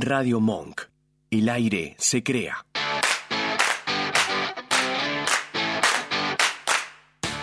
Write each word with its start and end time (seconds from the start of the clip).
Radio 0.00 0.40
Monk. 0.40 0.82
El 1.30 1.48
aire 1.48 1.94
se 1.98 2.22
crea. 2.22 2.64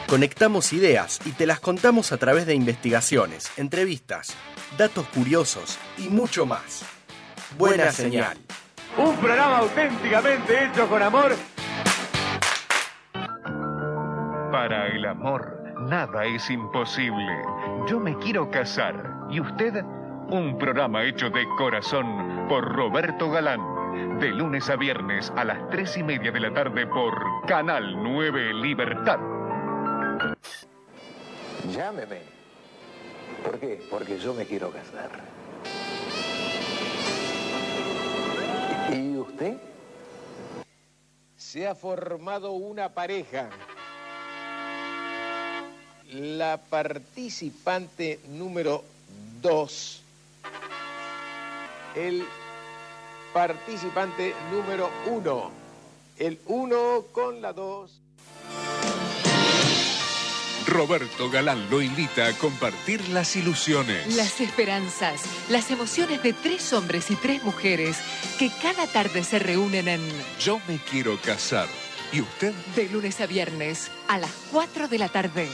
Conectamos 0.07 0.73
ideas 0.73 1.19
y 1.25 1.31
te 1.31 1.45
las 1.45 1.59
contamos 1.59 2.11
a 2.11 2.17
través 2.17 2.45
de 2.47 2.55
investigaciones, 2.55 3.51
entrevistas, 3.57 4.35
datos 4.77 5.05
curiosos 5.09 5.77
y 5.97 6.09
mucho 6.09 6.45
más. 6.45 6.85
Buena 7.57 7.91
señal. 7.91 8.37
Un 8.97 9.15
programa 9.17 9.59
auténticamente 9.59 10.65
hecho 10.65 10.87
con 10.87 11.03
amor. 11.03 11.35
Para 14.51 14.87
el 14.87 15.05
amor, 15.05 15.61
nada 15.81 16.25
es 16.25 16.49
imposible. 16.49 17.31
Yo 17.87 17.99
me 17.99 18.17
quiero 18.17 18.49
casar. 18.49 19.27
¿Y 19.29 19.41
usted? 19.41 19.83
Un 20.29 20.57
programa 20.57 21.05
hecho 21.05 21.29
de 21.29 21.47
corazón 21.57 22.47
por 22.49 22.75
Roberto 22.75 23.31
Galán. 23.31 24.19
De 24.19 24.27
lunes 24.27 24.69
a 24.69 24.75
viernes 24.75 25.31
a 25.37 25.45
las 25.45 25.69
tres 25.69 25.95
y 25.95 26.03
media 26.03 26.33
de 26.33 26.41
la 26.41 26.53
tarde 26.53 26.85
por 26.85 27.15
Canal 27.47 27.95
9 28.03 28.53
Libertad. 28.55 29.19
Llámeme. 31.71 32.19
¿Por 33.41 33.57
qué? 33.57 33.81
Porque 33.89 34.19
yo 34.19 34.33
me 34.33 34.45
quiero 34.45 34.69
casar. 34.69 35.09
¿Y 38.93 39.15
usted? 39.15 39.57
Se 41.37 41.69
ha 41.69 41.73
formado 41.73 42.51
una 42.51 42.89
pareja. 42.89 43.49
La 46.11 46.57
participante 46.57 48.19
número 48.27 48.83
2. 49.41 50.03
El 51.97 52.23
participante 53.33 54.35
número 54.51 54.91
1. 55.07 55.51
El 56.19 56.39
1 56.45 57.05
con 57.11 57.41
la 57.41 57.53
2. 57.53 58.01
Roberto 60.67 61.31
Galán 61.31 61.67
lo 61.71 61.81
invita 61.81 62.27
a 62.27 62.33
compartir 62.33 63.09
las 63.09 63.35
ilusiones. 63.35 64.15
Las 64.15 64.39
esperanzas, 64.41 65.23
las 65.49 65.71
emociones 65.71 66.21
de 66.21 66.33
tres 66.33 66.71
hombres 66.71 67.09
y 67.09 67.15
tres 67.15 67.43
mujeres 67.43 67.97
que 68.37 68.51
cada 68.61 68.85
tarde 68.85 69.23
se 69.23 69.39
reúnen 69.39 69.87
en 69.87 70.01
Yo 70.39 70.61
me 70.67 70.77
quiero 70.77 71.19
casar. 71.19 71.67
¿Y 72.11 72.21
usted? 72.21 72.53
De 72.75 72.89
lunes 72.89 73.19
a 73.21 73.25
viernes 73.25 73.89
a 74.07 74.19
las 74.19 74.31
4 74.51 74.87
de 74.87 74.99
la 74.99 75.09
tarde. 75.09 75.47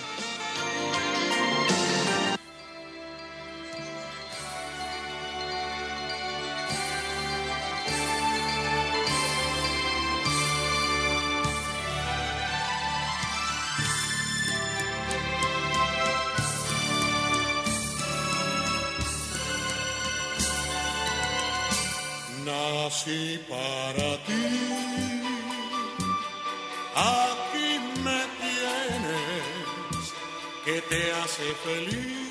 Feliz. 31.54 32.24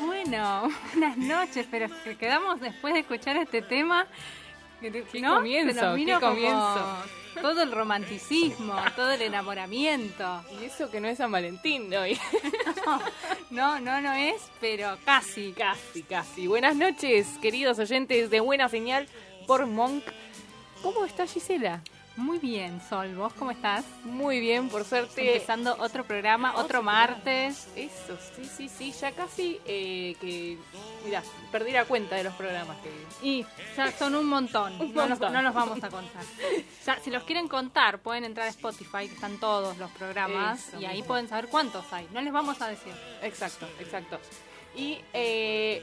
Bueno, 0.00 0.68
buenas 0.92 1.16
noches, 1.16 1.66
pero 1.70 1.88
que 2.04 2.16
quedamos 2.16 2.60
después 2.60 2.94
de 2.94 3.00
escuchar 3.00 3.36
este 3.36 3.62
tema. 3.62 4.06
Qué 4.80 5.20
¿no? 5.20 5.36
comienzo, 5.36 5.94
qué 5.94 6.18
comienzo. 6.18 6.96
Todo 7.42 7.62
el 7.62 7.70
romanticismo, 7.70 8.74
todo 8.96 9.10
el 9.10 9.22
enamoramiento. 9.22 10.42
Y 10.60 10.64
eso 10.64 10.90
que 10.90 11.00
no 11.00 11.08
es 11.08 11.18
San 11.18 11.30
Valentín 11.30 11.92
hoy. 11.94 12.18
No, 13.50 13.80
no, 13.80 14.00
no 14.00 14.12
es, 14.12 14.42
pero 14.60 14.96
casi. 15.04 15.52
Casi, 15.52 16.04
casi. 16.04 16.46
Buenas 16.46 16.76
noches, 16.76 17.26
queridos 17.42 17.80
oyentes 17.80 18.30
de 18.30 18.38
Buena 18.38 18.68
Señal 18.68 19.08
por 19.46 19.66
Monk. 19.66 20.04
¿Cómo 20.82 21.04
está 21.04 21.26
Gisela? 21.26 21.82
Muy 22.16 22.38
bien, 22.38 22.80
Sol. 22.88 23.14
¿Vos 23.14 23.32
cómo 23.34 23.50
estás? 23.50 23.84
Muy 24.04 24.40
bien, 24.40 24.68
por 24.68 24.84
suerte. 24.84 25.34
Empezando 25.34 25.76
otro 25.78 26.04
programa, 26.04 26.50
otro, 26.52 26.64
Otro 26.64 26.82
martes. 26.82 27.68
Eso, 27.76 28.18
sí, 28.36 28.44
sí, 28.44 28.68
sí. 28.68 28.92
Ya 28.92 29.12
casi 29.12 29.58
eh, 29.64 30.16
que. 30.20 30.58
Mirá, 31.04 31.22
perdí 31.50 31.72
la 31.72 31.84
cuenta 31.86 32.16
de 32.16 32.24
los 32.24 32.34
programas 32.34 32.76
que. 32.78 32.90
Y 33.26 33.46
ya 33.76 33.90
son 33.92 34.14
un 34.16 34.26
montón. 34.26 34.72
Un 34.80 34.92
no, 34.92 35.02
los, 35.02 35.10
montón. 35.10 35.32
no 35.32 35.42
los 35.42 35.54
vamos 35.54 35.82
a 35.82 35.88
contar. 35.88 36.22
Ya, 36.84 36.98
si 37.00 37.10
los 37.10 37.22
quieren 37.22 37.48
contar, 37.48 38.00
pueden 38.00 38.24
entrar 38.24 38.46
a 38.48 38.50
Spotify, 38.50 39.06
que 39.08 39.14
están 39.14 39.38
todos 39.38 39.78
los 39.78 39.90
programas, 39.92 40.68
Eso 40.68 40.80
y 40.80 40.84
ahí 40.84 40.96
mismo. 40.96 41.08
pueden 41.08 41.28
saber 41.28 41.48
cuántos 41.48 41.90
hay. 41.92 42.06
No 42.12 42.20
les 42.20 42.32
vamos 42.32 42.60
a 42.60 42.68
decir. 42.68 42.92
Exacto, 43.22 43.66
exacto. 43.78 44.18
Y 44.76 44.98
eh, 45.14 45.82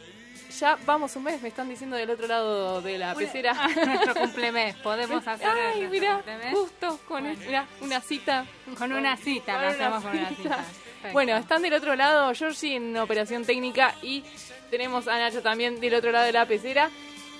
ya 0.59 0.77
vamos 0.85 1.15
un 1.15 1.23
mes, 1.23 1.41
me 1.41 1.49
están 1.49 1.69
diciendo 1.69 1.95
del 1.95 2.09
otro 2.09 2.27
lado 2.27 2.81
de 2.81 2.97
la 2.97 3.13
pecera. 3.15 3.53
Ah, 3.55 3.69
nuestro 3.85 4.15
cumplemes. 4.15 4.75
Podemos 4.77 5.27
hacer 5.27 5.47
Ay, 5.47 5.87
mira, 5.89 6.21
justo 6.51 6.99
con 7.07 7.23
Bueno. 7.23 7.39
mirá, 7.45 7.67
una 7.81 8.01
cita. 8.01 8.45
con 8.77 8.91
una 8.93 9.15
cita. 9.17 9.53
Con 9.53 9.61
Lo 9.61 9.67
una 9.67 9.87
hacemos 9.97 10.03
con 10.03 10.11
una 10.17 10.29
cita. 10.29 10.41
cita. 10.43 10.55
Perfecto. 10.57 11.13
Bueno, 11.13 11.37
están 11.37 11.61
del 11.61 11.73
otro 11.73 11.95
lado 11.95 12.33
Georgie 12.33 12.75
en 12.75 12.97
operación 12.97 13.45
técnica 13.45 13.93
y 14.01 14.23
tenemos 14.71 15.07
a 15.07 15.17
Nacho 15.19 15.41
también 15.41 15.79
del 15.79 15.93
otro 15.93 16.11
lado 16.11 16.25
de 16.25 16.31
la 16.33 16.45
pecera. 16.45 16.89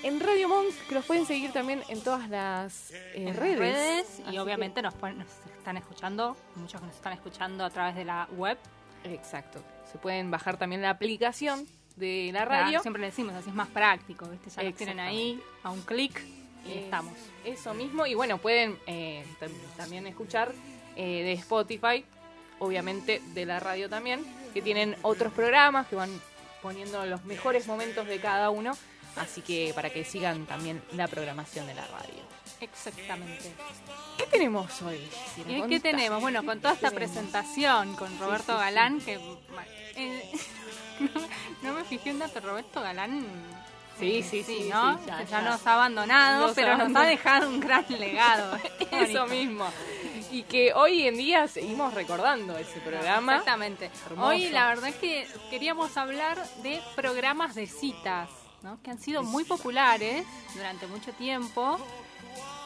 En 0.03 0.19
Radio 0.19 0.47
Monk, 0.47 0.69
que 0.87 0.93
los 0.93 1.05
pueden 1.05 1.25
seguir 1.25 1.51
también 1.51 1.83
en 1.89 2.01
todas 2.03 2.29
las 2.29 2.91
eh, 2.91 3.13
en 3.15 3.35
redes. 3.35 4.05
Así 4.23 4.35
y 4.35 4.37
obviamente 4.37 4.81
nos, 4.83 4.93
pueden- 4.93 5.17
nos 5.17 5.27
están 5.57 5.75
escuchando, 5.75 6.37
muchos 6.55 6.79
que 6.79 6.85
nos 6.87 6.95
están 6.95 7.13
escuchando 7.13 7.65
a 7.65 7.69
través 7.71 7.95
de 7.95 8.05
la 8.05 8.27
web. 8.33 8.57
exacto. 9.03 9.63
Se 9.91 9.97
pueden 9.97 10.29
bajar 10.29 10.57
también 10.57 10.81
la 10.83 10.91
aplicación 10.91 11.65
de 11.97 12.29
la 12.31 12.45
Claro, 12.45 12.63
radio. 12.63 12.81
siempre 12.81 13.01
le 13.01 13.07
decimos, 13.07 13.33
así 13.35 13.49
es 13.49 13.55
más 13.55 13.67
práctico, 13.67 14.25
¿viste? 14.29 14.49
Ya 14.49 14.63
los 14.63 14.75
tienen 14.75 14.99
ahí 14.99 15.41
a 15.63 15.71
un 15.71 15.81
clic 15.81 16.21
y 16.65 16.71
Es- 16.71 16.77
estamos. 16.85 17.13
Eso 17.43 17.73
mismo. 17.73 18.05
Y 18.05 18.13
bueno, 18.13 18.37
pueden 18.37 18.77
eh, 18.87 19.25
tam- 19.39 19.51
también 19.75 20.07
escuchar 20.07 20.51
eh, 20.95 21.23
de 21.23 21.33
Spotify, 21.33 22.05
obviamente 22.59 23.21
de 23.33 23.45
la 23.45 23.59
radio 23.59 23.89
también, 23.89 24.25
que 24.53 24.61
tienen 24.61 24.95
otros 25.01 25.31
programas 25.33 25.87
que 25.87 25.95
van 25.95 26.09
poniendo 26.61 27.05
los 27.05 27.23
mejores 27.25 27.67
momentos 27.67 28.07
de 28.07 28.19
cada 28.19 28.49
uno. 28.49 28.77
Así 29.15 29.41
que 29.41 29.71
para 29.75 29.89
que 29.89 30.03
sigan 30.05 30.45
también 30.45 30.81
la 30.93 31.07
programación 31.07 31.65
de 31.67 31.73
la 31.73 31.85
radio. 31.87 32.21
Exactamente. 32.61 33.51
¿Qué 34.17 34.25
tenemos 34.27 34.81
hoy? 34.81 34.99
Qué 35.69 35.79
tenemos? 35.79 36.21
Bueno, 36.21 36.43
con 36.43 36.59
toda 36.59 36.73
esta 36.73 36.91
presentación 36.91 37.95
con 37.95 38.17
Roberto. 38.19 38.57
Galán, 38.57 38.99
que... 39.01 39.13
eh, 39.95 40.31
no, 41.61 41.73
me 41.73 41.83
fijé 41.83 42.11
un 42.11 42.19
dato, 42.19 42.39
Roberto 42.39 42.81
Galán... 42.81 43.25
Sí, 43.99 44.21
sí, 44.21 44.43
sí, 44.43 44.69
¿no? 44.71 44.95
sí, 44.99 45.05
ya, 45.07 45.23
ya, 45.23 45.25
ya. 45.25 45.41
nos 45.41 45.65
ha 45.65 45.73
abandonado, 45.73 46.45
Nos 46.47 46.55
pero 46.55 46.77
nos 46.77 46.95
ha 46.95 47.03
dejado 47.07 47.49
un 47.49 47.59
gran 47.59 47.83
legado. 47.89 48.55
Eso 48.91 49.25
mismo. 49.25 49.67
Y 50.31 50.43
que 50.43 50.71
hoy 50.75 51.07
en 51.07 51.17
día 51.17 51.47
seguimos 51.47 51.95
recordando 51.95 52.55
ese 52.59 52.79
programa. 52.81 53.31
Exactamente. 53.37 53.89
Hermoso. 54.05 54.27
Hoy 54.29 54.49
la 54.49 54.67
verdad 54.67 54.89
es 54.89 54.95
que 54.97 55.27
queríamos 55.49 55.97
hablar 55.97 56.37
de 56.61 56.79
programas 56.95 57.55
de 57.55 57.65
citas, 57.65 58.29
¿no? 58.61 58.79
que 58.83 58.91
han 58.91 58.99
sido 58.99 59.23
muy 59.23 59.45
populares 59.45 60.27
durante 60.53 60.85
mucho 60.85 61.11
tiempo. 61.13 61.79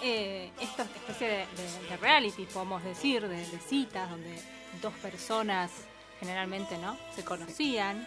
Eh, 0.04 0.52
esta 0.60 0.84
especie 0.84 1.28
de, 1.30 1.38
de- 1.38 1.90
de 1.92 1.96
reality, 1.98 2.44
podemos 2.44 2.84
decir, 2.84 3.26
de, 3.26 3.38
de 3.38 3.60
citas, 3.60 4.10
donde 4.10 4.38
dos 4.82 4.94
personas 4.96 5.72
generalmente 6.20 6.78
no 6.78 6.98
se 7.16 7.24
conocían. 7.24 8.06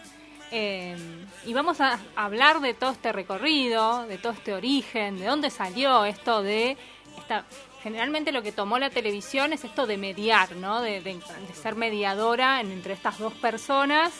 Eh, 0.51 0.95
y 1.45 1.53
vamos 1.53 1.81
a 1.81 1.99
hablar 2.15 2.59
de 2.61 2.73
todo 2.73 2.91
este 2.91 3.11
recorrido, 3.11 4.05
de 4.07 4.17
todo 4.17 4.33
este 4.33 4.53
origen, 4.53 5.19
de 5.19 5.25
dónde 5.25 5.49
salió 5.49 6.05
esto 6.05 6.41
de 6.43 6.77
esta 7.17 7.45
generalmente 7.81 8.31
lo 8.31 8.41
que 8.41 8.51
tomó 8.51 8.79
la 8.79 8.89
televisión 8.89 9.53
es 9.53 9.63
esto 9.63 9.85
de 9.85 9.97
mediar, 9.97 10.55
¿no? 10.55 10.81
De, 10.81 11.01
de- 11.01 11.13
de 11.15 11.53
ser 11.53 11.75
mediadora 11.75 12.59
en- 12.61 12.71
entre 12.71 12.93
estas 12.93 13.19
dos 13.19 13.33
personas 13.33 14.11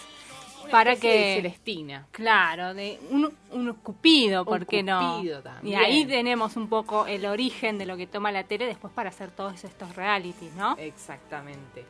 para 0.70 0.94
especie 0.94 1.18
de 1.18 1.24
que 1.26 1.36
Celestina. 1.42 2.08
claro, 2.12 2.74
de 2.76 3.00
un, 3.10 3.32
un 3.52 3.74
cupido, 3.76 4.46
¿por 4.46 4.62
Un 4.62 4.66
qué 4.66 4.84
no? 4.84 5.16
cupido 5.18 5.40
Y 5.40 5.44
también. 5.44 5.80
ahí 5.80 6.06
tenemos 6.06 6.56
un 6.58 6.68
poco 6.70 7.06
el 7.08 7.26
origen 7.26 7.78
de 7.80 7.86
lo 7.88 7.98
que 7.98 8.06
toma 8.08 8.32
la 8.32 8.44
tele 8.44 8.66
después 8.68 8.92
para 8.94 9.10
hacer 9.10 9.32
todos 9.32 9.64
estos 9.64 9.96
realities, 9.96 10.54
¿no? 10.54 10.76
Exactamente. 10.78 11.86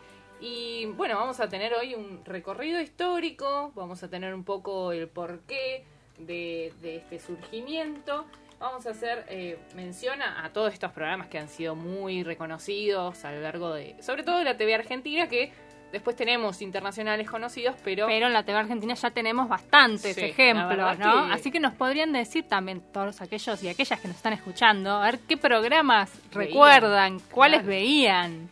Y 0.47 0.85
bueno, 0.85 1.15
vamos 1.15 1.39
a 1.39 1.49
tener 1.49 1.73
hoy 1.73 1.95
un 1.95 2.23
recorrido 2.23 2.79
histórico, 2.79 3.71
vamos 3.73 4.03
a 4.03 4.09
tener 4.11 4.31
un 4.35 4.43
poco 4.43 4.91
el 4.91 5.07
porqué 5.07 5.83
de, 6.19 6.71
de 6.83 6.97
este 6.97 7.17
surgimiento. 7.19 8.25
Vamos 8.59 8.85
a 8.85 8.91
hacer 8.91 9.25
eh, 9.29 9.57
mención 9.75 10.21
a, 10.21 10.45
a 10.45 10.53
todos 10.53 10.71
estos 10.71 10.91
programas 10.91 11.29
que 11.29 11.39
han 11.39 11.49
sido 11.49 11.73
muy 11.75 12.21
reconocidos 12.23 13.25
a 13.25 13.31
lo 13.31 13.41
largo 13.41 13.73
de, 13.73 13.95
sobre 14.03 14.21
todo 14.21 14.37
de 14.37 14.43
la 14.43 14.55
TV 14.55 14.75
argentina, 14.75 15.27
que 15.27 15.51
Después 15.91 16.17
tenemos 16.17 16.61
internacionales 16.61 17.29
conocidos, 17.29 17.73
pero... 17.81 18.07
Pero 18.07 18.27
en 18.27 18.33
la 18.33 18.43
TV 18.43 18.57
Argentina 18.57 18.95
ya 18.95 19.11
tenemos 19.11 19.47
bastantes 19.47 20.15
Sí, 20.15 20.25
ejemplos, 20.25 20.97
¿no? 20.99 21.27
que- 21.27 21.33
Así 21.33 21.51
que 21.51 21.61
nos 21.61 21.73
podrían 21.73 22.11
decir 22.11 22.45
también 22.49 22.81
todos 22.91 23.21
aquellos 23.21 23.63
y 23.63 23.69
aquellas 23.69 24.01
que 24.01 24.09
nos 24.09 24.17
están 24.17 24.33
escuchando, 24.33 24.91
a 24.91 25.05
ver 25.05 25.19
qué 25.19 25.37
programas 25.37 26.11
Veían, 26.33 26.47
recuerdan, 26.49 27.19
cuáles 27.31 27.59
claro. 27.59 27.69
veían. 27.69 28.49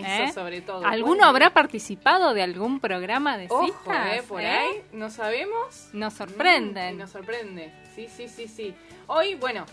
Mm, 0.00 0.06
¿Eh? 0.06 0.24
Eso 0.24 0.34
sobre 0.34 0.60
todo. 0.60 0.84
¿Alguno 0.86 1.08
Bueno, 1.16 1.24
habrá 1.26 1.50
participado 1.50 2.34
de 2.34 2.42
algún 2.42 2.80
programa 2.80 3.36
de 3.38 3.46
Ojo, 3.48 3.66
citas? 3.66 4.06
eh, 4.16 4.22
por 4.28 4.40
eh? 4.40 4.46
ahí, 4.48 4.82
no 4.92 5.10
sabemos. 5.10 5.88
Nos 5.92 6.14
Mm, 6.14 6.16
sorprenden. 6.16 6.94
y 6.94 6.98
nos 6.98 7.10
sorprende. 7.10 7.72
Sí, 7.94 8.08
sí, 8.08 8.28
sí, 8.28 8.48
sí. 8.48 8.74
Hoy, 9.06 9.34
bueno, 9.34 9.64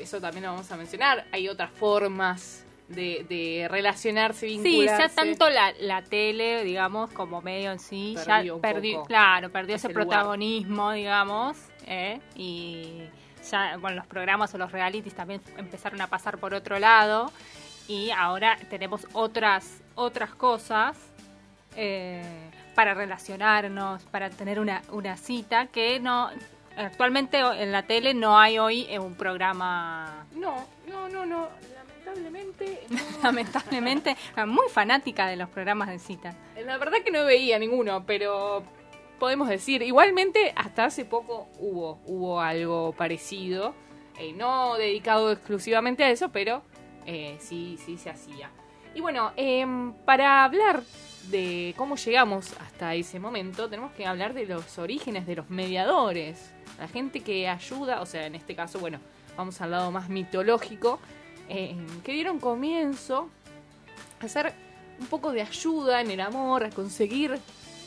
eso 0.00 0.20
también 0.20 0.44
lo 0.44 0.50
vamos 0.52 0.70
a 0.72 0.76
mencionar. 0.76 1.24
Hay 1.32 1.48
otras 1.48 1.70
formas 1.70 2.64
de, 2.88 3.26
de 3.28 3.66
relacionarse, 3.68 4.48
Sí, 4.48 4.58
vincularse. 4.58 5.08
ya 5.08 5.08
tanto 5.14 5.50
la, 5.50 5.72
la 5.80 6.02
tele, 6.02 6.62
digamos, 6.64 7.10
como 7.10 7.42
medio 7.42 7.72
en 7.72 7.78
sí, 7.80 8.14
Perdió 8.16 8.56
ya 8.56 8.62
perdió, 8.62 9.02
claro, 9.04 9.50
perdió 9.50 9.74
ese 9.76 9.88
ese 9.88 9.94
lugar. 9.94 10.06
protagonismo, 10.08 10.92
digamos, 10.92 11.56
¿eh? 11.86 12.20
y 12.36 13.00
ya, 13.50 13.76
bueno, 13.78 13.96
los 13.96 14.06
programas 14.06 14.54
o 14.54 14.58
los 14.58 14.70
realities 14.70 15.14
también 15.14 15.40
empezaron 15.56 16.00
a 16.00 16.06
pasar 16.06 16.38
por 16.38 16.54
otro 16.54 16.78
lado, 16.78 17.32
y 17.88 18.10
ahora 18.10 18.58
tenemos 18.70 19.06
otras, 19.12 19.80
otras 19.94 20.34
cosas 20.34 20.96
eh, 21.76 22.22
para 22.74 22.94
relacionarnos, 22.94 24.02
para 24.04 24.30
tener 24.30 24.60
una, 24.60 24.82
una 24.92 25.16
cita 25.16 25.66
que 25.66 26.00
no... 26.00 26.30
Actualmente 26.76 27.38
en 27.38 27.72
la 27.72 27.84
tele 27.84 28.12
no 28.12 28.38
hay 28.38 28.58
hoy 28.58 28.86
un 28.98 29.14
programa 29.14 30.26
No, 30.34 30.66
no, 30.86 31.08
no, 31.08 31.24
no. 31.24 31.48
Lamentablemente. 31.74 32.86
no. 32.90 33.00
lamentablemente, 33.22 34.16
muy 34.46 34.68
fanática 34.68 35.26
de 35.26 35.36
los 35.36 35.48
programas 35.48 35.88
de 35.88 35.98
cita. 35.98 36.34
La 36.64 36.76
verdad 36.76 36.98
que 37.02 37.10
no 37.10 37.24
veía 37.24 37.58
ninguno, 37.58 38.04
pero 38.04 38.62
podemos 39.18 39.48
decir, 39.48 39.82
igualmente 39.82 40.52
hasta 40.54 40.84
hace 40.84 41.04
poco 41.04 41.48
hubo, 41.58 41.98
hubo 42.04 42.40
algo 42.40 42.92
parecido, 42.92 43.74
eh, 44.18 44.32
no 44.34 44.76
dedicado 44.76 45.32
exclusivamente 45.32 46.04
a 46.04 46.10
eso, 46.10 46.28
pero 46.30 46.62
eh, 47.06 47.36
sí, 47.40 47.78
sí 47.84 47.96
se 47.98 48.10
hacía. 48.10 48.50
Y 48.94 49.00
bueno, 49.00 49.32
em, 49.36 49.92
para 50.04 50.44
hablar 50.44 50.82
de 51.30 51.74
cómo 51.76 51.96
llegamos 51.96 52.54
hasta 52.60 52.94
ese 52.94 53.18
momento, 53.20 53.68
tenemos 53.68 53.92
que 53.92 54.06
hablar 54.06 54.32
de 54.34 54.46
los 54.46 54.78
orígenes 54.78 55.26
de 55.26 55.36
los 55.36 55.50
mediadores, 55.50 56.50
la 56.78 56.88
gente 56.88 57.20
que 57.20 57.48
ayuda, 57.48 58.00
o 58.00 58.06
sea, 58.06 58.26
en 58.26 58.34
este 58.34 58.54
caso, 58.54 58.78
bueno, 58.78 58.98
vamos 59.36 59.60
al 59.60 59.70
lado 59.72 59.90
más 59.90 60.08
mitológico, 60.08 60.98
eh, 61.48 61.76
que 62.04 62.12
dieron 62.12 62.38
comienzo 62.40 63.28
a 64.20 64.24
hacer 64.26 64.54
un 64.98 65.06
poco 65.08 65.30
de 65.32 65.42
ayuda 65.42 66.00
en 66.00 66.10
el 66.10 66.20
amor, 66.20 66.64
a 66.64 66.70
conseguir 66.70 67.38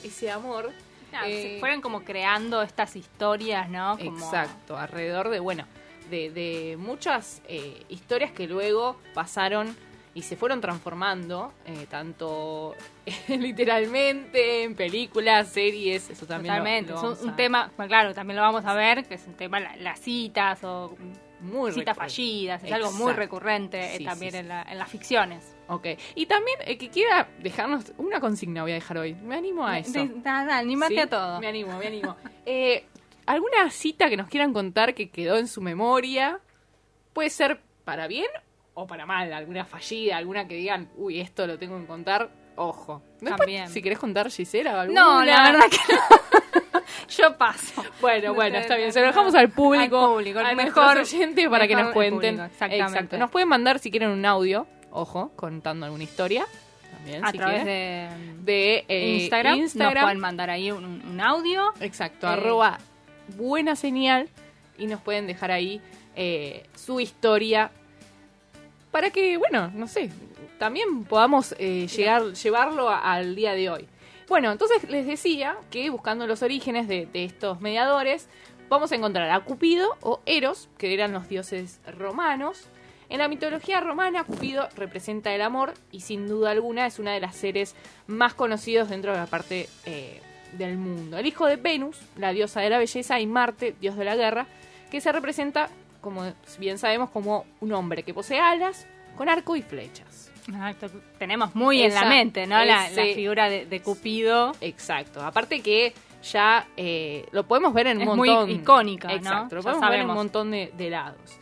ese 0.04 0.30
amor. 0.32 0.72
Claro, 1.10 1.26
Eh, 1.28 1.54
se 1.56 1.60
fueron 1.60 1.82
como 1.82 2.04
creando 2.04 2.62
estas 2.62 2.96
historias, 2.96 3.68
¿no? 3.70 3.98
Como- 3.98 4.16
Exacto, 4.18 4.78
alrededor 4.78 5.30
de, 5.30 5.40
bueno, 5.40 5.66
de, 6.10 6.30
de 6.32 6.78
muchas 6.78 7.42
eh, 7.48 7.84
historias 7.90 8.32
que 8.32 8.48
luego 8.48 8.98
pasaron 9.14 9.76
y 10.16 10.24
se 10.24 10.36
fueron 10.36 10.60
transformando, 10.60 11.54
eh, 11.66 11.86
tanto 11.90 12.76
literalmente 13.28 14.64
en 14.64 14.76
películas, 14.76 15.50
series, 15.50 16.10
eso 16.10 16.26
también. 16.26 16.54
Totalmente. 16.56 16.92
lo 16.94 17.14
es 17.14 17.22
un, 17.22 17.30
a- 17.30 17.36
tema, 17.36 17.72
bueno, 17.78 17.88
claro, 17.90 18.14
también 18.14 18.36
lo 18.38 18.42
vamos 18.42 18.66
a 18.66 18.74
ver, 18.74 19.06
que 19.06 19.16
es 19.16 19.28
un 19.28 19.34
tema, 19.36 19.60
la- 19.60 19.76
las 19.78 20.00
citas 20.00 20.64
o 20.64 20.96
muy 21.42 21.72
citas 21.72 21.96
recurrente. 21.96 22.16
fallidas, 22.16 22.64
es 22.64 22.72
algo 22.74 22.92
muy 22.92 23.14
recurrente 23.14 23.96
eh, 23.96 24.04
también 24.04 24.32
sí, 24.32 24.38
sí. 24.38 24.42
En, 24.42 24.48
la- 24.50 24.64
en 24.64 24.78
las 24.78 24.90
ficciones. 24.90 25.56
Ok, 25.68 25.88
y 26.16 26.26
también 26.26 26.58
el 26.66 26.78
que 26.78 26.90
quiera 26.90 27.30
dejarnos 27.40 27.94
una 27.98 28.20
consigna 28.20 28.64
voy 28.64 28.72
a 28.72 28.76
dejar 28.76 28.98
hoy. 28.98 29.14
Me 29.14 29.36
animo 29.36 29.66
a 29.66 29.78
eso. 29.80 29.92
De- 29.94 30.08
¿Sí? 30.08 31.00
a 31.00 31.08
todo. 31.08 31.40
Me 31.40 31.48
animo, 31.48 31.78
me 31.78 31.88
animo. 31.88 32.16
¿Alguna 33.30 33.70
cita 33.70 34.10
que 34.10 34.18
nos 34.18 34.28
quieran 34.28 34.54
contar 34.54 34.94
que 34.96 35.10
quedó 35.10 35.38
en 35.38 35.48
su 35.48 35.62
memoria? 35.62 36.40
Puede 37.14 37.30
ser 37.30 37.62
para 37.86 38.08
bien 38.08 38.28
o 38.74 38.88
para 38.88 39.06
mal. 39.06 39.32
Alguna 39.34 39.66
fallida, 39.66 40.18
alguna 40.18 40.48
que 40.48 40.56
digan, 40.56 40.90
uy, 40.98 41.20
esto 41.20 41.46
lo 41.46 41.58
tengo 41.60 41.80
que 41.80 41.86
contar. 41.86 42.30
Ojo. 42.56 43.02
Después, 43.22 43.38
También. 43.38 43.70
Si 43.70 43.82
querés 43.82 44.00
contar, 44.00 44.32
Gisela, 44.32 44.82
alguna. 44.82 45.00
No, 45.02 45.24
la 45.24 45.52
verdad 45.52 45.66
que 45.70 45.94
no. 45.94 46.82
Yo 47.10 47.38
paso. 47.38 47.84
Bueno, 48.02 48.30
No 48.30 48.34
bueno, 48.34 48.58
está 48.58 48.76
bien. 48.76 48.92
Se 48.92 49.00
lo 49.00 49.08
dejamos 49.08 49.34
al 49.36 49.50
público. 49.50 49.98
Al 50.00 50.14
público, 50.14 50.40
mejor- 50.56 50.98
oyentes 50.98 51.50
para 51.50 51.68
que 51.68 51.76
nos 51.76 51.94
cuenten. 51.94 52.36
público, 52.36 52.44
exactamente. 52.54 52.94
Exacto. 52.98 53.18
Nos 53.18 53.30
pueden 53.32 53.48
mandar 53.48 53.80
si 53.80 53.92
quieren 53.92 54.10
un 54.10 54.26
audio, 54.26 54.68
ojo, 54.92 55.32
contando 55.36 55.86
alguna 55.86 56.04
historia. 56.04 56.46
También, 56.92 57.24
A 57.24 57.32
si 57.32 57.38
través 57.38 57.64
quieren. 57.64 58.44
de 58.46 58.52
de 58.52 58.86
eh, 58.88 59.10
Instagram, 59.22 59.58
Instagram. 59.60 59.94
nos 59.94 60.04
pueden 60.04 60.20
mandar 60.20 60.50
ahí 60.50 60.72
un, 60.72 60.84
un 60.86 61.22
audio. 61.22 61.74
Exacto, 61.80 62.28
Eh, 62.28 62.32
arroba 62.32 62.78
buena 63.38 63.76
señal 63.76 64.30
y 64.78 64.88
nos 64.88 65.02
pueden 65.02 65.28
dejar 65.28 65.52
ahí 65.52 65.82
eh, 66.16 66.64
su 66.76 67.00
historia 67.00 67.72
para 68.92 69.12
que, 69.12 69.38
bueno, 69.38 69.72
no 69.74 69.88
sé, 69.88 70.10
también 70.58 71.06
podamos 71.06 71.56
eh, 71.60 71.88
llegar, 71.88 72.34
llevarlo 72.34 72.90
al 72.90 73.36
día 73.36 73.54
de 73.54 73.70
hoy. 73.70 73.88
Bueno, 74.28 74.52
entonces 74.52 74.90
les 74.90 75.08
decía 75.08 75.58
que 75.72 75.90
buscando 75.90 76.28
los 76.28 76.44
orígenes 76.44 76.88
de, 76.88 77.06
de 77.06 77.26
estos 77.26 77.62
mediadores, 77.62 78.28
vamos 78.70 78.92
a 78.92 78.96
encontrar 78.96 79.30
a 79.32 79.40
Cupido 79.40 79.98
o 80.02 80.22
Eros, 80.26 80.70
que 80.78 80.94
eran 80.94 81.14
los 81.14 81.28
dioses 81.28 81.80
romanos. 81.98 82.68
En 83.10 83.20
la 83.20 83.28
mitología 83.28 83.82
romana, 83.82 84.24
Cupido 84.24 84.70
representa 84.76 85.34
el 85.34 85.42
amor 85.42 85.74
y 85.92 86.02
sin 86.02 86.28
duda 86.28 86.52
alguna 86.52 86.86
es 86.86 87.00
una 87.00 87.12
de 87.12 87.20
las 87.20 87.36
seres 87.36 87.76
más 88.06 88.36
conocidos 88.36 88.90
dentro 88.90 89.14
de 89.14 89.18
la 89.18 89.26
parte 89.26 89.68
eh, 89.86 90.22
del 90.54 90.78
mundo. 90.78 91.18
El 91.18 91.26
hijo 91.26 91.46
de 91.46 91.56
Venus, 91.58 91.98
la 92.18 92.32
diosa 92.32 92.62
de 92.62 92.70
la 92.70 92.78
belleza, 92.78 93.20
y 93.20 93.28
Marte, 93.28 93.76
dios 93.80 93.96
de 93.98 94.06
la 94.06 94.16
guerra, 94.16 94.48
que 94.92 95.02
se 95.02 95.12
representa, 95.12 95.70
como 96.02 96.24
bien 96.60 96.78
sabemos, 96.78 97.10
como 97.10 97.46
un 97.60 97.72
hombre 97.74 98.04
que 98.04 98.14
posee 98.14 98.40
alas 98.40 98.88
con 99.18 99.30
arco 99.30 99.56
y 99.56 99.62
flechas. 99.62 100.32
Exacto, 100.48 100.90
tenemos 101.20 101.54
muy 101.54 101.84
en 101.84 101.94
la 101.94 102.06
mente, 102.06 102.48
¿no? 102.48 102.64
La, 102.66 102.88
ese- 102.88 103.08
la 103.10 103.14
figura 103.14 103.50
de, 103.50 103.66
de 103.68 103.82
Cupido. 103.82 104.54
Exacto. 104.62 105.22
Aparte 105.22 105.60
que 105.62 105.94
ya 106.24 106.68
eh, 106.76 107.26
lo 107.32 107.46
podemos 107.46 107.72
ver 107.74 107.88
en 107.88 107.98
un 107.98 108.08
Es 108.10 108.16
muy 108.16 108.30
montón. 108.30 108.50
icónica, 108.50 109.08
¿no? 109.10 109.14
Exacto, 109.16 109.56
lo 109.58 109.62
Ya 109.62 109.70
podemos 109.72 109.90
ver 109.92 110.00
en 110.00 110.10
un 110.10 110.16
montón 110.16 110.50
de, 110.52 110.72
de 110.76 110.90
lados. 110.90 111.38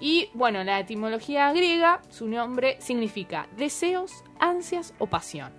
Y 0.00 0.28
bueno, 0.34 0.64
la 0.64 0.80
etimología 0.80 1.52
griega, 1.52 2.00
su 2.08 2.26
nombre 2.28 2.76
significa 2.80 3.46
deseos, 3.56 4.12
ansias 4.40 4.92
o 4.98 5.06
pasión. 5.06 5.52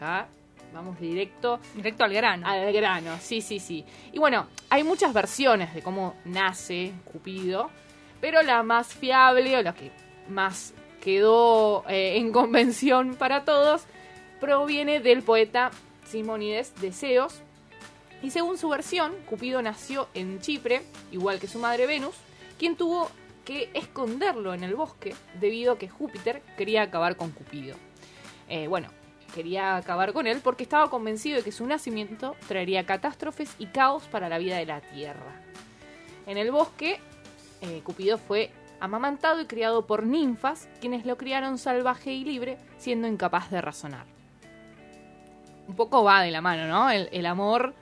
Ya 0.00 0.28
vamos 0.76 1.00
directo 1.00 1.58
Directo 1.74 2.04
al 2.04 2.12
grano. 2.12 2.46
al 2.46 2.72
grano, 2.72 3.16
sí, 3.20 3.40
sí, 3.40 3.58
sí. 3.58 3.84
Y 4.12 4.18
bueno, 4.18 4.46
hay 4.68 4.84
muchas 4.84 5.12
versiones 5.12 5.74
de 5.74 5.82
cómo 5.82 6.14
nace 6.24 6.92
Cupido, 7.10 7.70
pero 8.20 8.42
la 8.42 8.62
más 8.62 8.88
fiable 8.88 9.56
o 9.56 9.62
la 9.62 9.74
que 9.74 9.90
más 10.28 10.74
quedó 11.00 11.84
eh, 11.88 12.18
en 12.18 12.30
convención 12.30 13.16
para 13.16 13.44
todos 13.44 13.84
proviene 14.38 15.00
del 15.00 15.22
poeta 15.22 15.70
Simónides 16.04 16.78
de 16.80 16.92
Zeos. 16.92 17.40
Y 18.22 18.30
según 18.30 18.58
su 18.58 18.68
versión, 18.68 19.14
Cupido 19.28 19.62
nació 19.62 20.08
en 20.14 20.40
Chipre, 20.40 20.82
igual 21.10 21.38
que 21.38 21.48
su 21.48 21.58
madre 21.58 21.86
Venus, 21.86 22.14
quien 22.58 22.76
tuvo 22.76 23.10
que 23.44 23.70
esconderlo 23.72 24.52
en 24.52 24.62
el 24.62 24.74
bosque 24.74 25.14
debido 25.40 25.74
a 25.74 25.78
que 25.78 25.88
Júpiter 25.88 26.42
quería 26.58 26.82
acabar 26.82 27.16
con 27.16 27.30
Cupido. 27.30 27.76
Eh, 28.48 28.66
bueno, 28.66 28.88
quería 29.34 29.76
acabar 29.76 30.12
con 30.12 30.26
él 30.26 30.40
porque 30.42 30.62
estaba 30.62 30.88
convencido 30.90 31.36
de 31.38 31.42
que 31.42 31.52
su 31.52 31.66
nacimiento 31.66 32.36
traería 32.48 32.86
catástrofes 32.86 33.54
y 33.58 33.66
caos 33.66 34.04
para 34.04 34.28
la 34.28 34.38
vida 34.38 34.56
de 34.56 34.66
la 34.66 34.80
Tierra. 34.80 35.42
En 36.26 36.38
el 36.38 36.50
bosque, 36.50 36.98
eh, 37.60 37.80
Cupido 37.84 38.18
fue 38.18 38.50
amamantado 38.80 39.40
y 39.40 39.46
criado 39.46 39.86
por 39.86 40.04
ninfas, 40.04 40.68
quienes 40.80 41.06
lo 41.06 41.16
criaron 41.16 41.58
salvaje 41.58 42.12
y 42.12 42.24
libre, 42.24 42.58
siendo 42.78 43.08
incapaz 43.08 43.50
de 43.50 43.60
razonar. 43.60 44.04
Un 45.68 45.74
poco 45.76 46.04
va 46.04 46.22
de 46.22 46.30
la 46.30 46.40
mano, 46.40 46.66
¿no? 46.68 46.90
El, 46.90 47.08
el 47.12 47.26
amor 47.26 47.74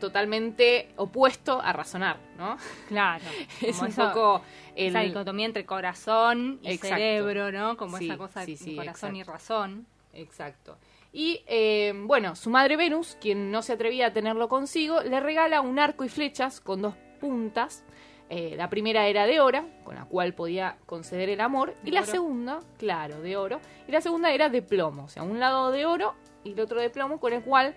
totalmente 0.00 0.90
opuesto 0.96 1.60
a 1.60 1.72
razonar, 1.72 2.18
¿no? 2.38 2.56
Claro. 2.88 3.24
Es 3.62 3.80
un 3.80 3.88
eso- 3.88 4.08
poco 4.08 4.42
el... 4.74 4.88
Esa 4.88 5.00
dicotomía 5.00 5.46
entre 5.46 5.64
corazón 5.64 6.58
y 6.62 6.72
Exacto. 6.72 6.96
cerebro, 6.96 7.50
¿no? 7.50 7.76
Como 7.76 7.96
Sí, 7.98 8.06
esa 8.06 8.18
cosa 8.18 8.40
de 8.40 8.46
sí, 8.46 8.56
sí, 8.56 8.76
corazón 8.76 9.16
y 9.16 9.22
razón. 9.22 9.86
Exacto. 10.16 10.76
Y 11.12 11.42
eh, 11.46 11.92
bueno, 11.94 12.36
su 12.36 12.50
madre 12.50 12.76
Venus, 12.76 13.16
quien 13.20 13.50
no 13.50 13.62
se 13.62 13.72
atrevía 13.72 14.08
a 14.08 14.12
tenerlo 14.12 14.48
consigo, 14.48 15.02
le 15.02 15.20
regala 15.20 15.60
un 15.60 15.78
arco 15.78 16.04
y 16.04 16.08
flechas 16.08 16.60
con 16.60 16.82
dos 16.82 16.94
puntas. 17.20 17.84
Eh, 18.28 18.54
la 18.56 18.68
primera 18.68 19.06
era 19.06 19.24
de 19.24 19.40
oro, 19.40 19.64
con 19.84 19.94
la 19.94 20.04
cual 20.04 20.34
podía 20.34 20.78
conceder 20.84 21.28
el 21.28 21.40
amor, 21.40 21.74
y 21.84 21.92
la 21.92 22.00
oro. 22.00 22.10
segunda, 22.10 22.60
claro, 22.76 23.20
de 23.20 23.36
oro, 23.36 23.60
y 23.86 23.92
la 23.92 24.00
segunda 24.00 24.32
era 24.32 24.48
de 24.48 24.62
plomo, 24.62 25.04
o 25.04 25.08
sea, 25.08 25.22
un 25.22 25.38
lado 25.38 25.70
de 25.70 25.86
oro 25.86 26.14
y 26.42 26.52
el 26.52 26.60
otro 26.60 26.80
de 26.80 26.90
plomo, 26.90 27.20
con 27.20 27.32
el 27.32 27.42
cual 27.42 27.74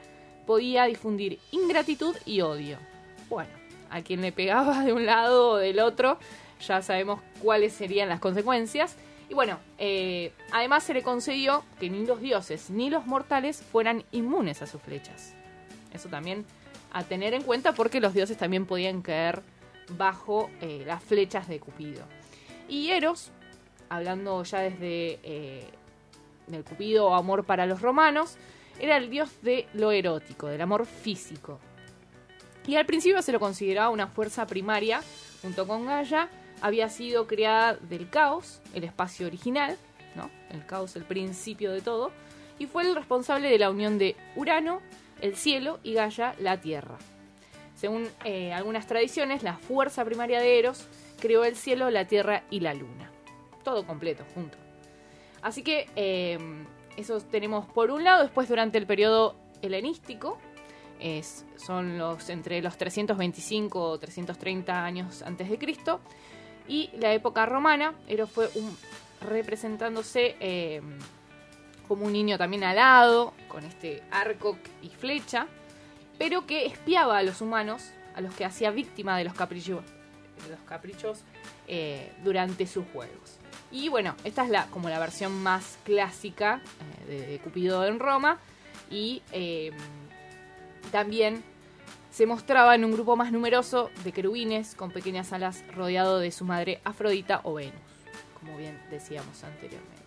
podía 0.47 0.85
difundir 0.85 1.39
ingratitud 1.51 2.15
y 2.25 2.41
odio. 2.41 2.79
Bueno, 3.29 3.51
a 3.91 4.01
quien 4.01 4.21
le 4.21 4.31
pegaba 4.31 4.83
de 4.83 4.91
un 4.91 5.05
lado 5.05 5.51
o 5.51 5.57
del 5.57 5.79
otro, 5.79 6.17
ya 6.59 6.81
sabemos 6.81 7.21
cuáles 7.43 7.73
serían 7.73 8.09
las 8.09 8.19
consecuencias. 8.19 8.97
Y 9.29 9.35
bueno, 9.35 9.59
eh, 9.77 10.33
además 10.51 10.83
se 10.83 10.93
le 10.93 11.03
concedió 11.03 11.63
que 11.79 11.89
ni 11.89 12.05
los 12.05 12.19
dioses 12.19 12.71
ni 12.71 12.89
los 12.89 13.05
mortales 13.05 13.61
fueran 13.61 14.03
inmunes 14.11 14.63
a 14.63 14.67
sus 14.67 14.81
flechas. 14.81 15.35
Eso 15.93 16.09
también 16.09 16.45
a 16.91 17.03
tener 17.03 17.35
en 17.35 17.43
cuenta 17.43 17.73
porque 17.73 18.01
los 18.01 18.15
dioses 18.15 18.37
también 18.37 18.65
podían 18.65 19.03
caer 19.03 19.43
bajo 19.97 20.49
eh, 20.61 20.83
las 20.85 21.03
flechas 21.03 21.47
de 21.47 21.59
Cupido. 21.59 22.03
Y 22.67 22.89
Eros, 22.89 23.31
hablando 23.89 24.43
ya 24.43 24.61
desde 24.61 25.19
eh, 25.23 25.67
del 26.47 26.63
Cupido 26.63 27.07
o 27.07 27.13
amor 27.13 27.43
para 27.43 27.67
los 27.67 27.81
romanos, 27.81 28.35
era 28.79 28.97
el 28.97 29.11
dios 29.11 29.29
de 29.43 29.67
lo 29.73 29.91
erótico, 29.91 30.47
del 30.47 30.61
amor 30.61 30.85
físico. 30.85 31.59
Y 32.65 32.75
al 32.75 32.85
principio 32.85 33.21
se 33.21 33.31
lo 33.31 33.39
consideraba 33.39 33.89
una 33.89 34.07
fuerza 34.07 34.45
primaria, 34.47 35.01
junto 35.41 35.67
con 35.67 35.85
Gaia, 35.85 36.29
había 36.61 36.89
sido 36.89 37.27
creada 37.27 37.75
del 37.75 38.09
caos, 38.09 38.61
el 38.73 38.83
espacio 38.83 39.27
original, 39.27 39.77
¿no? 40.15 40.29
El 40.51 40.65
caos, 40.65 40.95
el 40.95 41.05
principio 41.05 41.71
de 41.71 41.81
todo, 41.81 42.11
y 42.57 42.65
fue 42.65 42.83
el 42.83 42.95
responsable 42.95 43.49
de 43.49 43.57
la 43.57 43.69
unión 43.69 43.97
de 43.97 44.15
Urano, 44.35 44.81
el 45.21 45.35
cielo, 45.35 45.79
y 45.83 45.93
Gaia, 45.93 46.35
la 46.39 46.59
tierra. 46.59 46.97
Según 47.75 48.09
eh, 48.25 48.51
algunas 48.51 48.87
tradiciones, 48.87 49.43
la 49.43 49.55
fuerza 49.57 50.03
primaria 50.03 50.39
de 50.41 50.59
Eros 50.59 50.87
creó 51.19 51.45
el 51.45 51.55
cielo, 51.55 51.89
la 51.89 52.05
tierra 52.05 52.43
y 52.49 52.59
la 52.59 52.73
luna. 52.73 53.09
Todo 53.63 53.85
completo, 53.85 54.25
junto. 54.33 54.57
Así 55.41 55.63
que 55.63 55.89
eh, 55.95 56.37
eso 56.97 57.21
tenemos 57.21 57.65
por 57.67 57.91
un 57.91 58.03
lado. 58.03 58.23
Después, 58.23 58.49
durante 58.49 58.77
el 58.77 58.85
periodo 58.85 59.35
helenístico, 59.61 60.37
es, 60.99 61.45
son 61.55 61.97
los 61.97 62.29
entre 62.29 62.61
los 62.61 62.77
325 62.77 63.81
o 63.81 63.97
330 63.97 64.83
años 64.83 65.21
antes 65.21 65.49
de 65.49 65.57
Cristo 65.57 66.01
y 66.69 66.91
la 66.97 67.11
época 67.13 67.45
romana. 67.45 67.95
Eros 68.07 68.31
fue 68.31 68.49
un, 68.55 68.77
representándose 69.27 70.37
eh, 70.39 70.81
como 71.87 72.05
un 72.05 72.13
niño 72.13 72.37
también 72.37 72.63
alado, 72.63 73.33
con 73.49 73.65
este 73.65 74.03
arco 74.11 74.57
y 74.81 74.89
flecha, 74.89 75.47
pero 76.17 76.45
que 76.45 76.67
espiaba 76.67 77.17
a 77.17 77.23
los 77.23 77.41
humanos, 77.41 77.91
a 78.15 78.21
los 78.21 78.33
que 78.35 78.45
hacía 78.45 78.71
víctima 78.71 79.17
de 79.17 79.23
los 79.25 79.33
caprichos, 79.33 79.83
de 80.43 80.51
los 80.51 80.59
caprichos 80.61 81.23
eh, 81.67 82.13
durante 82.23 82.67
sus 82.67 82.85
juegos. 82.93 83.39
Y 83.71 83.89
bueno, 83.89 84.15
esta 84.23 84.43
es 84.43 84.49
la, 84.49 84.67
como 84.67 84.89
la 84.89 84.99
versión 84.99 85.43
más 85.43 85.77
clásica 85.83 86.61
eh, 87.07 87.27
de, 87.29 87.39
Cupido 87.39 87.85
en 87.85 87.99
Roma. 87.99 88.39
Y 88.91 89.21
también 90.91 91.43
se 92.09 92.25
mostraba 92.25 92.75
en 92.75 92.83
un 92.85 92.91
grupo 92.91 93.15
más 93.15 93.31
numeroso 93.31 93.89
de 94.03 94.11
querubines 94.11 94.75
con 94.75 94.91
pequeñas 94.91 95.31
alas 95.33 95.63
rodeado 95.75 96.19
de 96.19 96.31
su 96.31 96.43
madre 96.45 96.81
Afrodita 96.83 97.41
o 97.43 97.53
Venus, 97.53 97.73
como 98.39 98.57
bien 98.57 98.79
decíamos 98.89 99.43
anteriormente. 99.43 100.01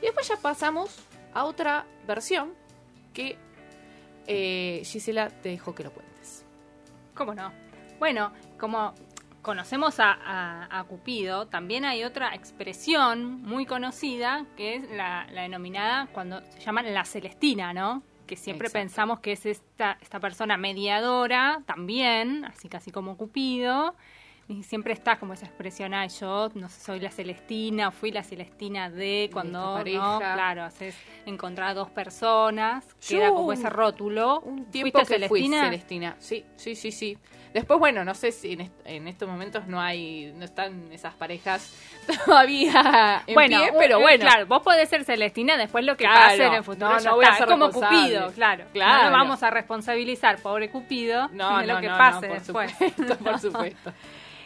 Y 0.00 0.06
después 0.06 0.26
ya 0.28 0.36
pasamos 0.36 0.96
a 1.34 1.44
otra 1.44 1.84
versión 2.06 2.52
que 3.12 3.36
eh, 4.26 4.82
Gisela 4.84 5.28
te 5.30 5.50
dejo 5.50 5.74
que 5.74 5.84
lo 5.84 5.92
cuentes. 5.92 6.44
¿Cómo 7.14 7.34
no? 7.34 7.52
Bueno, 7.98 8.32
como 8.58 8.94
conocemos 9.42 9.98
a, 10.00 10.12
a- 10.12 10.78
a 10.80 10.84
Cupido, 10.84 11.46
también 11.48 11.84
hay 11.84 12.04
otra 12.04 12.34
expresión 12.34 13.42
muy 13.42 13.66
conocida 13.66 14.46
que 14.56 14.76
es 14.76 14.90
la, 14.90 15.26
la 15.32 15.42
denominada 15.42 16.06
cuando 16.12 16.40
se 16.52 16.60
llama 16.60 16.82
la 16.82 17.04
Celestina, 17.04 17.72
¿no? 17.74 18.02
Que 18.32 18.36
siempre 18.36 18.68
Exacto. 18.68 18.82
pensamos 18.82 19.20
que 19.20 19.32
es 19.32 19.44
esta, 19.44 19.98
esta 20.00 20.18
persona 20.18 20.56
mediadora 20.56 21.60
también, 21.66 22.46
así 22.46 22.66
casi 22.66 22.90
como 22.90 23.18
Cupido. 23.18 23.94
Y 24.48 24.62
siempre 24.62 24.94
está 24.94 25.18
como 25.18 25.34
esa 25.34 25.44
expresión, 25.44 25.92
ay, 25.92 26.08
yo 26.08 26.48
no 26.54 26.70
sé, 26.70 26.80
soy 26.80 27.00
la 27.00 27.10
Celestina, 27.10 27.88
o 27.88 27.90
fui 27.90 28.10
la 28.10 28.22
Celestina 28.22 28.88
de 28.88 29.28
cuando, 29.34 29.84
¿no? 29.84 30.18
Claro, 30.18 30.62
haces 30.62 30.96
encontrar 31.26 31.68
a 31.68 31.74
dos 31.74 31.90
personas, 31.90 32.88
Yo 33.02 33.18
queda 33.18 33.28
como 33.28 33.52
ese 33.52 33.68
rótulo. 33.68 34.40
Un 34.40 34.64
tiempo 34.64 34.98
¿Fuiste 34.98 35.18
que 35.18 35.28
fui 35.28 35.40
Celestina? 35.40 35.64
Celestina. 35.66 36.16
Sí, 36.18 36.46
sí, 36.56 36.74
sí, 36.74 36.90
sí. 36.90 37.18
Después, 37.52 37.78
bueno, 37.78 38.02
no 38.04 38.14
sé 38.14 38.32
si 38.32 38.52
en, 38.54 38.62
est- 38.62 38.80
en 38.86 39.08
estos 39.08 39.28
momentos 39.28 39.66
no 39.66 39.80
hay, 39.80 40.32
no 40.36 40.44
están 40.44 40.90
esas 40.92 41.12
parejas 41.14 41.74
todavía 42.24 43.22
en 43.26 43.34
bueno, 43.34 43.58
pie, 43.60 43.72
pero 43.78 44.00
bueno. 44.00 44.24
Claro, 44.24 44.46
vos 44.46 44.62
podés 44.62 44.88
ser 44.88 45.04
Celestina, 45.04 45.56
después 45.56 45.84
lo 45.84 45.96
que 45.96 46.04
Claro, 46.04 46.30
pase 46.30 46.46
en 46.46 46.54
el 46.54 46.64
futuro 46.64 46.90
no, 46.90 47.00
no 47.00 47.14
voy 47.16 47.24
a 47.26 47.34
ser 47.34 47.46
como. 47.46 47.70
Cupido, 47.70 48.32
claro. 48.32 48.64
Claro. 48.72 49.04
No 49.04 49.10
lo 49.10 49.16
vamos 49.16 49.42
a 49.42 49.50
responsabilizar, 49.50 50.40
pobre 50.40 50.70
Cupido, 50.70 51.28
No, 51.32 51.58
de 51.60 51.66
lo 51.66 51.74
no, 51.74 51.80
que 51.80 51.88
no, 51.88 51.98
pase 51.98 52.28
no, 52.28 52.34
por 52.34 52.38
después. 52.42 52.72
supuesto, 52.72 53.18
por 53.18 53.38
supuesto. 53.40 53.92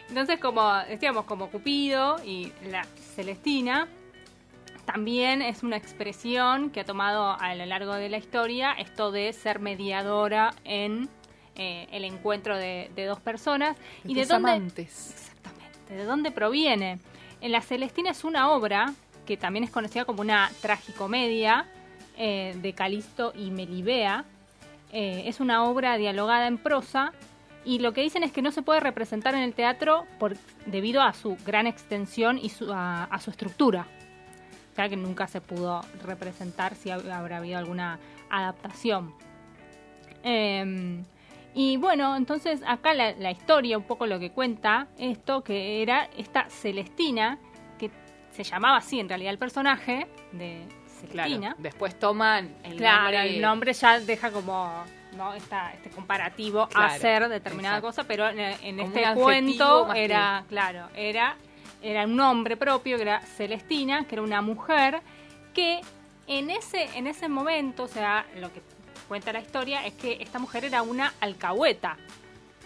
Entonces, 0.09 0.39
como 0.41 0.73
decíamos, 0.89 1.25
como 1.27 1.49
Cupido 1.51 2.17
y 2.25 2.53
la 2.71 2.85
Celestina, 3.15 3.89
también 4.85 5.43
es 5.43 5.63
una 5.65 5.77
expresión 5.77 6.71
que 6.71 6.81
ha 6.81 6.85
tomado 6.85 7.37
a 7.41 7.55
lo 7.57 7.67
largo 7.67 7.95
de 7.95 8.09
la 8.09 8.19
historia 8.19 8.73
esto 8.73 9.11
de 9.11 9.33
ser 9.33 9.59
mediadora 9.59 10.53
en 10.65 11.09
eh, 11.57 11.87
el 11.93 12.05
encuentro 12.05 12.57
de, 12.57 12.91
de 12.95 13.05
dos 13.07 13.21
personas. 13.21 13.77
¿Y 14.05 14.15
de 14.15 14.27
dónde, 14.27 14.51
amantes. 14.53 15.11
Exactamente. 15.11 15.95
¿De 15.95 16.05
dónde 16.05 16.31
proviene? 16.31 16.99
En 17.41 17.53
La 17.53 17.61
Celestina 17.61 18.11
es 18.11 18.25
una 18.25 18.51
obra 18.51 18.93
que 19.27 19.37
también 19.37 19.65
es 19.65 19.71
conocida 19.71 20.05
como 20.05 20.21
una 20.21 20.51
tragicomedia 20.63 21.67
eh, 22.17 22.57
de 22.63 22.73
Calisto 22.73 23.33
y 23.37 23.51
Melibea. 23.51 24.25
Eh, 24.93 25.25
es 25.27 25.41
una 25.41 25.65
obra 25.65 25.97
dialogada 25.99 26.47
en 26.47 26.59
prosa 26.59 27.13
y 27.65 27.81
lo 27.81 27.93
que 27.93 28.01
dicen 28.03 28.23
es 28.23 28.31
que 28.31 28.41
no 28.41 28.53
se 28.53 28.63
puede 28.63 28.79
representar 28.81 29.35
en 29.35 29.41
el 29.43 29.53
teatro 29.53 30.07
por, 30.21 30.37
debido 30.67 31.03
a 31.03 31.13
su 31.13 31.37
gran 31.45 31.67
extensión 31.67 32.39
y 32.39 32.49
su- 32.51 32.73
a, 32.73 33.05
a 33.05 33.21
su 33.21 33.31
estructura. 33.31 33.87
O 34.73 34.77
sea 34.77 34.89
que 34.89 34.97
nunca 34.97 35.27
se 35.27 35.41
pudo 35.41 35.81
representar 36.05 36.77
si 36.77 36.91
hab- 36.91 37.11
habrá 37.11 37.39
habido 37.39 37.59
alguna 37.59 37.99
adaptación. 38.31 39.13
Eh, 40.23 41.03
y 41.57 41.79
bueno, 41.79 42.15
entonces 42.17 42.61
acá 42.67 42.93
la, 42.95 43.13
la 43.13 43.31
historia, 43.31 43.79
un 43.79 43.85
poco 43.85 44.07
lo 44.07 44.19
que 44.21 44.31
cuenta 44.31 44.87
esto, 44.99 45.43
que 45.43 45.83
era 45.83 46.09
esta 46.17 46.49
Celestina, 46.51 47.39
que 47.79 47.91
se 48.31 48.45
llamaba 48.45 48.77
así 48.77 49.01
en 49.01 49.09
realidad 49.09 49.33
el 49.33 49.39
personaje 49.39 50.07
de 50.33 50.63
Claro. 51.11 51.29
Celestina. 51.29 51.57
Después 51.59 51.99
toman 51.99 52.55
el 52.65 52.77
claro, 52.77 53.03
nombre. 53.03 53.35
el 53.37 53.41
nombre 53.43 53.73
ya 53.73 54.01
deja 54.01 54.31
como 54.31 54.85
¿no? 55.17 55.33
Esta, 55.35 55.73
este 55.73 55.89
comparativo 55.91 56.69
a 56.75 56.87
hacer 56.87 57.29
determinada 57.29 57.79
exacto. 57.79 57.87
cosa, 57.87 58.05
pero 58.07 58.29
en, 58.29 58.81
este 58.81 59.03
cuento 59.15 59.89
que- 59.93 60.05
era, 60.05 60.45
claro, 60.49 60.89
era, 60.95 61.37
era 61.83 62.05
un 62.05 62.17
nombre 62.17 62.57
propio, 62.57 62.97
que 62.97 63.03
era 63.03 63.21
Celestina, 63.21 64.05
que 64.07 64.17
era 64.17 64.23
una 64.23 64.43
mujer 64.43 65.01
que 65.55 65.81
en 66.27 66.51
ese, 66.51 66.85
en 66.97 67.07
ese 67.07 67.29
momento, 67.29 67.85
o 67.85 67.89
sea, 67.89 68.27
lo 68.37 68.53
que 68.53 68.61
cuenta 69.07 69.33
la 69.33 69.41
historia 69.41 69.87
es 69.87 69.95
que 69.95 70.19
esta 70.21 70.39
mujer 70.39 70.65
era 70.65 70.83
una 70.83 71.15
alcahueta, 71.21 71.97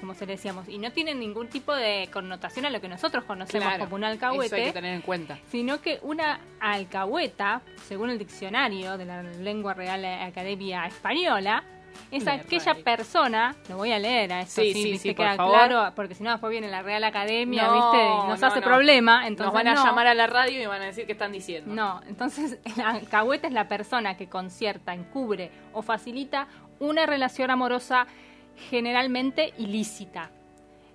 como 0.00 0.14
se 0.14 0.24
le 0.26 0.32
decíamos, 0.32 0.68
y 0.68 0.78
no 0.78 0.90
tiene 0.92 1.14
ningún 1.14 1.48
tipo 1.48 1.74
de 1.74 2.08
connotación 2.12 2.64
a 2.66 2.70
lo 2.70 2.80
que 2.80 2.88
nosotros 2.88 3.24
conocemos 3.24 3.66
Claro, 3.68 3.84
como 3.84 3.96
un 3.96 4.04
Eso 4.04 4.12
hay 4.12 4.18
que 4.18 4.24
alcahuete, 4.26 4.72
tener 4.72 4.94
en 4.94 5.02
cuenta. 5.02 5.38
sino 5.50 5.80
que 5.80 5.98
una 6.02 6.40
alcahueta, 6.60 7.60
según 7.86 8.10
el 8.10 8.18
diccionario 8.18 8.96
de 8.96 9.04
la 9.04 9.22
Lengua 9.22 9.74
Real 9.74 10.04
Academia 10.04 10.86
Española, 10.86 11.62
es 12.10 12.26
aquella 12.26 12.74
persona, 12.74 13.54
lo 13.68 13.76
voy 13.76 13.92
a 13.92 13.98
leer 13.98 14.32
a 14.32 14.40
esto, 14.40 14.60
Sí, 14.62 14.72
sí, 14.72 14.82
sí, 14.82 14.90
viste, 14.92 15.08
sí, 15.10 15.14
por 15.14 15.26
queda 15.26 15.36
favor. 15.36 15.54
claro, 15.54 15.92
porque 15.94 16.14
si 16.14 16.22
no 16.24 16.30
después 16.30 16.50
viene 16.50 16.68
la 16.68 16.82
Real 16.82 17.04
Academia, 17.04 17.68
No, 17.68 17.72
viste, 17.74 18.04
y 18.08 18.28
nos 18.28 18.40
no, 18.40 18.46
hace 18.48 18.60
no. 18.60 18.66
problema, 18.66 19.26
entonces 19.26 19.46
Nos 19.46 19.54
van 19.54 19.68
a 19.68 19.74
llamar 19.84 20.06
a 20.08 20.14
la 20.14 20.26
radio 20.26 20.60
y 20.62 20.66
van 20.66 20.82
a 20.82 20.86
decir 20.86 21.06
qué 21.06 21.12
están 21.12 21.32
diciendo. 21.32 21.72
No, 21.74 22.00
entonces 22.08 22.58
la 22.76 22.90
alcahueta 22.90 23.46
es 23.46 23.52
la 23.52 23.68
persona 23.68 24.16
que 24.16 24.28
concierta, 24.28 24.92
encubre 24.94 25.50
o 25.72 25.82
facilita 25.82 26.48
una 26.80 27.06
relación 27.06 27.50
amorosa 27.50 28.06
generalmente 28.70 29.52
ilícita. 29.58 30.30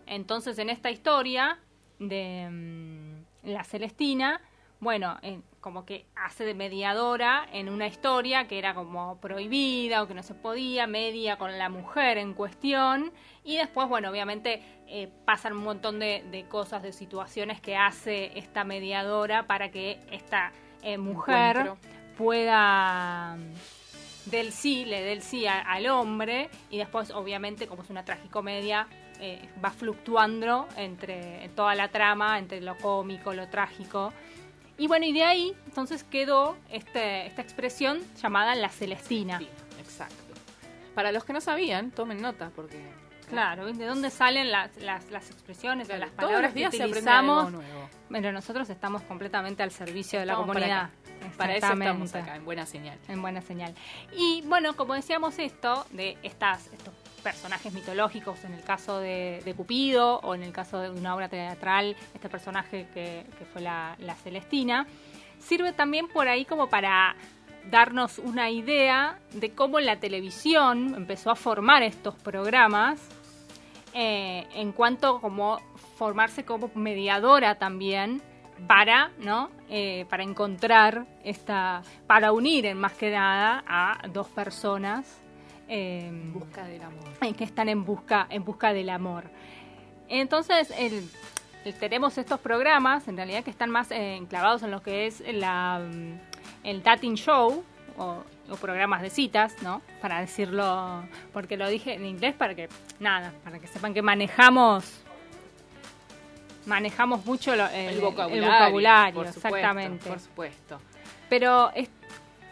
Entonces 0.05 0.57
en 0.59 0.69
esta 0.69 0.91
historia 0.91 1.57
de 1.99 2.47
mm, 2.51 3.49
la 3.49 3.63
Celestina, 3.63 4.41
bueno, 4.79 5.17
en- 5.21 5.43
como 5.65 5.83
que 5.83 6.05
hace 6.15 6.45
de 6.45 6.53
mediadora 6.53 7.47
en 7.51 7.69
una 7.69 7.87
historia 7.87 8.47
que 8.47 8.59
era 8.59 8.75
como 8.75 9.17
prohibida 9.19 10.03
o 10.03 10.07
que 10.07 10.13
no 10.13 10.21
se 10.21 10.35
podía, 10.35 10.85
media 10.85 11.37
con 11.37 11.57
la 11.57 11.69
mujer 11.69 12.19
en 12.19 12.35
cuestión 12.35 13.11
y 13.43 13.57
después, 13.57 13.89
bueno, 13.89 14.11
obviamente 14.11 14.61
eh, 14.87 15.09
pasan 15.25 15.53
un 15.53 15.63
montón 15.63 15.97
de, 15.97 16.23
de 16.29 16.45
cosas, 16.47 16.83
de 16.83 16.93
situaciones 16.93 17.61
que 17.61 17.75
hace 17.75 18.37
esta 18.37 18.63
mediadora 18.63 19.47
para 19.47 19.71
que 19.71 19.97
esta 20.11 20.51
eh, 20.83 20.99
mujer 20.99 21.57
Encuentro. 21.57 21.77
pueda 22.15 23.35
mm, 23.35 24.29
del 24.29 24.51
sí, 24.51 24.85
le 24.85 25.01
dé 25.01 25.13
el 25.13 25.23
sí 25.23 25.47
a- 25.47 25.61
al 25.61 25.87
hombre 25.87 26.51
y 26.69 26.77
después 26.77 27.09
obviamente 27.09 27.65
como 27.65 27.81
es 27.81 27.89
una 27.89 28.05
tragicomedia 28.05 28.87
eh, 29.19 29.49
va 29.63 29.71
fluctuando 29.71 30.67
entre 30.77 31.49
toda 31.55 31.73
la 31.73 31.87
trama, 31.87 32.37
entre 32.37 32.61
lo 32.61 32.77
cómico, 32.77 33.33
lo 33.33 33.47
trágico. 33.47 34.13
Y 34.77 34.87
bueno, 34.87 35.05
y 35.05 35.13
de 35.13 35.23
ahí 35.23 35.53
entonces 35.65 36.03
quedó 36.03 36.57
este, 36.69 37.27
esta 37.27 37.41
expresión 37.41 37.99
llamada 38.21 38.55
la 38.55 38.69
Celestina. 38.69 39.39
Sí, 39.39 39.47
exacto. 39.79 40.15
Para 40.93 41.11
los 41.11 41.23
que 41.23 41.33
no 41.33 41.41
sabían, 41.41 41.91
tomen 41.91 42.21
nota 42.21 42.51
porque 42.55 42.81
Claro. 43.29 43.65
¿de 43.73 43.85
dónde 43.85 44.09
salen 44.09 44.51
las, 44.51 44.75
las, 44.77 45.09
las 45.11 45.29
expresiones 45.29 45.87
o 45.87 45.89
Claro, 45.89 46.05
las 46.05 46.09
todos 46.11 46.25
palabras 46.25 46.51
los 46.51 46.53
días 46.55 46.71
que 46.71 46.77
se 46.77 46.85
utilizamos 46.85 47.51
nuevo. 47.51 47.89
Pero 48.09 48.31
nosotros 48.31 48.69
estamos 48.69 49.01
completamente 49.03 49.63
al 49.63 49.71
servicio 49.71 50.19
de 50.19 50.25
la 50.25 50.33
Estamos 50.33 50.55
comunidad. 50.55 50.89
Para 51.37 51.55
eso 51.55 51.73
estamos 51.73 52.13
acá, 52.13 52.35
en 52.35 52.45
buena 52.45 52.65
señal. 52.65 52.99
En 53.07 53.21
buena 53.21 53.41
señal. 53.41 53.73
Y 54.15 54.43
bueno, 54.45 54.75
como 54.75 54.93
decíamos 54.93 55.39
esto, 55.39 55.85
de 55.91 56.17
estas, 56.21 56.67
estos 56.67 56.93
personajes 57.25 57.73
mitológicos, 57.73 58.45
en 58.45 58.53
el 58.53 58.61
caso 58.61 58.99
de, 58.99 59.53
Cupido 59.57 60.19
o 60.19 60.35
en 60.35 60.43
el 60.43 60.51
caso 60.51 60.77
de 60.77 60.91
una 60.91 61.15
obra 61.15 61.27
teatral, 61.27 61.95
este 62.13 62.29
personaje 62.29 62.85
que, 62.93 63.25
fue 63.51 63.63
la, 63.63 63.95
la 63.97 64.13
Celestina, 64.13 64.85
sirve 65.39 65.73
también 65.73 66.07
por 66.07 66.27
ahí 66.27 66.45
como 66.45 66.69
para 66.69 67.15
darnos 67.71 68.19
una 68.19 68.51
idea 68.51 69.17
de 69.33 69.49
cómo 69.55 69.79
la 69.79 69.99
televisión 69.99 70.93
empezó 70.95 71.31
a 71.31 71.35
formar 71.35 71.81
estos 71.81 72.13
programas 72.13 73.01
eh, 73.95 74.45
en 74.53 74.71
cuanto 74.71 75.19
como 75.19 75.57
formarse 75.97 76.45
como 76.45 76.69
mediadora 76.75 77.55
también 77.55 78.21
para 78.67 79.09
no 79.17 79.49
Eh, 79.67 80.05
para 80.11 80.21
encontrar 80.21 81.07
esta 81.23 81.81
para 82.05 82.31
unir 82.31 82.67
en 82.67 82.77
más 82.77 82.93
que 82.93 83.09
nada 83.09 83.63
a 83.67 84.07
dos 84.09 84.27
personas 84.27 85.24
eh, 85.67 86.07
En 86.07 86.33
busca 86.33 86.65
del 86.65 86.81
amor. 86.81 87.03
en 87.21 87.33
que 87.33 87.43
están 87.43 87.69
en 87.69 87.83
busca 87.85 88.27
en 88.29 88.43
busca 88.45 88.73
del 88.73 88.89
amor 88.89 89.23
entonces 90.07 90.71
el- 90.77 91.09
el- 91.65 91.73
tenemos 91.79 92.17
estos 92.19 92.39
programas 92.39 93.07
en 93.07 93.17
realidad 93.17 93.43
que 93.43 93.49
están 93.49 93.71
más 93.71 93.89
eh, 93.91 94.15
enclavados 94.15 94.61
en 94.63 94.71
lo 94.71 94.81
que 94.83 95.07
es 95.07 95.21
la 95.33 95.79
mm, 95.83 96.19
el 96.63 96.83
dating 96.83 97.15
show 97.15 97.63
o, 97.97 98.23
o 98.49 98.55
programas 98.57 99.01
de 99.01 99.09
citas, 99.09 99.55
¿no? 99.63 99.81
Para 100.01 100.19
decirlo, 100.19 101.03
porque 101.31 101.55
lo 101.57 101.67
dije 101.69 101.93
en 101.93 102.05
inglés 102.05 102.35
para 102.35 102.53
que, 102.53 102.67
nada, 102.99 103.31
para 103.43 103.57
que 103.59 103.67
sepan 103.67 103.93
que 103.93 104.01
manejamos, 104.01 105.01
manejamos 106.65 107.25
mucho 107.25 107.55
lo- 107.55 107.67
El 107.67 107.95
el, 107.95 108.01
vocabulario. 108.01 108.43
el 108.43 108.51
vocabulario, 108.51 109.13
por 109.15 109.27
supuesto, 109.27 109.47
exactamente. 109.57 110.09
Por 110.09 110.19
supuesto. 110.19 110.79
Pero 111.29 111.71
es- 111.73 111.89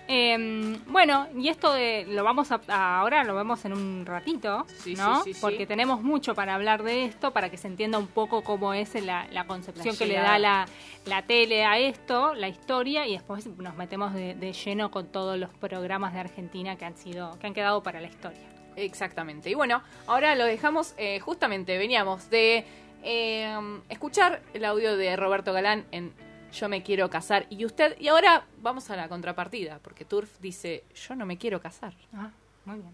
em, 0.08 0.84
bueno, 0.86 1.28
y 1.38 1.48
esto 1.50 1.72
de 1.74 2.06
lo 2.10 2.24
vamos 2.24 2.52
a, 2.52 2.60
a- 2.68 3.00
ahora 3.00 3.24
lo 3.24 3.36
vemos 3.36 3.64
en 3.66 3.74
un 3.74 4.06
ratito, 4.06 4.66
Sí, 4.68 4.96
¿no? 4.96 5.18
sí, 5.24 5.32
sí, 5.32 5.34
sí. 5.36 5.42
Porque 5.42 5.66
tenemos 5.66 6.02
mucho 6.02 6.36
para 6.36 6.56
hablar 6.56 6.84
de 6.84 7.06
esto, 7.06 7.32
para 7.32 7.50
que 7.50 7.58
se 7.58 7.68
entienda 7.68 7.98
un 7.98 8.08
poco 8.08 8.44
cómo 8.44 8.74
es 8.74 8.94
la, 9.04 9.28
la 9.32 9.46
concepción 9.48 9.94
La 9.94 9.98
que 9.98 10.06
le 10.06 10.16
da 10.16 10.38
la, 10.40 10.66
la 11.06 11.22
tele 11.24 11.64
a 11.66 11.78
esto, 11.80 12.34
la 12.34 12.48
historia, 12.48 13.08
y 13.08 13.14
después 13.14 13.48
nos 13.48 13.76
metemos 13.76 14.14
de, 14.14 14.36
de 14.36 14.54
lleno 14.54 14.92
con 14.92 15.08
todos 15.08 15.38
los 15.38 15.50
programas 15.52 16.14
de 16.14 16.20
Argentina 16.20 16.76
que 16.76 16.86
han 16.86 16.98
sido, 16.98 17.38
que 17.40 17.48
han 17.48 17.54
quedado 17.54 17.82
para 17.84 18.02
la 18.02 18.08
historia. 18.08 18.40
Exactamente. 18.76 19.50
Y 19.50 19.54
bueno, 19.54 19.84
ahora 20.08 20.36
lo 20.36 20.46
dejamos, 20.46 20.96
eh, 20.98 21.20
justamente 21.20 21.78
veníamos 21.78 22.30
de 22.30 22.66
eh, 23.04 23.56
escuchar 23.90 24.42
el 24.54 24.66
audio 24.66 24.98
de 24.98 25.16
Roberto 25.16 25.54
Galán 25.54 25.86
en 25.92 26.12
Yo 26.54 26.70
me 26.70 26.84
quiero 26.84 27.10
casar 27.10 27.48
y 27.50 27.66
usted, 27.66 28.00
y 28.00 28.10
ahora 28.10 28.46
vamos 28.62 28.88
a 28.92 28.96
la 28.96 29.10
contrapartida, 29.10 29.80
porque 29.80 30.06
Turf 30.06 30.30
dice, 30.40 30.84
yo 30.94 31.16
no 31.16 31.26
me 31.26 31.38
quiero 31.38 31.60
casar. 31.60 31.96
Ah, 32.14 32.30
muy 32.66 32.78
bien. 32.78 32.94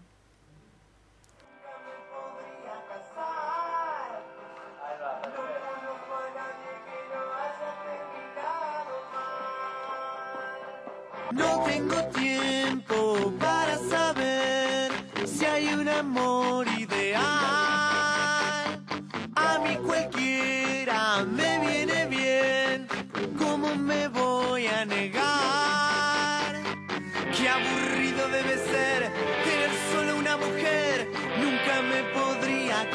No 11.32 11.62
tengo 11.64 12.02
tiempo 12.08 13.32
para 13.38 13.76
saber 13.78 14.90
si 15.26 15.44
hay 15.44 15.68
un 15.74 15.88
amor 15.88 16.66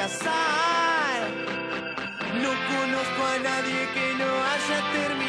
No 0.06 0.12
conozco 2.70 3.26
a 3.26 3.40
nadie 3.40 3.90
que 3.96 4.14
no 4.20 4.30
haya 4.46 4.92
terminado 4.94 5.25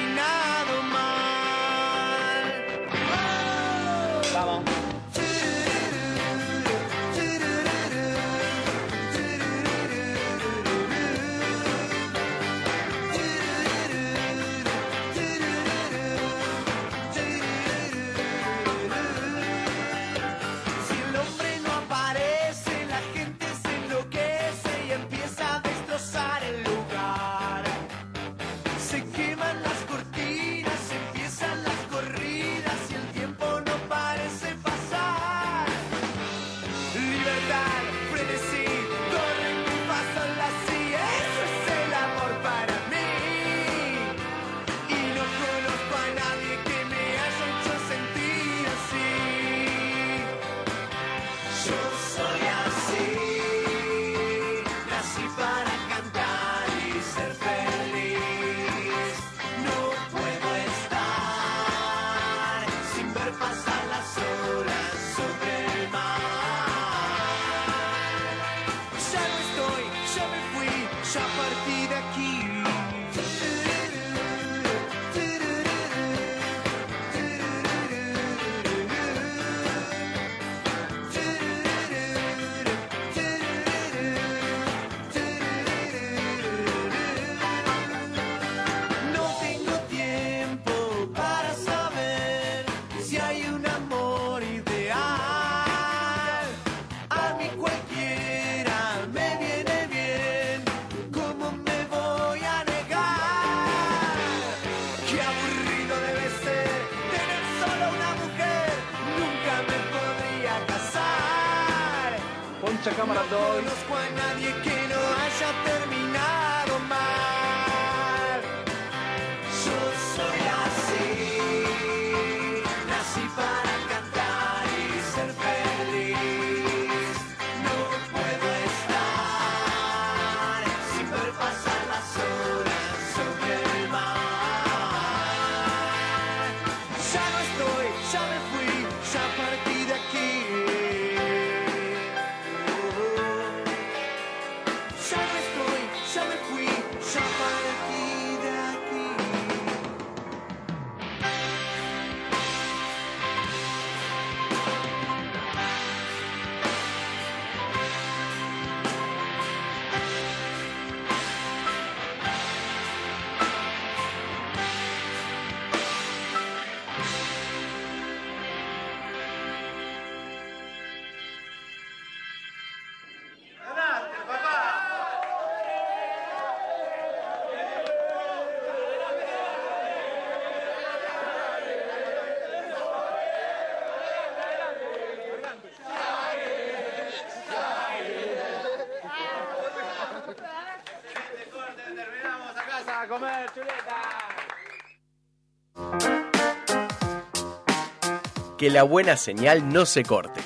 Que 198.67 198.73
la 198.73 198.83
buena 198.83 199.17
señal 199.17 199.73
no 199.73 199.87
se 199.87 200.03
corte. 200.03 200.41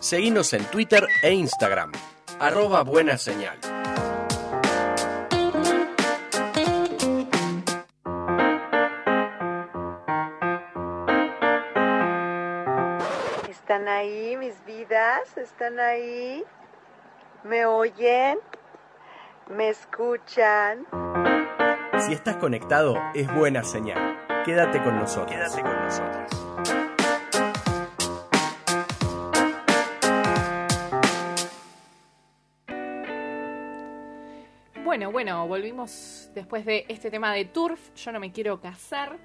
Seguinos 0.00 0.54
en 0.54 0.64
Twitter 0.64 1.06
e 1.22 1.34
Instagram. 1.34 1.92
Arroba 2.40 2.82
buena 2.82 3.18
señal. 3.18 3.58
¿Están 13.50 13.86
ahí 13.86 14.34
mis 14.38 14.64
vidas? 14.64 15.36
¿Están 15.36 15.78
ahí? 15.78 16.42
¿Me 17.44 17.66
oyen? 17.66 18.38
¿Me 19.50 19.68
escuchan? 19.68 20.86
Si 21.98 22.14
estás 22.14 22.36
conectado, 22.36 22.96
es 23.14 23.30
buena 23.34 23.62
señal. 23.62 24.18
Quédate 24.46 24.82
con 24.82 24.96
nosotros. 24.96 25.30
Quédate 25.30 25.60
con 25.60 25.84
nosotros. 25.84 26.41
Bueno, 34.92 35.10
bueno, 35.10 35.48
volvimos 35.48 36.28
después 36.34 36.66
de 36.66 36.84
este 36.86 37.10
tema 37.10 37.32
de 37.32 37.46
Turf. 37.46 37.80
Yo 37.94 38.12
no 38.12 38.20
me 38.20 38.30
quiero 38.30 38.60
casar. 38.60 39.16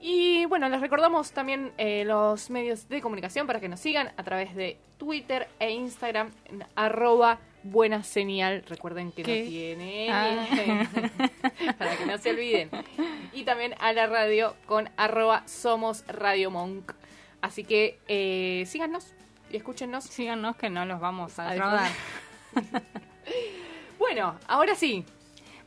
Y 0.00 0.44
bueno, 0.46 0.68
les 0.68 0.80
recordamos 0.80 1.30
también 1.30 1.72
eh, 1.78 2.02
los 2.04 2.50
medios 2.50 2.88
de 2.88 3.00
comunicación 3.00 3.46
para 3.46 3.60
que 3.60 3.68
nos 3.68 3.78
sigan 3.78 4.10
a 4.16 4.24
través 4.24 4.56
de 4.56 4.80
Twitter 4.98 5.48
e 5.60 5.70
Instagram 5.70 6.32
en 6.46 6.64
arroba 6.74 7.38
buena 7.62 8.02
señal. 8.02 8.64
Recuerden 8.68 9.12
que 9.12 9.22
¿Qué? 9.22 9.42
no 9.44 9.48
tiene 9.48 10.08
Ah. 10.10 10.88
para 11.78 11.96
que 11.96 12.04
no 12.04 12.18
se 12.18 12.30
olviden. 12.30 12.68
Y 13.32 13.44
también 13.44 13.76
a 13.78 13.92
la 13.92 14.08
radio 14.08 14.56
con 14.66 14.90
arroba 14.96 15.46
somos 15.46 16.04
Radio 16.08 16.50
Monk. 16.50 16.92
Así 17.40 17.62
que 17.62 18.00
eh, 18.08 18.64
síganos 18.66 19.14
y 19.48 19.58
escúchenos. 19.58 20.02
Síganos 20.02 20.56
que 20.56 20.70
no 20.70 20.84
los 20.86 20.98
vamos 20.98 21.38
a 21.38 21.50
A 21.50 21.52
defraudar. 21.52 21.92
Bueno, 24.02 24.36
ahora 24.48 24.74
sí. 24.74 25.04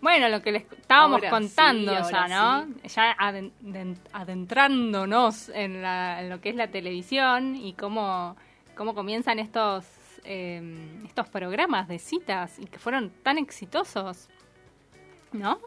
Bueno, 0.01 0.27
lo 0.27 0.41
que 0.41 0.51
les 0.51 0.63
estábamos 0.71 1.15
Ahora 1.19 1.29
contando 1.29 2.03
sí, 2.03 2.11
ya, 2.11 2.27
¿no? 2.27 2.67
Ya 2.83 3.15
aden- 3.17 3.53
den- 3.61 3.97
adentrándonos 4.11 5.49
en, 5.49 5.81
la- 5.81 6.21
en 6.21 6.29
lo 6.29 6.41
que 6.41 6.49
es 6.49 6.55
la 6.55 6.67
televisión 6.67 7.55
y 7.55 7.73
cómo, 7.73 8.35
cómo 8.75 8.93
comienzan 8.93 9.39
estos, 9.39 9.85
eh, 10.25 10.61
estos 11.05 11.29
programas 11.29 11.87
de 11.87 11.97
citas 11.97 12.59
y 12.59 12.65
que 12.65 12.77
fueron 12.77 13.09
tan 13.23 13.37
exitosos, 13.37 14.27
¿no? 15.31 15.59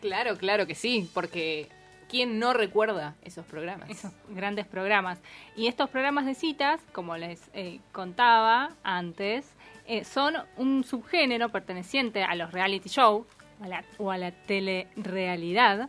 Claro, 0.00 0.36
claro 0.36 0.66
que 0.66 0.74
sí, 0.76 1.10
porque 1.12 1.68
¿quién 2.08 2.38
no 2.38 2.52
recuerda 2.52 3.16
esos 3.24 3.44
programas? 3.44 3.90
Esos 3.90 4.12
grandes 4.28 4.66
programas. 4.66 5.20
Y 5.56 5.66
estos 5.66 5.90
programas 5.90 6.24
de 6.24 6.34
citas, 6.34 6.80
como 6.92 7.16
les 7.16 7.40
eh, 7.52 7.80
contaba 7.90 8.70
antes, 8.84 9.52
eh, 9.86 10.04
son 10.04 10.34
un 10.56 10.84
subgénero 10.84 11.48
perteneciente 11.50 12.22
a 12.24 12.34
los 12.34 12.52
reality 12.52 12.88
show 12.88 13.26
a 13.62 13.68
la- 13.68 13.84
o 13.98 14.10
a 14.10 14.18
la 14.18 14.30
telerealidad, 14.32 15.88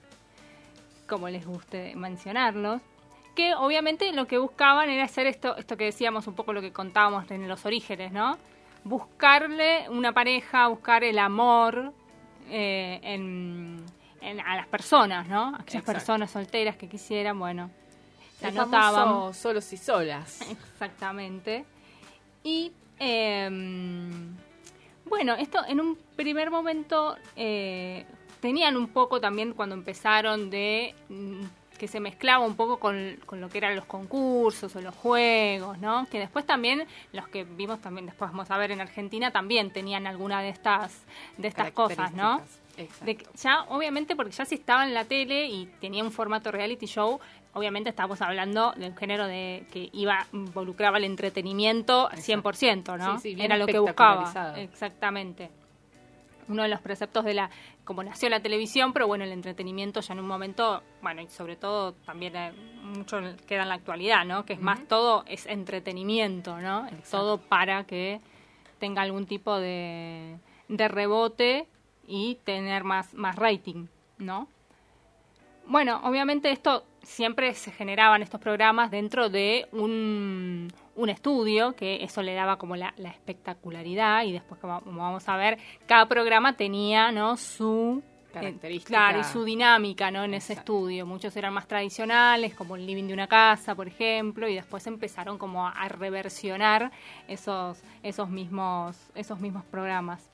como 1.08 1.29
les 1.29 1.45
guste 1.45 1.95
mencionarlos, 1.95 2.82
que 3.36 3.56
obviamente 3.56 4.12
lo 4.13 4.27
que 4.27 4.38
buscaban 4.38 4.89
era 4.89 5.03
hacer 5.06 5.25
esto, 5.27 5.56
esto 5.58 5.75
que 5.77 5.86
decíamos 5.86 6.27
un 6.27 6.36
poco 6.36 6.53
lo 6.53 6.62
que 6.62 6.71
contábamos 6.71 7.29
en 7.32 7.47
los 7.47 7.65
orígenes, 7.65 8.12
¿no? 8.12 8.38
Buscarle 8.84 9.89
una 9.89 10.12
pareja, 10.12 10.67
buscar 10.67 11.03
el 11.03 11.17
amor 11.17 11.93
eh, 12.49 12.99
en, 13.01 13.84
en- 14.21 14.39
a 14.41 14.56
las 14.58 14.67
personas, 14.67 15.27
¿no? 15.27 15.47
Aquellas 15.56 15.82
Exacto. 15.82 15.93
personas 15.93 16.32
solteras 16.32 16.75
que 16.75 16.88
quisieran, 16.89 17.39
bueno, 17.39 17.71
se 18.39 18.49
El 18.49 18.58
anotaban. 18.60 19.34
solos 19.34 19.71
y 19.73 19.77
solas. 19.77 20.41
Exactamente. 20.51 21.65
Y 22.43 22.71
eh, 22.99 23.49
bueno, 25.06 25.36
esto 25.36 25.60
en 25.67 25.79
un 25.79 25.97
primer 26.15 26.49
momento 26.49 27.15
eh, 27.36 28.06
tenían 28.41 28.75
un 28.75 28.88
poco 28.88 29.21
también 29.21 29.53
cuando 29.53 29.75
empezaron 29.75 30.49
de 30.49 30.95
mm, 31.10 31.43
que 31.77 31.88
se 31.88 31.99
mezclaba 31.99 32.45
un 32.45 32.56
poco 32.56 32.79
con, 32.79 33.19
con 33.25 33.41
lo 33.41 33.49
que 33.49 33.58
eran 33.58 33.75
los 33.75 33.86
concursos 33.86 34.75
o 34.75 34.82
los 34.82 34.95
juegos, 34.95 35.77
¿no? 35.79 36.08
Que 36.10 36.19
después 36.19 36.45
también, 36.45 36.88
los 37.12 37.27
que 37.27 37.43
vimos 37.43 37.79
también, 37.82 38.06
después 38.06 38.32
vamos 38.32 38.49
a 38.51 38.58
ver 38.58 38.71
en 38.71 38.82
Argentina, 38.82 39.32
también 39.32 39.71
tenían 39.71 40.08
alguna 40.08 40.41
de 40.41 40.49
estas, 40.49 41.03
de 41.38 41.47
estas 41.47 41.71
cosas, 41.71 42.13
¿no? 42.13 42.41
De 42.75 43.23
ya, 43.36 43.63
obviamente, 43.69 44.15
porque 44.15 44.32
ya 44.32 44.45
si 44.45 44.56
estaba 44.56 44.84
en 44.84 44.93
la 44.93 45.06
tele 45.06 45.45
y 45.45 45.67
tenía 45.79 46.03
un 46.03 46.12
formato 46.12 46.51
reality 46.51 46.88
show, 46.88 47.19
obviamente 47.53 47.89
estábamos 47.89 48.21
hablando 48.21 48.73
de 48.75 48.87
un 48.87 48.95
género 48.95 49.27
de 49.27 49.65
que 49.71 49.89
iba 49.93 50.25
involucraba 50.33 50.97
el 50.97 51.05
entretenimiento 51.05 52.09
al 52.09 52.19
100%, 52.19 52.97
¿no? 52.97 53.15
Sí, 53.19 53.29
sí, 53.29 53.35
bien 53.35 53.45
Era 53.45 53.57
lo 53.57 53.65
que 53.65 53.79
buscaba. 53.79 54.53
Exactamente. 54.57 55.49
Uno 56.49 56.63
de 56.63 56.67
los 56.67 56.81
preceptos 56.81 57.23
de 57.23 57.33
la, 57.33 57.49
como 57.85 58.03
nació 58.03 58.27
la 58.27 58.41
televisión, 58.41 58.91
pero 58.91 59.07
bueno, 59.07 59.23
el 59.23 59.31
entretenimiento 59.31 60.01
ya 60.01 60.13
en 60.13 60.19
un 60.19 60.27
momento, 60.27 60.83
bueno, 61.01 61.21
y 61.21 61.27
sobre 61.29 61.55
todo 61.55 61.93
también 61.93 62.35
eh, 62.35 62.51
mucho 62.83 63.21
queda 63.47 63.63
en 63.63 63.69
la 63.69 63.75
actualidad, 63.75 64.25
¿no? 64.25 64.43
Que 64.43 64.53
es 64.53 64.61
más 64.61 64.85
todo 64.87 65.23
es 65.25 65.45
entretenimiento, 65.45 66.59
¿no? 66.59 66.85
Es 66.87 67.09
todo 67.09 67.37
para 67.37 67.85
que 67.85 68.19
tenga 68.79 69.03
algún 69.03 69.25
tipo 69.25 69.57
de, 69.57 70.37
de 70.67 70.87
rebote 70.89 71.65
y 72.05 72.35
tener 72.43 72.83
más, 72.83 73.13
más 73.13 73.37
rating, 73.37 73.87
¿no? 74.17 74.49
Bueno, 75.65 76.02
obviamente 76.04 76.52
esto 76.52 76.86
siempre 77.04 77.54
se 77.54 77.71
generaban 77.71 78.21
estos 78.21 78.39
programas 78.39 78.91
dentro 78.91 79.30
de 79.30 79.67
un, 79.71 80.71
un 80.95 81.10
estudio, 81.10 81.76
que 81.76 82.04
eso 82.04 82.21
le 82.21 82.34
daba 82.34 82.58
como 82.58 82.76
la, 82.76 82.93
la 82.97 83.10
espectacularidad 83.10 84.23
y 84.23 84.32
después 84.32 84.60
como, 84.60 84.82
vamos 84.82 85.28
a 85.28 85.38
ver, 85.38 85.58
cada 85.86 86.08
programa 86.08 86.56
tenía, 86.56 87.12
¿no? 87.12 87.38
Su 87.38 88.02
eh, 88.30 88.34
Característica. 88.34 88.89
claro, 88.89 89.19
y 89.19 89.23
su 89.23 89.43
dinámica, 89.43 90.12
¿no? 90.12 90.23
En 90.23 90.34
ese 90.34 90.54
estudio. 90.54 91.06
Muchos 91.06 91.36
eran 91.38 91.54
más 91.54 91.67
tradicionales, 91.67 92.56
como 92.56 92.76
el 92.76 92.86
living 92.86 93.06
de 93.06 93.13
una 93.13 93.28
casa, 93.28 93.76
por 93.76 93.88
ejemplo, 93.88 94.47
y 94.47 94.56
después 94.56 94.86
empezaron 94.88 95.38
como 95.38 95.67
a, 95.67 95.71
a 95.71 95.88
reversionar 95.88 96.91
esos, 97.28 97.84
esos 98.02 98.30
mismos, 98.30 98.97
esos 99.15 99.39
mismos 99.39 99.63
programas. 99.65 100.30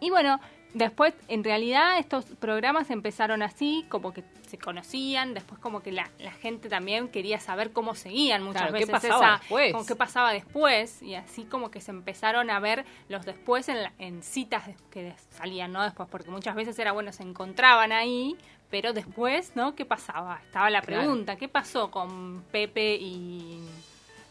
Y 0.00 0.10
bueno, 0.10 0.40
después 0.74 1.14
en 1.28 1.42
realidad 1.44 1.98
estos 1.98 2.24
programas 2.24 2.90
empezaron 2.90 3.42
así, 3.42 3.84
como 3.88 4.12
que 4.12 4.22
se 4.48 4.58
conocían, 4.58 5.32
después 5.34 5.60
como 5.60 5.80
que 5.82 5.92
la, 5.92 6.10
la 6.18 6.32
gente 6.32 6.68
también 6.68 7.08
quería 7.08 7.38
saber 7.40 7.72
cómo 7.72 7.94
seguían 7.94 8.42
muchas 8.42 8.62
Claro, 8.62 8.72
¿qué 8.78 8.86
veces 8.86 8.92
pasaba 8.92 9.26
esa, 9.34 9.38
después? 9.40 9.72
como 9.72 9.86
qué 9.86 9.96
pasaba 9.96 10.32
después, 10.32 11.02
y 11.02 11.14
así 11.14 11.44
como 11.44 11.70
que 11.70 11.80
se 11.80 11.90
empezaron 11.92 12.50
a 12.50 12.58
ver 12.60 12.84
los 13.08 13.24
después 13.24 13.68
en, 13.68 13.82
la- 13.84 13.92
en 13.98 14.22
citas 14.22 14.64
que 14.90 15.14
salían, 15.30 15.72
¿no? 15.72 15.82
Después, 15.84 16.08
porque 16.10 16.30
muchas 16.30 16.54
veces 16.56 16.78
era 16.78 16.92
bueno, 16.92 17.12
se 17.12 17.22
encontraban 17.22 17.92
ahí, 17.92 18.36
pero 18.70 18.92
después, 18.92 19.52
¿no? 19.56 19.74
¿Qué 19.74 19.84
pasaba? 19.84 20.40
Estaba 20.44 20.70
la 20.70 20.80
Claro. 20.82 21.00
pregunta, 21.02 21.36
¿qué 21.36 21.48
pasó 21.48 21.90
con 21.90 22.42
Pepe 22.52 22.94
y 23.00 23.60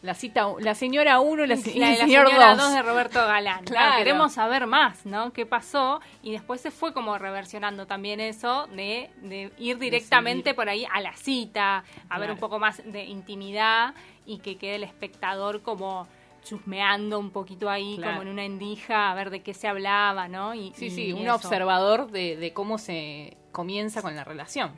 La 0.02 0.14
cita, 0.14 0.48
la 0.60 0.76
señora 0.76 1.20
1 1.20 1.44
y 1.44 1.48
la, 1.48 1.56
y 1.56 1.74
la, 1.78 1.92
el 1.92 2.00
la 2.00 2.06
señor 2.06 2.28
señora 2.28 2.56
2. 2.56 2.58
2 2.64 2.74
de 2.74 2.82
Roberto 2.84 3.20
Galán. 3.20 3.66
Claro, 3.66 3.86
Claro. 3.88 3.98
queremos 3.98 4.32
saber 4.34 4.66
más, 4.66 5.06
¿no? 5.06 5.34
¿Qué 5.34 5.46
pasó? 5.46 6.00
Y 6.24 6.32
después 6.32 6.62
se 6.62 6.72
fue 6.72 6.94
como 6.94 7.18
reversionando 7.18 7.86
también 7.86 8.22
eso 8.22 8.68
de, 8.68 9.10
de 9.22 9.52
ir 9.58 9.78
directamente 9.78 10.54
por 10.54 10.70
ahí 10.70 10.86
a 10.90 11.02
la 11.02 11.14
cita, 11.18 11.84
a 12.10 12.18
ver 12.20 12.32
un 12.32 12.38
poco 12.38 12.60
más 12.60 12.82
de 12.86 13.04
intimidad 13.04 13.94
y 14.26 14.38
que 14.40 14.58
quede 14.58 14.76
el 14.76 14.84
espectador 14.84 15.62
como 15.64 16.08
chusmeando 16.46 17.20
un 17.20 17.32
poquito 17.32 17.70
ahí, 17.70 17.98
Claro. 17.98 18.12
como 18.14 18.22
en 18.22 18.30
una 18.30 18.46
endija, 18.46 19.12
a 19.12 19.16
ver 19.16 19.30
de 19.32 19.42
qué 19.44 19.54
se 19.54 19.68
hablaba, 19.68 20.30
¿no? 20.30 20.56
Y, 20.56 20.72
Sí, 20.76 20.86
y 20.86 20.90
sí, 20.92 21.12
un 21.12 21.24
eso. 21.24 21.36
observador 21.36 22.10
de, 22.10 22.38
de 22.38 22.54
cómo 22.54 22.78
se 22.78 23.36
comienza 23.52 24.02
con 24.02 24.16
la 24.16 24.24
relación. 24.24 24.72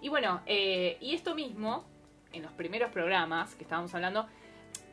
Y 0.00 0.08
bueno, 0.08 0.40
eh, 0.46 0.96
y 1.02 1.14
esto 1.14 1.34
mismo, 1.34 1.84
en 2.32 2.42
los 2.42 2.52
primeros 2.52 2.90
programas 2.90 3.54
que 3.54 3.62
estábamos 3.64 3.94
hablando, 3.94 4.26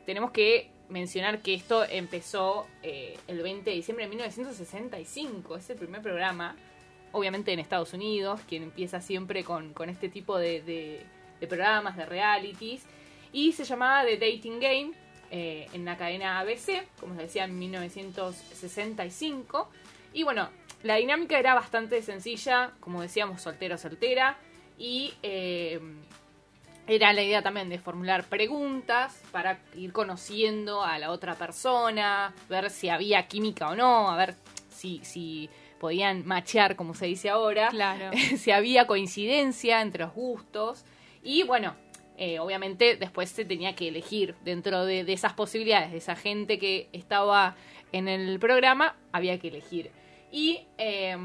tenemos 0.06 0.30
que 0.30 0.70
mencionar 0.88 1.40
que 1.40 1.54
esto 1.54 1.84
empezó 1.84 2.66
eh, 2.82 3.18
el 3.26 3.42
20 3.42 3.70
de 3.70 3.76
diciembre 3.76 4.04
de 4.04 4.10
1965, 4.10 5.56
es 5.56 5.70
el 5.70 5.76
primer 5.78 6.02
programa, 6.02 6.56
obviamente 7.12 7.52
en 7.52 7.58
Estados 7.58 7.92
Unidos, 7.94 8.40
quien 8.48 8.62
empieza 8.64 9.00
siempre 9.00 9.44
con, 9.44 9.72
con 9.72 9.88
este 9.88 10.08
tipo 10.08 10.36
de, 10.38 10.62
de- 10.62 11.06
programas, 11.48 11.96
de 11.98 12.06
realities, 12.06 12.86
y 13.32 13.52
se 13.52 13.64
llamaba 13.64 14.04
The 14.06 14.16
Dating 14.16 14.60
Game 14.60 14.92
eh, 15.30 15.66
en 15.74 15.84
la 15.84 15.96
cadena 15.98 16.40
ABC, 16.40 16.86
como 16.98 17.12
les 17.14 17.24
decía, 17.24 17.44
en 17.44 17.58
1965. 17.58 19.68
Y 20.14 20.22
bueno, 20.22 20.48
la 20.82 20.94
dinámica 20.96 21.38
era 21.38 21.52
bastante 21.54 22.00
sencilla, 22.02 22.72
como 22.80 23.02
decíamos, 23.02 23.42
soltero, 23.42 23.76
soltera, 23.76 24.38
y 24.78 25.12
eh, 25.22 25.78
era 26.86 27.12
la 27.12 27.22
idea 27.22 27.42
también 27.42 27.68
de 27.68 27.78
formular 27.78 28.24
preguntas 28.24 29.20
para 29.32 29.58
ir 29.74 29.92
conociendo 29.92 30.82
a 30.82 30.98
la 30.98 31.10
otra 31.10 31.34
persona, 31.34 32.34
ver 32.48 32.70
si 32.70 32.88
había 32.88 33.26
química 33.26 33.68
o 33.70 33.76
no, 33.76 34.10
a 34.10 34.16
ver 34.16 34.34
si, 34.68 35.00
si 35.02 35.48
podían 35.80 36.26
machear, 36.26 36.76
como 36.76 36.94
se 36.94 37.06
dice 37.06 37.30
ahora, 37.30 37.68
Claro. 37.68 38.10
si 38.36 38.50
había 38.50 38.86
coincidencia 38.86 39.80
entre 39.80 40.04
los 40.04 40.14
gustos. 40.14 40.84
Y 41.22 41.42
bueno, 41.44 41.74
eh, 42.18 42.38
obviamente 42.38 42.96
después 42.96 43.30
se 43.30 43.44
tenía 43.44 43.74
que 43.74 43.88
elegir 43.88 44.34
dentro 44.44 44.84
de, 44.84 45.04
de 45.04 45.12
esas 45.12 45.32
posibilidades, 45.32 45.90
de 45.90 45.98
esa 45.98 46.16
gente 46.16 46.58
que 46.58 46.88
estaba 46.92 47.56
en 47.92 48.08
el 48.08 48.38
programa, 48.38 48.96
había 49.12 49.38
que 49.38 49.48
elegir. 49.48 49.90
Y 50.30 50.66
eh, 50.78 51.16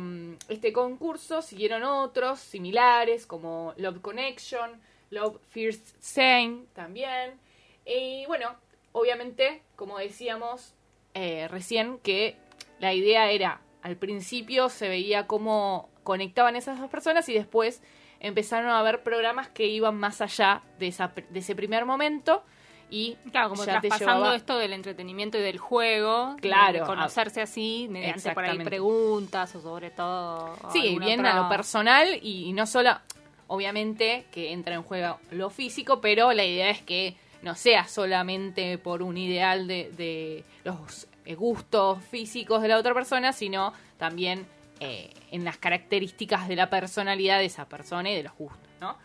este 0.50 0.72
concurso 0.72 1.42
siguieron 1.42 1.84
otros 1.84 2.40
similares 2.40 3.26
como 3.26 3.74
Love 3.76 4.02
Connection, 4.02 4.80
Love 5.10 5.40
First 5.50 5.96
Sign 6.00 6.68
también. 6.74 7.40
Y 7.86 8.26
bueno, 8.28 8.56
obviamente, 8.92 9.64
como 9.76 9.98
decíamos 9.98 10.74
eh, 11.14 11.48
recién, 11.48 11.98
que 12.00 12.38
la 12.80 12.94
idea 12.94 13.32
era, 13.32 13.62
al 13.82 13.96
principio 13.98 14.70
se 14.70 14.88
veía 14.90 15.26
cómo 15.28 15.90
conectaban 16.04 16.56
esas 16.56 16.80
dos 16.80 16.90
personas 16.90 17.28
y 17.30 17.34
después 17.34 17.82
empezaron 18.20 18.70
a 18.70 18.80
haber 18.80 19.02
programas 19.04 19.48
que 19.50 19.66
iban 19.68 19.96
más 19.96 20.22
allá 20.22 20.62
de, 20.78 20.88
esa, 20.88 21.14
de 21.30 21.40
ese 21.40 21.56
primer 21.56 21.86
momento 21.86 22.44
y 22.92 23.16
Claro, 23.32 23.50
como 23.50 23.64
ya 23.66 23.80
te 23.80 23.88
traspasando 23.88 24.24
llevaba- 24.26 24.36
esto 24.36 24.58
del 24.58 24.74
entretenimiento 24.74 25.38
y 25.38 25.42
del 25.42 25.58
juego. 25.60 26.36
Claro, 26.42 26.80
De 26.80 26.86
conocerse 26.86 27.42
así, 27.42 27.88
mediante 27.90 28.32
por 28.34 28.44
ahí 28.44 28.58
preguntas 28.60 29.56
o 29.56 29.62
sobre 29.62 29.92
todo. 29.92 30.56
Sí, 30.72 30.98
bien 31.00 31.20
otro- 31.20 31.32
a 31.32 31.44
lo 31.44 31.50
personal 31.50 32.20
y, 32.22 32.46
y 32.50 32.54
no 32.54 32.66
solo, 32.66 33.00
obviamente, 33.50 34.26
que 34.32 34.54
entra 34.54 34.76
en 34.76 34.84
juego 34.84 35.20
lo 35.32 35.50
físico, 35.50 36.00
pero 36.00 36.32
la 36.32 36.46
idea 36.46 36.70
es 36.70 36.82
que 36.82 37.16
no 37.42 37.56
sea 37.56 37.86
solamente 37.88 38.78
por 38.78 39.02
un 39.04 39.18
ideal 39.18 39.68
de, 39.68 39.92
de 39.98 40.44
los 40.64 41.08
eh, 41.26 41.36
gustos 41.36 42.02
físicos 42.06 42.62
de 42.62 42.70
la 42.70 42.78
otra 42.78 42.94
persona, 42.94 43.34
sino 43.34 43.74
también 43.98 44.46
eh, 44.80 45.10
en 45.32 45.44
las 45.44 45.58
características 45.58 46.48
de 46.48 46.56
la 46.56 46.70
personalidad 46.70 47.40
de 47.40 47.46
esa 47.46 47.68
persona 47.68 48.10
y 48.12 48.16
de 48.16 48.24
los 48.24 48.34
gustos, 48.38 48.70
¿no? 48.80 48.98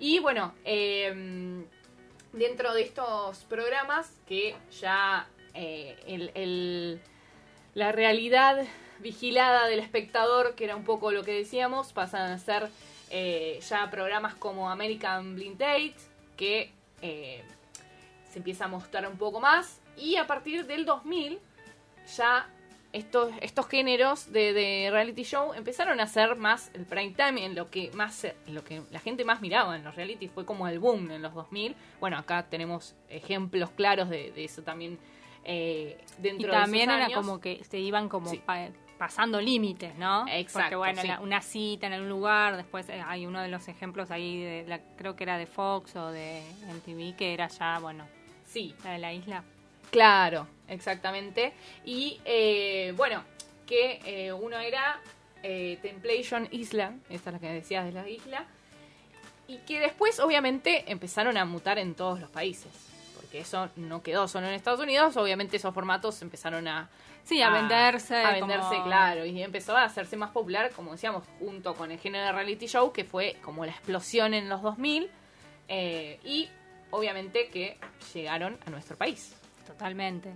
Y 0.00 0.18
bueno, 0.18 0.52
eh, 0.64 1.62
dentro 2.32 2.74
de 2.74 2.82
estos 2.82 3.44
programas 3.44 4.10
que 4.26 4.56
ya 4.80 5.28
eh, 5.54 5.96
el- 6.34 7.00
la 7.74 7.92
realidad 7.92 8.64
vigilada 9.00 9.66
del 9.66 9.80
espectador, 9.80 10.54
que 10.54 10.64
era 10.64 10.76
un 10.76 10.84
poco 10.84 11.10
lo 11.10 11.24
que 11.24 11.32
decíamos, 11.32 11.92
pasan 11.92 12.30
a 12.30 12.38
ser 12.38 12.68
eh, 13.12 13.60
ya 13.68 13.88
programas 13.90 14.34
como 14.34 14.68
American 14.70 15.34
Blind 15.36 15.58
Date, 15.58 15.94
que 16.36 16.72
eh, 17.02 17.42
se 18.30 18.38
empieza 18.38 18.64
a 18.64 18.68
mostrar 18.68 19.06
un 19.06 19.16
poco 19.18 19.38
más, 19.38 19.80
y 19.96 20.16
a 20.16 20.26
partir 20.26 20.66
del 20.66 20.84
2000 20.86 21.38
ya 22.16 22.48
estos, 22.92 23.32
estos 23.40 23.66
géneros 23.68 24.32
de, 24.32 24.52
de 24.52 24.88
reality 24.90 25.22
show 25.22 25.54
empezaron 25.54 25.98
a 26.00 26.06
ser 26.06 26.36
más 26.36 26.70
el 26.74 26.84
prime 26.84 27.14
time 27.16 27.44
en 27.44 27.54
lo 27.54 27.70
que 27.70 27.90
más 27.92 28.24
en 28.24 28.34
lo 28.54 28.64
que 28.64 28.82
la 28.90 28.98
gente 29.00 29.24
más 29.24 29.40
miraba 29.40 29.76
en 29.76 29.84
los 29.84 29.94
reality 29.96 30.28
fue 30.28 30.44
como 30.44 30.68
el 30.68 30.78
boom 30.78 31.10
en 31.10 31.22
los 31.22 31.32
2000 31.32 31.74
bueno 32.00 32.18
acá 32.18 32.44
tenemos 32.50 32.94
ejemplos 33.08 33.70
claros 33.70 34.10
de, 34.10 34.30
de 34.32 34.44
eso 34.44 34.62
también 34.62 34.98
eh, 35.44 35.98
Y 36.18 36.22
dentro 36.22 36.50
también 36.52 36.88
de 36.88 36.94
esos 36.94 36.96
era 36.96 37.06
años. 37.06 37.18
como 37.26 37.40
que 37.40 37.64
se 37.64 37.78
iban 37.78 38.08
como 38.10 38.28
Sí. 38.28 38.42
pa- 38.44 38.68
pasando 39.02 39.40
límites, 39.40 39.96
¿no? 39.98 40.26
Exacto, 40.28 40.60
Porque 40.60 40.76
bueno, 40.76 41.02
sí. 41.02 41.08
la- 41.08 41.18
una 41.20 41.40
cita 41.42 41.88
en 41.88 41.94
algún 41.94 42.08
lugar, 42.08 42.56
después 42.56 42.88
eh, 42.88 43.02
hay 43.04 43.26
uno 43.26 43.42
de 43.42 43.48
los 43.48 43.66
ejemplos 43.66 44.12
ahí, 44.12 44.40
de 44.40 44.64
la, 44.68 44.78
creo 44.96 45.16
que 45.16 45.24
era 45.24 45.38
de 45.38 45.46
Fox 45.46 45.96
o 45.96 46.12
de 46.12 46.40
MTV, 46.68 47.16
que 47.16 47.34
era 47.34 47.48
ya, 47.48 47.80
bueno, 47.80 48.06
sí 48.46 48.76
la 48.84 48.92
de 48.92 48.98
la 49.00 49.12
isla. 49.12 49.42
Claro, 49.90 50.46
exactamente. 50.68 51.52
Y 51.84 52.20
eh, 52.24 52.94
bueno, 52.96 53.24
que 53.66 53.98
eh, 54.04 54.32
uno 54.32 54.60
era 54.60 55.00
eh, 55.42 55.80
Templation 55.82 56.46
Island, 56.52 57.02
esta 57.10 57.30
es 57.30 57.34
la 57.34 57.40
que 57.40 57.52
decías 57.52 57.84
de 57.84 57.90
la 57.90 58.08
isla, 58.08 58.46
y 59.48 59.56
que 59.66 59.80
después 59.80 60.20
obviamente 60.20 60.84
empezaron 60.86 61.36
a 61.36 61.44
mutar 61.44 61.76
en 61.80 61.96
todos 61.96 62.20
los 62.20 62.30
países, 62.30 62.70
porque 63.32 63.40
eso 63.40 63.70
no 63.76 64.02
quedó 64.02 64.28
solo 64.28 64.46
en 64.46 64.52
Estados 64.52 64.78
Unidos, 64.80 65.16
obviamente 65.16 65.56
esos 65.56 65.72
formatos 65.72 66.20
empezaron 66.20 66.68
a... 66.68 66.90
Sí, 67.24 67.40
a 67.40 67.48
venderse, 67.48 68.22
A 68.22 68.32
venderse, 68.32 68.68
como- 68.68 68.84
claro, 68.84 69.24
y 69.24 69.42
empezó 69.42 69.74
a 69.74 69.84
hacerse 69.84 70.18
más 70.18 70.32
popular, 70.32 70.70
como 70.76 70.92
decíamos, 70.92 71.24
junto 71.38 71.72
con 71.74 71.90
el 71.90 71.98
género 71.98 72.26
de 72.26 72.32
reality 72.32 72.66
show, 72.66 72.92
que 72.92 73.04
fue 73.04 73.36
como 73.42 73.64
la 73.64 73.72
explosión 73.72 74.34
en 74.34 74.50
los 74.50 74.60
2000, 74.60 75.08
eh, 75.68 76.20
y 76.24 76.50
obviamente 76.90 77.48
que 77.48 77.78
llegaron 78.12 78.58
a 78.66 78.70
nuestro 78.70 78.98
país. 78.98 79.34
Totalmente. 79.66 80.30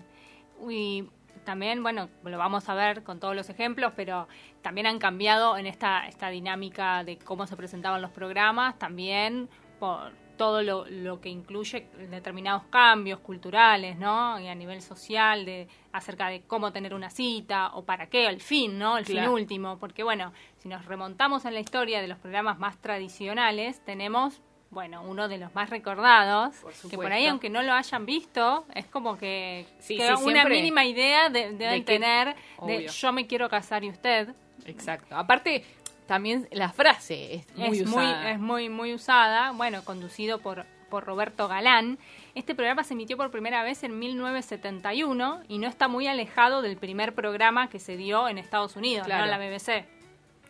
Y 0.67 1.05
también, 1.45 1.83
bueno, 1.83 2.09
lo 2.25 2.39
vamos 2.39 2.67
a 2.71 2.75
ver 2.75 3.03
con 3.03 3.21
todos 3.21 3.37
los 3.37 3.51
ejemplos, 3.51 3.93
pero 3.95 4.27
también 4.63 4.87
han 4.87 4.99
cambiado 4.99 5.59
en 5.59 5.67
esta, 5.67 6.07
esta 6.09 6.31
dinámica 6.31 7.05
de 7.05 7.19
cómo 7.19 7.47
se 7.47 7.57
presentaban 7.57 8.01
los 8.01 8.11
programas, 8.13 8.79
también 8.79 9.51
por 9.79 10.13
todo 10.37 10.63
lo, 10.63 10.85
lo 10.89 11.21
que 11.21 11.29
incluye 11.29 11.89
determinados 12.11 12.63
cambios 12.71 13.21
culturales, 13.21 13.97
¿no? 13.99 14.39
Y 14.41 14.49
a 14.49 14.55
nivel 14.55 14.83
social, 14.83 15.45
de 15.45 15.69
acerca 15.93 16.29
de 16.29 16.43
cómo 16.43 16.73
tener 16.73 16.95
una 16.95 17.11
cita 17.11 17.71
o 17.75 17.85
para 17.85 18.09
qué, 18.09 18.27
el 18.27 18.41
fin, 18.41 18.79
¿no? 18.79 18.99
El 18.99 19.05
fin 19.07 19.27
último. 19.29 19.79
Porque, 19.79 20.03
bueno, 20.03 20.33
si 20.59 20.69
nos 20.69 20.85
remontamos 20.85 21.45
en 21.45 21.55
la 21.55 21.61
historia 21.61 22.01
de 22.01 22.09
los 22.09 22.19
programas 22.19 22.59
más 22.59 22.77
tradicionales, 22.79 23.81
tenemos, 23.85 24.41
bueno, 24.71 25.03
uno 25.03 25.29
de 25.29 25.39
los 25.39 25.55
más 25.55 25.71
recordados, 25.71 26.55
que 26.91 26.97
por 26.97 27.13
ahí, 27.13 27.27
aunque 27.27 27.49
no 27.51 27.63
lo 27.63 27.73
hayan 27.73 28.05
visto, 28.05 28.67
es 28.75 28.87
como 28.87 29.17
que, 29.17 29.67
Sí, 29.79 29.97
que 29.97 30.07
sí, 30.17 30.23
una 30.25 30.45
mínima 30.45 30.85
idea 30.85 31.29
de- 31.31 31.53
deben 31.53 31.59
De 31.59 31.85
que- 31.85 31.85
tener 31.85 32.37
de 32.67 32.89
yo 32.89 33.13
me 33.13 33.27
quiero 33.27 33.49
casar 33.49 33.85
y 33.85 33.91
usted. 33.91 34.35
Exacto. 34.67 35.17
Aparte, 35.17 35.65
también 36.07 36.49
la 36.53 36.71
frase 36.73 37.35
es 37.35 37.57
muy 37.57 37.79
es 37.81 37.87
muy, 37.87 38.07
es 38.27 38.39
muy, 38.39 38.69
muy 38.69 38.95
usada, 38.95 39.53
bueno, 39.53 39.85
conducido 39.85 40.39
por, 40.39 40.65
por 40.89 41.05
Roberto 41.05 41.49
Galán. 41.49 41.99
Este 42.35 42.55
programa 42.55 42.85
se 42.85 42.95
emitió 42.95 43.17
por 43.17 43.31
primera 43.31 43.63
vez 43.63 43.83
en 43.83 43.99
1971 43.99 45.43
y 45.49 45.59
no 45.59 45.69
está 45.69 45.89
muy 45.89 46.07
alejado 46.07 46.63
del 46.63 46.77
primer 46.77 47.15
programa 47.15 47.69
que 47.69 47.79
se 47.79 47.97
dio 47.97 48.29
en 48.29 48.39
Estados 48.39 48.77
Unidos, 48.77 49.07
Claro. 49.07 49.25
¿no? 49.25 49.31
La 49.31 49.39
BBC. 49.39 49.85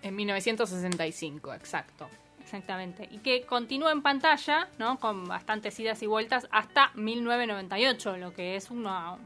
En 0.03 0.15
1965, 0.15 1.55
exacto. 1.55 2.09
Exactamente. 2.47 3.09
Y 3.11 3.19
que 3.19 3.43
continúa 3.43 3.91
en 3.91 4.03
pantalla, 4.03 4.69
¿no? 4.79 5.01
Con 5.01 5.27
bastantes 5.27 5.79
idas 5.81 6.01
y 6.03 6.07
vueltas 6.07 6.47
hasta 6.53 6.93
1998, 6.95 8.19
lo 8.19 8.33
que 8.33 8.55
es 8.55 8.71
una 8.71 9.17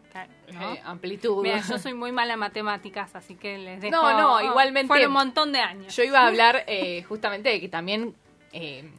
¿no? 0.54 0.72
Eh, 0.72 0.80
amplitud. 0.84 1.42
Mira, 1.42 1.60
yo 1.68 1.78
soy 1.78 1.92
muy 1.92 2.12
mala 2.12 2.32
en 2.32 2.38
matemáticas, 2.38 3.14
así 3.14 3.34
que 3.34 3.58
les 3.58 3.82
dejo. 3.82 3.94
No, 3.94 4.18
no, 4.18 4.40
igualmente. 4.40 4.88
Fueron 4.88 5.08
un 5.08 5.12
montón 5.12 5.52
de 5.52 5.60
años. 5.60 5.94
Yo 5.94 6.02
iba 6.02 6.20
a 6.20 6.28
hablar 6.28 6.64
eh, 6.66 7.02
justamente 7.02 7.50
de 7.50 7.60
que 7.60 7.68
también 7.68 8.14
eh, 8.52 8.90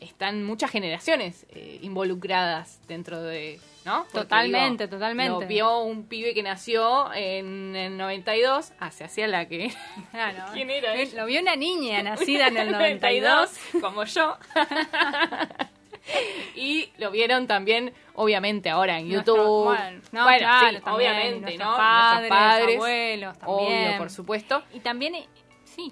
están 0.00 0.44
muchas 0.44 0.70
generaciones 0.70 1.46
eh, 1.50 1.78
involucradas 1.82 2.80
dentro 2.88 3.20
de. 3.22 3.60
¿No? 3.84 4.02
Porque, 4.04 4.18
Totalmente, 4.18 4.88
totalmente. 4.88 5.30
Lo 5.40 5.46
vio 5.46 5.78
un 5.80 6.04
pibe 6.04 6.34
que 6.34 6.42
nació 6.42 7.10
en 7.14 7.74
el 7.74 7.96
92, 7.96 8.72
ah, 8.78 8.90
se 8.90 9.04
hacía 9.04 9.26
la 9.26 9.48
que. 9.48 9.72
¿Quién 10.52 10.68
era? 10.70 10.94
Lo- 10.94 11.12
Lo 11.20 11.26
vio 11.26 11.40
una 11.40 11.56
niña 11.56 12.02
nacida 12.04 12.48
en 12.48 12.58
el 12.58 12.72
92. 12.72 13.50
como 13.80 14.04
yo. 14.04 14.36
y 16.56 16.90
lo 16.98 17.10
vieron 17.10 17.46
también, 17.46 17.92
obviamente, 18.14 18.68
ahora 18.70 18.98
en 18.98 19.08
Nuestro- 19.08 19.36
YouTube. 19.36 19.64
bueno, 19.64 20.00
no, 20.12 20.24
Bueno, 20.24 20.38
claro, 20.38 20.78
sí, 20.78 20.84
también, 20.84 21.10
obviamente, 21.12 21.58
¿no? 21.58 21.76
padres, 21.76 22.28
Nuestros 22.30 22.38
padres, 22.38 22.76
abuelos 22.76 23.38
también. 23.38 23.86
Obvio, 23.88 23.98
por 23.98 24.10
supuesto. 24.10 24.62
Y 24.74 24.80
también, 24.80 25.14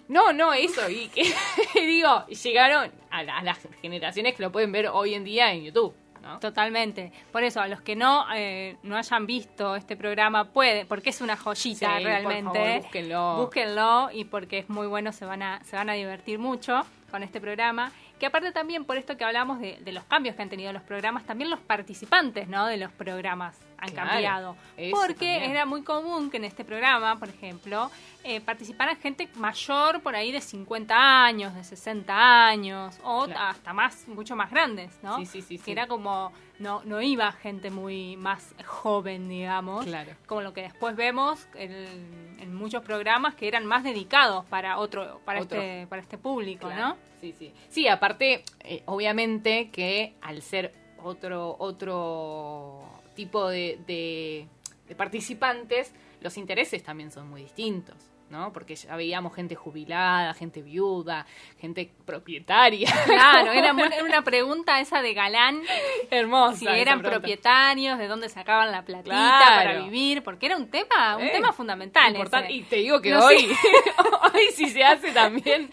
No, 0.08 0.32
no, 0.32 0.52
eso. 0.52 0.88
Y 0.88 1.08
que, 1.08 1.32
digo, 1.74 2.26
llegaron 2.26 2.90
a, 3.10 3.22
la- 3.22 3.38
a 3.38 3.42
las 3.42 3.58
generaciones 3.80 4.34
que 4.34 4.42
lo 4.42 4.52
pueden 4.52 4.72
ver 4.72 4.88
hoy 4.88 5.14
en 5.14 5.24
día 5.24 5.52
en 5.52 5.64
YouTube. 5.64 5.94
¿no? 6.22 6.40
Totalmente. 6.40 7.12
Por 7.32 7.42
eso, 7.44 7.60
a 7.60 7.68
los 7.68 7.80
que 7.80 7.94
no 7.96 8.26
eh, 8.34 8.76
no 8.82 8.96
hayan 8.96 9.24
visto 9.26 9.76
este 9.76 9.96
programa, 9.96 10.52
puede, 10.52 10.84
porque 10.84 11.10
es 11.10 11.20
una 11.20 11.36
joyita 11.36 11.86
Sí, 11.86 12.02
por 12.02 12.02
realmente. 12.02 12.58
favor, 12.58 12.82
búsquenlo. 12.82 13.36
Búsquenlo 13.36 14.10
y 14.12 14.24
porque 14.24 14.58
es 14.58 14.68
muy 14.68 14.86
bueno, 14.88 15.12
se 15.12 15.24
van 15.24 15.42
a, 15.42 15.62
se 15.64 15.76
van 15.76 15.88
a 15.88 15.94
divertir 15.94 16.38
mucho 16.38 16.84
con 17.10 17.22
este 17.22 17.40
programa. 17.40 17.92
Que 18.18 18.26
aparte 18.26 18.50
también, 18.50 18.84
por 18.84 18.96
esto 18.96 19.16
que 19.16 19.24
hablamos 19.24 19.60
de, 19.60 19.78
de 19.80 19.92
los 19.92 20.02
cambios 20.04 20.34
que 20.34 20.42
han 20.42 20.48
tenido 20.50 20.72
los 20.72 20.82
programas, 20.82 21.24
también 21.24 21.50
los 21.50 21.60
participantes 21.60 22.48
¿no? 22.48 22.66
de 22.66 22.76
los 22.78 22.90
programas 22.92 23.56
han 23.80 23.90
Claro, 23.90 24.10
cambiado. 24.10 24.56
Porque 24.90 25.14
también. 25.32 25.50
era 25.50 25.64
muy 25.66 25.82
común 25.82 26.30
que 26.30 26.36
en 26.38 26.44
este 26.44 26.64
programa, 26.64 27.16
por 27.18 27.28
ejemplo, 27.28 27.90
eh, 28.24 28.40
participaran 28.40 28.96
gente 28.96 29.28
mayor 29.36 30.02
por 30.02 30.16
ahí 30.16 30.32
de 30.32 30.40
50 30.40 31.24
años, 31.24 31.54
de 31.54 31.62
60 31.64 32.46
años, 32.48 32.98
o 33.04 33.24
Claro. 33.26 33.40
hasta 33.40 33.72
más, 33.72 34.06
mucho 34.08 34.34
más 34.36 34.50
grandes, 34.50 34.98
¿no? 35.02 35.18
Sí, 35.18 35.26
sí, 35.26 35.42
sí, 35.42 35.58
Que 35.58 35.64
sí. 35.64 35.70
era 35.70 35.86
como, 35.86 36.32
no, 36.58 36.82
no 36.84 37.00
iba 37.00 37.30
gente 37.32 37.70
muy 37.70 38.16
más 38.16 38.54
joven, 38.66 39.28
digamos. 39.28 39.84
Claro. 39.84 40.12
Como 40.26 40.40
lo 40.42 40.52
que 40.52 40.62
después 40.62 40.96
vemos 40.96 41.46
en, 41.54 42.36
en 42.40 42.54
muchos 42.54 42.82
programas 42.82 43.34
que 43.36 43.46
eran 43.48 43.64
más 43.64 43.84
dedicados 43.84 44.44
para 44.46 44.78
otro, 44.78 45.20
para 45.24 45.40
Otro. 45.42 45.60
este, 45.60 45.86
para 45.86 46.02
este 46.02 46.18
público, 46.18 46.66
Claro. 46.66 46.88
¿no? 46.88 46.96
Sí, 47.20 47.34
sí. 47.38 47.52
Sí, 47.68 47.88
aparte, 47.88 48.44
eh, 48.60 48.82
obviamente 48.86 49.70
que 49.70 50.14
al 50.20 50.42
ser 50.42 50.74
otro, 51.02 51.56
otro 51.58 52.82
tipo 53.18 53.48
de, 53.48 53.80
de- 53.88 54.46
participantes, 54.94 55.92
los 56.20 56.36
intereses 56.38 56.82
también 56.84 57.10
son 57.10 57.28
muy 57.28 57.42
distintos. 57.42 57.96
¿No? 58.30 58.52
Porque 58.52 58.76
ya 58.76 58.94
veíamos 58.96 59.34
gente 59.34 59.54
jubilada, 59.54 60.34
gente 60.34 60.62
viuda, 60.62 61.26
gente 61.60 61.90
propietaria. 62.04 62.88
Claro, 63.06 63.52
era 63.52 63.72
una 64.04 64.22
pregunta 64.22 64.80
esa 64.80 65.00
de 65.02 65.14
Galán. 65.14 65.62
Hermosa. 66.10 66.56
Si 66.58 66.66
eran 66.68 67.00
propietarios, 67.02 67.98
de 67.98 68.06
dónde 68.06 68.28
sacaban 68.28 68.70
la 68.70 68.82
platita 68.82 69.14
Claro. 69.14 69.54
para 69.56 69.78
vivir, 69.82 70.22
porque 70.22 70.46
era 70.46 70.56
un 70.56 70.68
tema, 70.70 71.16
un 71.16 71.24
Eh, 71.24 71.30
tema 71.32 71.52
fundamental. 71.52 72.12
Importante. 72.12 72.48
ese. 72.48 72.56
Y 72.56 72.62
te 72.62 72.76
digo 72.76 73.00
que 73.00 73.10
No 73.10 73.24
hoy, 73.24 73.36
hoy 74.34 74.42
si 74.54 74.68
se 74.70 74.84
hace 74.84 75.10
también, 75.12 75.70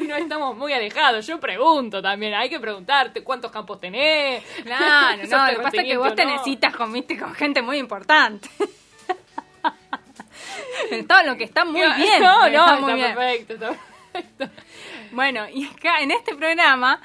no 0.00 0.16
estamos 0.16 0.56
muy 0.56 0.72
alejados. 0.72 1.26
Yo 1.26 1.38
pregunto 1.40 2.02
también, 2.02 2.34
hay 2.34 2.48
que 2.48 2.60
preguntarte 2.60 3.22
cuántos 3.22 3.50
campos 3.50 3.80
tenés. 3.80 4.42
Claro, 4.64 5.22
¿Sos 5.22 5.30
no, 5.30 5.46
lo 5.46 5.56
que 5.56 5.62
pasa 5.62 5.76
es 5.82 5.84
que 5.88 5.96
vos 5.96 6.14
te 6.14 6.24
no? 6.24 6.32
necesitas 6.32 6.74
con, 6.76 6.92
con 6.92 7.34
gente 7.34 7.62
muy 7.62 7.78
importante. 7.78 8.48
Todo 11.08 11.22
lo 11.24 11.36
que 11.36 11.44
está 11.44 11.64
muy 11.64 11.80
bien. 11.80 12.22
No, 12.22 12.40
no, 12.48 12.64
está 12.66 12.74
está, 12.78 12.94
bien. 12.94 13.14
perfecto. 13.14 13.76
está 14.14 14.50
Bueno, 15.12 15.46
y 15.48 15.64
acá 15.66 16.00
en 16.00 16.10
este 16.10 16.34
programa 16.34 17.00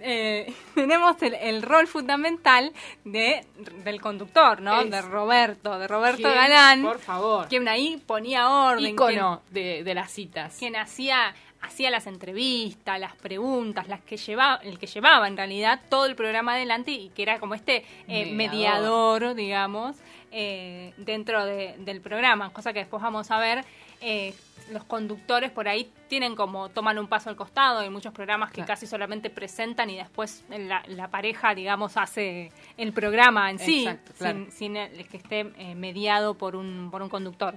eh, 0.00 0.52
tenemos 0.74 1.20
el, 1.22 1.34
el 1.34 1.62
rol 1.62 1.86
fundamental 1.86 2.72
de, 3.04 3.44
del 3.84 4.00
conductor, 4.00 4.60
¿no? 4.60 4.80
Es- 4.82 4.90
de 4.90 5.02
Roberto, 5.02 5.78
de 5.78 5.88
Roberto. 5.88 6.28
Galán. 6.28 6.82
Por 6.82 6.98
favor. 6.98 7.48
Quien 7.48 7.66
ahí 7.68 8.00
ponía 8.06 8.48
orden. 8.48 8.86
Ícono 8.86 9.42
de, 9.50 9.82
de 9.82 9.94
las 9.94 10.10
citas. 10.12 10.56
Quien, 10.58 10.72
quien 10.72 10.82
hacía 10.82 11.34
hacía 11.60 11.90
las 11.90 12.06
entrevistas, 12.06 13.00
las 13.00 13.16
preguntas, 13.16 13.88
las 13.88 14.00
que 14.02 14.16
llevaba, 14.16 14.60
el 14.62 14.78
que 14.78 14.86
llevaba 14.86 15.26
en 15.26 15.36
realidad 15.36 15.80
todo 15.88 16.06
el 16.06 16.14
programa 16.14 16.52
adelante 16.54 16.92
y 16.92 17.08
que 17.08 17.22
era 17.22 17.40
como 17.40 17.56
este 17.56 17.84
eh, 18.06 18.30
Mediador. 18.32 18.36
mediador, 18.36 19.34
digamos, 19.34 19.96
eh, 20.30 20.92
dentro 20.98 21.44
de- 21.44 21.74
del 21.78 22.00
programa, 22.00 22.50
cosa 22.52 22.72
que 22.72 22.80
después 22.80 23.02
vamos 23.02 23.30
a 23.30 23.38
ver. 23.38 23.64
eh, 24.00 24.32
los 24.70 24.84
conductores 24.84 25.50
por 25.50 25.66
ahí 25.66 25.90
tienen 26.08 26.36
como 26.36 26.68
toman 26.68 26.98
un 26.98 27.08
paso 27.08 27.30
al 27.30 27.36
costado 27.36 27.80
hay 27.80 27.88
muchos 27.90 28.12
programas 28.12 28.50
que 28.50 28.56
Claro. 28.56 28.68
casi 28.68 28.86
solamente 28.86 29.28
presentan 29.30 29.88
y 29.90 29.96
después 29.96 30.44
la, 30.50 30.82
la 30.86 31.08
pareja 31.08 31.52
digamos 31.54 31.96
hace 31.96 32.52
el 32.76 32.92
programa 32.92 33.50
en 33.50 33.58
sí 33.58 33.80
Exacto, 33.86 34.12
claro. 34.18 34.38
sin, 34.38 34.52
sin 34.52 34.76
el 34.76 35.08
que 35.08 35.16
esté 35.16 35.40
eh, 35.56 35.74
mediado 35.74 36.34
por 36.34 36.54
un 36.54 36.90
por 36.92 37.00
un 37.02 37.08
conductor 37.08 37.56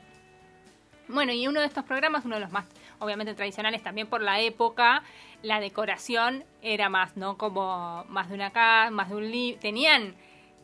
bueno, 1.07 1.33
y 1.33 1.45
uno 1.47 1.59
de 1.59 1.65
estos 1.67 1.83
programas, 1.83 2.23
uno 2.23 2.35
de 2.35 2.41
los 2.41 2.51
más, 2.51 2.65
obviamente, 2.99 3.33
tradicionales 3.33 3.83
también 3.83 4.07
por 4.07 4.21
la 4.21 4.39
época, 4.39 5.03
la 5.43 5.59
decoración 5.59 6.45
era 6.61 6.87
más, 6.87 7.17
¿no? 7.17 7.37
Como 7.37 8.05
más 8.07 8.29
de 8.29 8.35
una 8.35 8.51
casa, 8.51 8.91
más 8.91 9.09
de 9.09 9.15
un 9.15 9.29
living. 9.29 9.57
Tenían, 9.59 10.15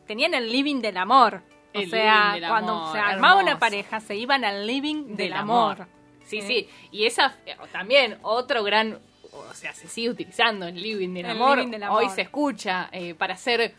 tenían 0.06 0.32
el 0.32 0.50
living 0.50 0.80
del 0.80 0.96
amor. 0.96 1.42
O 1.78 1.82
El 1.82 1.90
sea, 1.90 2.36
cuando 2.48 2.92
se 2.92 2.98
armaba 2.98 3.40
una 3.42 3.58
pareja, 3.58 4.00
se 4.00 4.16
iban 4.16 4.44
al 4.44 4.66
living 4.66 5.06
del, 5.08 5.16
Del 5.16 5.32
amor. 5.34 5.82
amor. 5.82 5.88
Sí, 6.24 6.38
¿Eh? 6.38 6.42
sí. 6.46 6.68
Y 6.92 7.06
esa 7.06 7.34
eh, 7.46 7.56
también, 7.72 8.18
otro 8.22 8.62
gran. 8.62 8.98
O 9.32 9.54
sea, 9.54 9.72
se 9.72 9.88
sigue 9.88 10.10
utilizando 10.10 10.66
el 10.66 10.80
living 10.80 11.14
del, 11.14 11.24
El 11.26 11.30
amor. 11.32 11.58
living 11.58 11.70
del 11.70 11.82
amor. 11.84 12.02
Hoy 12.02 12.08
se 12.10 12.22
escucha 12.22 12.88
eh, 12.92 13.14
para 13.14 13.34
hacer 13.34 13.74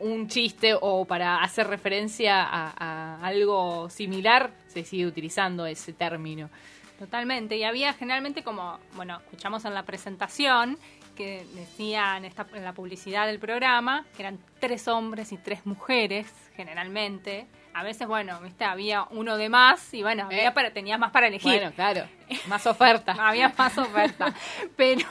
un 0.00 0.28
chiste 0.28 0.74
o 0.80 1.04
para 1.04 1.42
hacer 1.42 1.66
referencia 1.66 2.42
a, 2.42 2.72
a 3.18 3.26
algo 3.26 3.90
similar, 3.90 4.50
se 4.68 4.84
sigue 4.84 5.06
utilizando 5.06 5.66
ese 5.66 5.92
término. 5.92 6.48
Totalmente. 6.98 7.56
Y 7.56 7.64
había 7.64 7.92
generalmente 7.94 8.42
como, 8.42 8.78
bueno, 8.94 9.18
escuchamos 9.24 9.64
en 9.64 9.74
la 9.74 9.84
presentación 9.84 10.78
que 11.18 11.44
decían 11.54 12.24
esta, 12.24 12.46
en 12.54 12.64
la 12.64 12.72
publicidad 12.72 13.26
del 13.26 13.38
programa 13.40 14.06
que 14.16 14.22
eran 14.22 14.38
tres 14.60 14.86
hombres 14.88 15.32
y 15.32 15.36
tres 15.36 15.66
mujeres, 15.66 16.26
generalmente. 16.56 17.46
A 17.74 17.82
veces, 17.82 18.06
bueno, 18.08 18.40
viste, 18.40 18.64
había 18.64 19.02
uno 19.10 19.36
de 19.36 19.48
más 19.48 19.92
y 19.92 20.02
bueno, 20.02 20.24
había 20.26 20.48
Eh. 20.48 20.52
para, 20.52 20.72
tenías 20.72 20.98
más 20.98 21.10
para 21.10 21.26
elegir. 21.26 21.52
Bueno, 21.52 21.72
claro, 21.74 22.04
más 22.48 22.66
oferta. 22.66 23.12
había 23.18 23.52
más 23.58 23.76
oferta. 23.76 24.32
Pero 24.76 25.06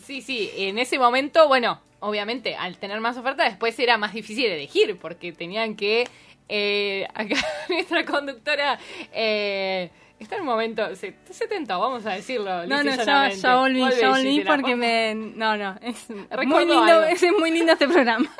Sí, 0.00 0.20
sí, 0.22 0.50
en 0.56 0.78
ese 0.78 0.98
momento, 0.98 1.48
bueno, 1.48 1.80
obviamente 2.00 2.54
al 2.56 2.76
tener 2.78 3.00
más 3.00 3.16
oferta 3.16 3.44
después 3.44 3.78
era 3.78 3.96
más 3.98 4.12
difícil 4.12 4.46
elegir 4.46 4.98
porque 4.98 5.32
tenían 5.32 5.74
que... 5.76 6.06
eh, 6.48 7.08
acá 7.14 7.36
nuestra 7.68 8.04
conductora 8.04 8.78
eh, 9.12 9.90
está 10.18 10.36
en 10.36 10.42
un 10.42 10.46
momento... 10.48 10.94
Se, 10.96 11.14
se 11.30 11.46
tentó, 11.48 11.78
vamos 11.80 12.04
a 12.06 12.12
decirlo. 12.12 12.66
no, 12.66 12.82
no, 12.82 12.94
ya, 12.96 13.28
ya 13.30 13.56
volví, 13.56 13.80
ya 14.00 14.10
volví 14.10 14.30
Gisela, 14.30 14.50
porque 14.56 14.70
por 14.70 14.76
me... 14.76 15.14
No, 15.14 15.56
no, 15.56 15.76
es 15.82 16.08
muy 16.10 16.64
lindo, 16.66 17.02
es 17.08 17.24
muy 17.38 17.50
lindo 17.50 17.72
este 17.72 17.88
programa. 17.88 18.28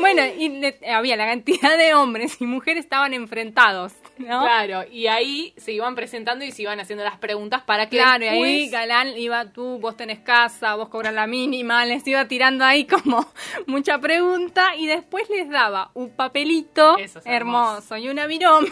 Bueno, 0.00 0.22
y 0.38 0.48
le- 0.60 0.78
había 0.90 1.16
la 1.16 1.26
cantidad 1.26 1.76
de 1.76 1.94
hombres 1.94 2.40
y 2.40 2.46
mujeres 2.46 2.84
estaban 2.84 3.12
enfrentados, 3.12 3.92
¿no? 4.18 4.40
Claro, 4.42 4.84
y 4.90 5.08
ahí 5.08 5.52
se 5.56 5.72
iban 5.72 5.94
presentando 5.94 6.44
y 6.44 6.52
se 6.52 6.62
iban 6.62 6.78
haciendo 6.80 7.04
las 7.04 7.18
preguntas 7.18 7.62
para 7.62 7.88
que 7.88 7.96
Claro, 7.96 8.24
y 8.24 8.28
ahí 8.28 8.70
Galán 8.70 9.18
iba, 9.18 9.46
tú, 9.52 9.78
vos 9.80 9.96
tenés 9.96 10.20
casa, 10.20 10.74
vos 10.76 10.88
cobras 10.88 11.12
la 11.12 11.26
mínima, 11.26 11.84
les 11.84 12.06
iba 12.06 12.26
tirando 12.26 12.64
ahí 12.64 12.86
como 12.86 13.26
mucha 13.66 13.98
pregunta 13.98 14.74
y 14.76 14.86
después 14.86 15.28
les 15.28 15.50
daba 15.50 15.90
un 15.94 16.10
papelito 16.10 16.96
hermoso. 17.24 17.96
y 17.96 18.08
una 18.08 18.26
virome. 18.26 18.70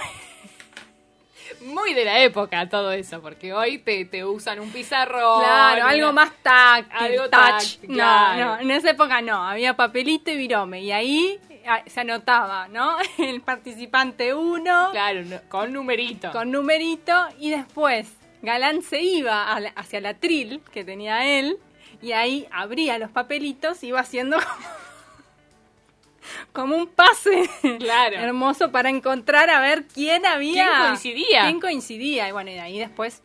Muy 1.60 1.94
de 1.94 2.04
la 2.04 2.20
época 2.20 2.68
todo 2.68 2.92
eso, 2.92 3.20
porque 3.22 3.52
hoy 3.52 3.78
te, 3.78 4.04
te 4.04 4.24
usan 4.24 4.60
un 4.60 4.70
pizarro. 4.70 5.38
Claro, 5.40 5.86
algo 5.86 6.12
más 6.12 6.30
táctil, 6.42 6.96
Algo 6.98 7.22
touch. 7.24 7.30
táctil, 7.30 7.90
no, 7.90 7.94
claro. 7.96 8.44
no, 8.44 8.60
en 8.60 8.70
esa 8.70 8.90
época 8.90 9.20
no, 9.22 9.42
había 9.48 9.74
papelito 9.74 10.30
y 10.30 10.36
virome 10.36 10.80
y 10.82 10.92
ahí 10.92 11.38
ah, 11.66 11.82
se 11.86 12.00
anotaba, 12.00 12.68
¿no? 12.68 12.96
El 13.18 13.40
participante 13.42 14.34
uno 14.34 14.88
Claro, 14.92 15.22
no- 15.24 15.40
con 15.48 15.72
numerito. 15.72 16.30
con 16.32 16.50
numerito 16.50 17.12
y 17.38 17.50
después 17.50 18.08
Galán 18.42 18.82
se 18.82 19.00
iba 19.02 19.58
la- 19.60 19.70
hacia 19.76 20.00
la 20.00 20.14
tril 20.14 20.60
que 20.72 20.84
tenía 20.84 21.26
él 21.38 21.58
y 22.00 22.12
ahí 22.12 22.48
abría 22.50 22.98
los 22.98 23.10
papelitos 23.12 23.82
y 23.84 23.88
iba 23.88 24.00
haciendo 24.00 24.36
como, 24.40 24.66
como 26.52 26.76
un 26.76 26.87
pase 26.88 27.48
Claro. 27.78 28.16
hermoso 28.16 28.70
para 28.70 28.88
encontrar 28.90 29.50
a 29.50 29.61
ver 29.61 29.85
quién 29.87 30.24
había 30.26 30.66
¿Quién 30.68 30.80
coincidía? 30.87 31.42
quién 31.44 31.61
coincidía 31.61 32.28
y 32.28 32.32
bueno 32.32 32.50
y 32.50 32.54
de 32.54 32.61
ahí 32.61 32.78
después 32.78 33.22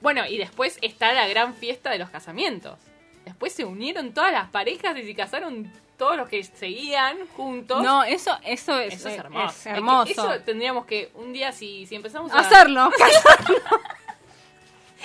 Bueno, 0.00 0.26
y 0.26 0.36
después 0.38 0.78
está 0.82 1.12
la 1.12 1.26
gran 1.26 1.54
fiesta 1.54 1.90
de 1.90 1.98
los 1.98 2.10
casamientos. 2.10 2.78
Después 3.24 3.52
se 3.52 3.64
unieron 3.64 4.12
todas 4.12 4.30
las 4.32 4.48
parejas 4.50 4.96
y 4.98 5.02
se 5.04 5.14
casaron 5.14 5.72
todos 5.96 6.16
los 6.16 6.28
que 6.28 6.44
seguían 6.44 7.16
juntos. 7.36 7.82
no 7.82 8.04
eso 8.04 8.36
eso 8.44 8.78
es, 8.78 8.94
Eso 8.94 9.08
es 9.08 9.14
eh, 9.14 9.18
hermoso. 9.18 9.46
es 9.48 9.66
hermoso. 9.66 10.02
Es 10.02 10.06
que 10.06 10.12
Eso 10.12 10.40
tendríamos 10.44 10.84
que 10.84 11.10
un 11.14 11.32
día, 11.32 11.50
si, 11.52 11.86
si 11.86 11.94
empezamos 11.96 12.30
a 12.32 12.38
hacerlo 12.40 12.90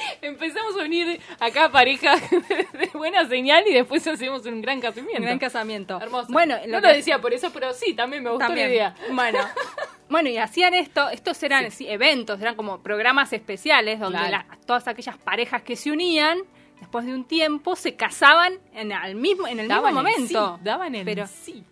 empezamos 0.21 0.75
a 0.79 0.83
unir 0.83 1.19
acá 1.39 1.69
parejas 1.71 2.21
de 2.31 2.89
buena 2.93 3.27
señal 3.27 3.63
y 3.67 3.73
después 3.73 4.05
hacemos 4.07 4.45
un 4.45 4.61
gran 4.61 4.79
casamiento. 4.81 5.17
un 5.19 5.25
gran 5.25 5.39
casamiento 5.39 5.99
Hermoso. 6.01 6.27
bueno 6.31 6.57
no 6.61 6.67
lo 6.67 6.79
lo 6.79 6.87
que- 6.89 6.95
decía 6.95 7.19
por 7.19 7.33
eso, 7.33 7.51
pero 7.53 7.73
sí, 7.73 7.93
también 7.93 8.23
me 8.23 8.29
gustó 8.29 8.45
También. 8.47 8.67
la 8.67 8.73
idea. 8.73 8.95
Bueno, 9.11 9.39
bueno, 10.09 10.29
y 10.29 10.37
hacían 10.37 10.73
esto, 10.73 11.09
estos 11.09 11.41
eran 11.43 11.71
sí, 11.71 11.87
eventos, 11.87 12.39
eran 12.41 12.55
como 12.55 12.81
programas 12.81 13.31
especiales 13.33 13.99
donde 13.99 14.19
Claro. 14.19 14.45
la- 14.49 14.57
todas 14.65 14.87
aquellas 14.87 15.17
parejas 15.17 15.61
que 15.63 15.75
se 15.75 15.91
unían, 15.91 16.39
después 16.79 17.05
de 17.05 17.13
un 17.13 17.25
tiempo, 17.25 17.75
se 17.75 17.95
casaban 17.95 18.53
en, 18.73 18.91
al 18.93 19.15
mismo, 19.15 19.47
en 19.47 19.59
el 19.59 19.67
Daban 19.67 19.93
mismo 19.93 20.07
el 20.07 20.15
momento. 20.17 20.55
sí, 20.57 20.63
daban 20.63 20.95
el 20.95 21.05
Pero 21.05 21.27
sí. 21.27 21.63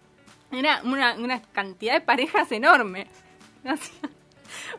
era 0.52 0.82
una, 0.84 1.14
una 1.16 1.42
cantidad 1.42 1.94
de 1.94 2.02
parejas 2.02 2.52
enorme. 2.52 3.08
Hacían 3.66 4.12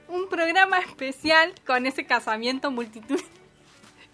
Un 0.08 0.28
programa 0.28 0.78
especial 0.78 1.52
con 1.66 1.86
ese 1.86 2.04
casamiento 2.06 2.70
multitud. 2.70 3.20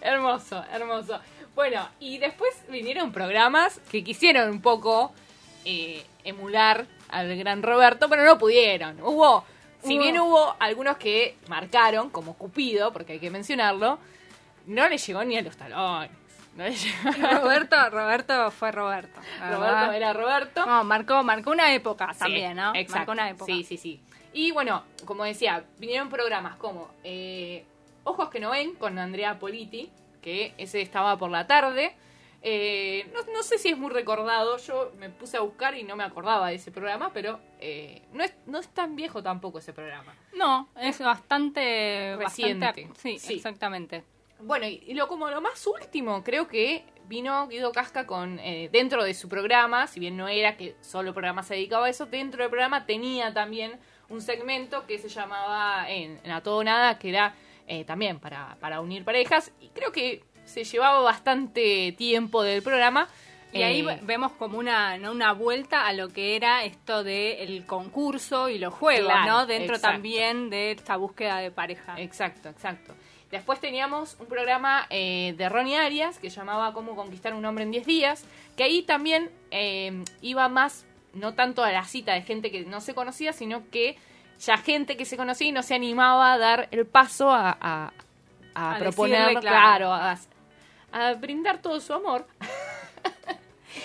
Hermoso, 0.01 0.65
hermoso. 0.73 1.21
Bueno, 1.55 1.89
y 2.01 2.19
después 2.19 2.55
vinieron 2.69 3.13
programas 3.13 3.81
que 3.91 4.05
quisieron 4.05 4.51
un 4.51 4.61
poco 4.61 5.13
eh, 5.65 6.05
emular 6.25 6.87
al 7.09 7.37
gran 7.37 7.63
Roberto, 7.63 8.09
pero 8.09 8.25
no 8.25 8.39
pudieron. 8.39 9.01
Hubo, 9.01 9.45
si 9.83 9.99
bien 9.99 10.19
hubo 10.19 10.55
algunos 10.59 10.97
que 10.99 11.37
marcaron, 11.49 12.11
como 12.11 12.35
Cupido, 12.35 12.93
porque 12.93 13.15
hay 13.15 13.19
que 13.21 13.31
mencionarlo, 13.31 13.99
no 14.67 14.89
le 14.89 14.99
llegó 14.99 15.25
ni 15.25 15.39
a 15.39 15.43
los 15.43 15.57
talones. 15.57 16.11
No 16.57 16.65
le 16.65 16.75
llegó. 16.75 17.11
Roberto, 17.43 17.91
Roberto 17.91 18.51
fue 18.51 18.73
Roberto. 18.73 19.21
Roberto 19.51 19.93
era 19.93 20.13
Roberto. 20.13 20.67
No, 20.67 20.85
marcó, 20.85 21.23
marcó 21.23 21.51
una 21.51 21.73
época 21.73 22.13
Sí, 22.13 22.19
también, 22.19 22.57
¿no? 22.57 22.75
Exacto. 22.75 22.99
Marcó 22.99 23.13
una 23.13 23.31
época. 23.31 23.53
Sí, 23.53 23.65
sí, 23.65 23.77
sí. 23.77 24.01
Y 24.35 24.51
bueno, 24.51 24.85
como 25.07 25.25
decía, 25.25 25.65
vinieron 25.79 26.11
programas 26.11 26.57
como 26.57 26.91
eh, 27.03 27.65
Ojos 28.09 28.31
que 28.31 28.39
no 28.41 28.51
ven 28.51 28.75
con 28.77 28.99
Andrea 28.99 29.39
Politi, 29.39 29.91
que 30.23 30.55
ese 30.59 30.81
estaba 30.81 31.19
por 31.19 31.29
la 31.31 31.47
tarde. 31.47 31.95
Eh, 32.43 33.11
no, 33.13 33.33
no 33.33 33.43
sé 33.43 33.59
si 33.59 33.71
es 33.71 33.77
muy 33.79 33.91
recordado, 33.91 34.57
yo 34.59 34.93
me 34.99 35.11
puse 35.11 35.37
a 35.37 35.41
buscar 35.41 35.75
y 35.75 35.83
no 35.83 35.97
me 35.97 36.05
acordaba 36.05 36.49
de 36.51 36.55
ese 36.55 36.71
programa, 36.71 37.11
pero 37.13 37.41
eh, 37.59 38.03
no, 38.13 38.23
es, 38.23 38.33
no 38.47 38.59
es 38.61 38.69
tan 38.69 38.95
viejo 38.95 39.23
tampoco 39.23 39.59
ese 39.59 39.73
programa. 39.73 40.15
No, 40.35 40.69
es 40.81 41.01
bastante 41.01 42.15
Reciente. 42.17 42.67
bastante- 42.67 43.01
sí, 43.01 43.19
Sí. 43.19 43.35
exactamente. 43.35 44.05
Bueno, 44.39 44.67
y, 44.67 44.83
y 44.87 44.95
lo 44.95 45.09
como 45.09 45.29
lo 45.31 45.41
más 45.41 45.67
último, 45.67 46.23
creo 46.23 46.47
que 46.47 46.85
vino 47.09 47.49
Guido 47.49 47.73
Casca 47.73 48.07
con 48.07 48.39
eh, 48.39 48.69
dentro 48.71 49.03
de 49.03 49.15
su 49.15 49.29
programa, 49.29 49.87
si 49.89 49.99
bien 49.99 50.17
no 50.17 50.29
era 50.29 50.57
que 50.57 50.77
solo 50.83 51.09
el 51.09 51.15
programa 51.15 51.43
se 51.43 51.55
dedicaba 51.55 51.87
a 51.87 51.89
eso, 51.91 52.07
dentro 52.07 52.43
del 52.43 52.51
programa 52.51 52.87
tenía 52.87 53.33
también 53.33 53.81
un 54.09 54.21
segmento 54.21 54.87
que 54.87 54.99
se 54.99 55.09
llamaba 55.09 55.91
en, 55.91 56.21
en 56.23 56.31
A 56.31 56.43
Todo 56.43 56.63
Nada, 56.63 56.99
que 56.99 57.09
era 57.09 57.35
eh, 57.67 57.85
también 57.85 58.19
para, 58.19 58.57
para 58.61 58.81
unir 58.81 59.05
parejas. 59.05 59.53
Y 59.61 59.69
creo 59.69 59.93
que 59.93 60.23
se 60.45 60.65
llevaba 60.65 61.01
bastante 61.01 61.93
tiempo 61.99 62.43
del 62.43 62.63
programa. 62.63 63.09
Y 63.53 63.63
ahí 63.63 63.81
Eh, 63.81 63.85
ve- 63.85 64.01
vemos 64.03 64.33
como 64.33 64.59
una, 64.59 64.99
¿no? 64.99 65.13
una 65.13 65.33
vuelta 65.33 65.87
a 65.87 65.93
lo 65.93 66.09
que 66.09 66.37
era 66.37 66.65
esto 66.65 67.03
del 67.05 67.65
concurso 67.67 68.49
y 68.49 68.59
los 68.59 68.75
juegos, 68.75 69.07
Claro, 69.13 69.31
¿no? 69.31 69.47
Dentro 69.47 69.77
exacto. 69.77 69.95
también 69.95 70.51
de 70.51 70.73
esta 70.73 70.97
búsqueda 70.97 71.39
de 71.39 71.51
pareja. 71.51 71.95
Exacto, 72.01 72.49
exacto. 72.51 72.95
Después 73.31 73.59
teníamos 73.61 74.17
un 74.21 74.27
programa 74.27 74.87
eh, 74.91 75.35
de 75.37 75.49
Ronnie 75.49 75.77
Arias 75.79 76.19
que 76.19 76.29
llamaba 76.29 76.73
Cómo 76.73 76.95
conquistar 76.95 77.35
un 77.35 77.45
hombre 77.45 77.65
en 77.65 77.71
10 77.73 77.87
días, 77.87 78.25
que 78.57 78.63
ahí 78.65 78.83
también 78.83 79.31
eh, 79.51 80.05
iba 80.21 80.49
más, 80.49 80.85
no 81.15 81.35
tanto 81.35 81.65
a 81.65 81.73
la 81.73 81.85
cita 81.85 82.13
de 82.15 82.23
gente 82.23 82.51
que 82.51 82.65
no 82.67 82.81
se 82.81 82.95
conocía, 82.95 83.33
sino 83.33 83.69
que 83.71 83.97
ya 84.41 84.57
gente 84.59 84.97
que 84.97 85.05
se 85.05 85.17
conocía 85.17 85.49
y 85.49 85.53
no 85.53 85.63
se 85.63 85.75
animaba 85.75 86.33
a 86.33 86.39
dar 86.39 86.69
el 86.71 86.87
paso 86.87 87.31
a, 87.31 87.57
a, 87.61 87.93
a 88.55 88.75
A 88.75 88.79
proponer, 88.79 89.21
decirle, 89.29 89.41
claro, 89.41 89.93
a, 89.93 90.17
a 90.93 91.15
brindar 91.15 91.61
todo 91.63 91.81
su 91.81 91.93
amor. 91.95 92.27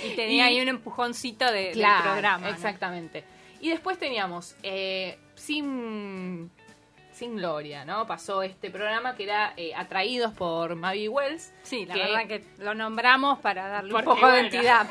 Y 0.06 0.16
tenía 0.16 0.50
Y- 0.50 0.56
ahí 0.58 0.62
un 0.62 0.70
empujoncito 0.70 1.52
de, 1.52 1.72
Claro, 1.72 2.04
del 2.04 2.12
programa. 2.14 2.48
¿no? 2.48 2.54
Exactamente. 2.54 3.24
Y 3.60 3.70
después 3.70 3.98
teníamos 4.00 4.56
eh, 4.64 5.20
sin 5.36 6.50
sin 7.14 7.36
gloria, 7.36 7.84
¿no? 7.86 8.08
Pasó 8.08 8.42
este 8.42 8.72
programa 8.72 9.16
que 9.16 9.24
era 9.26 9.54
eh, 9.58 9.76
Atraídos 9.76 10.34
por 10.34 10.76
Mavi 10.76 11.08
Wells. 11.10 11.52
Sí, 11.64 11.86
la 11.86 11.94
que- 11.94 12.00
verdad 12.00 12.28
que 12.28 12.46
lo 12.60 12.74
nombramos 12.74 13.38
para 13.40 13.68
darle 13.68 13.94
un 13.94 14.04
poco 14.04 14.28
de 14.32 14.40
entidad. 14.40 14.88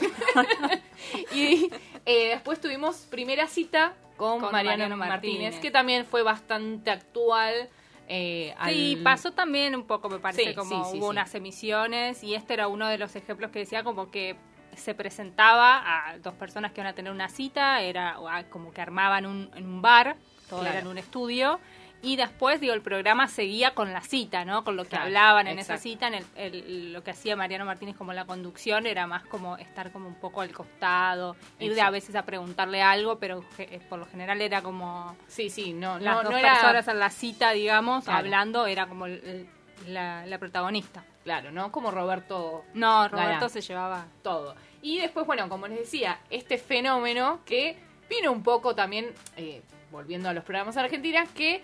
y 1.35 1.71
eh, 2.07 2.29
después 2.35 2.61
tuvimos 2.61 2.99
primera 3.11 3.47
cita 3.49 3.95
con, 4.21 4.39
Con 4.41 4.53
Mariano, 4.53 4.77
Mariano 4.85 4.97
Martínez, 4.99 5.37
Martínez. 5.41 5.61
que 5.61 5.71
también 5.71 6.05
fue 6.05 6.23
bastante 6.23 6.91
actual. 6.91 7.69
eh, 8.13 8.55
Sí, 8.67 8.95
al- 8.99 9.03
pasó 9.03 9.33
también 9.33 9.75
un 9.75 9.85
poco, 9.87 10.09
me 10.11 10.19
parece, 10.19 10.45
Sí, 10.51 10.55
como 10.55 10.85
sí, 10.85 10.91
sí, 10.93 10.99
hubo 10.99 11.09
unas 11.09 11.35
emisiones 11.35 12.23
y 12.23 12.35
este 12.35 12.55
era 12.55 12.67
uno 12.69 12.87
de 12.89 12.99
los 12.99 13.15
ejemplos 13.17 13.51
que 13.51 13.61
decía 13.61 13.83
como 13.85 14.11
que 14.11 14.37
se 14.77 14.95
presentaba 14.95 16.09
a 16.11 16.19
dos 16.19 16.35
personas 16.35 16.73
que 16.73 16.81
iban 16.81 16.93
a 16.93 16.95
tener 16.95 17.13
una 17.13 17.29
cita, 17.29 17.81
era 17.83 18.17
como 18.51 18.73
que 18.73 18.81
armaban 18.81 19.27
un, 19.27 19.51
en 19.55 19.65
un 19.67 19.81
bar, 19.81 20.17
todo 20.49 20.61
Claro. 20.61 20.73
era 20.73 20.81
en 20.81 20.87
un 20.89 20.99
estudio, 20.99 21.61
y 22.03 22.17
después, 22.17 22.61
digo, 22.61 22.73
el 22.75 22.81
programa 22.83 23.29
seguía 23.29 23.75
con 23.75 23.93
la 23.93 24.01
cita, 24.01 24.45
¿no? 24.45 24.65
Con 24.65 24.77
lo 24.77 24.85
que 24.85 24.91
Claro, 24.91 25.05
hablaban 25.07 25.47
en 25.49 25.59
esa 25.59 25.77
cita, 25.77 26.09
en 26.09 26.15
el, 26.15 26.25
el- 26.37 26.93
lo 26.95 27.03
que 27.05 27.11
hacía 27.11 27.37
Mariano 27.37 27.65
Martínez 27.65 27.97
como 27.97 28.13
la 28.13 28.25
conducción 28.25 28.87
era 28.87 29.07
más 29.07 29.25
como 29.27 29.57
estar 29.59 29.93
como 29.93 30.09
un 30.09 30.15
poco 30.15 30.41
al 30.41 30.51
costado, 30.53 31.37
ir 31.59 31.75
de 31.75 31.83
a 31.83 31.91
veces 31.91 32.15
a 32.17 32.23
preguntarle 32.25 32.81
algo, 32.83 33.19
pero 33.19 33.45
ge- 33.57 33.81
por 33.89 33.99
lo 33.99 34.07
general 34.07 34.41
era 34.41 34.63
como 34.63 35.15
Sí, 35.29 35.51
sí, 35.51 35.73
no, 35.73 35.99
las 35.99 36.15
no, 36.17 36.23
dos 36.23 36.33
no 36.33 36.39
era... 36.39 36.53
personas 36.55 36.89
en 36.89 36.99
la 36.99 37.11
cita, 37.11 37.51
digamos, 37.53 38.05
Claro. 38.05 38.19
hablando, 38.19 38.67
era 38.67 38.87
como 38.87 39.07
el- 39.07 39.47
la, 39.87 40.25
la 40.27 40.39
protagonista. 40.39 41.05
Claro, 41.25 41.53
¿no? 41.53 41.71
Como 41.71 41.91
Roberto 41.91 42.65
No, 42.75 43.09
Roberto 43.09 43.31
Galán. 43.33 43.51
se 43.51 43.61
llevaba. 43.61 44.07
todo. 44.23 44.55
Y 44.83 44.99
después, 44.99 45.27
bueno, 45.27 45.49
como 45.51 45.69
les 45.69 45.81
decía, 45.81 46.19
este 46.31 46.57
fenómeno 46.57 47.41
que 47.45 47.77
vino 48.09 48.33
un 48.33 48.43
poco 48.43 48.75
también, 48.75 49.13
eh, 49.37 49.61
volviendo 49.93 50.29
a 50.31 50.33
los 50.33 50.45
programas 50.45 50.77
argentinos, 50.79 51.29
que 51.31 51.57
eh, 51.57 51.63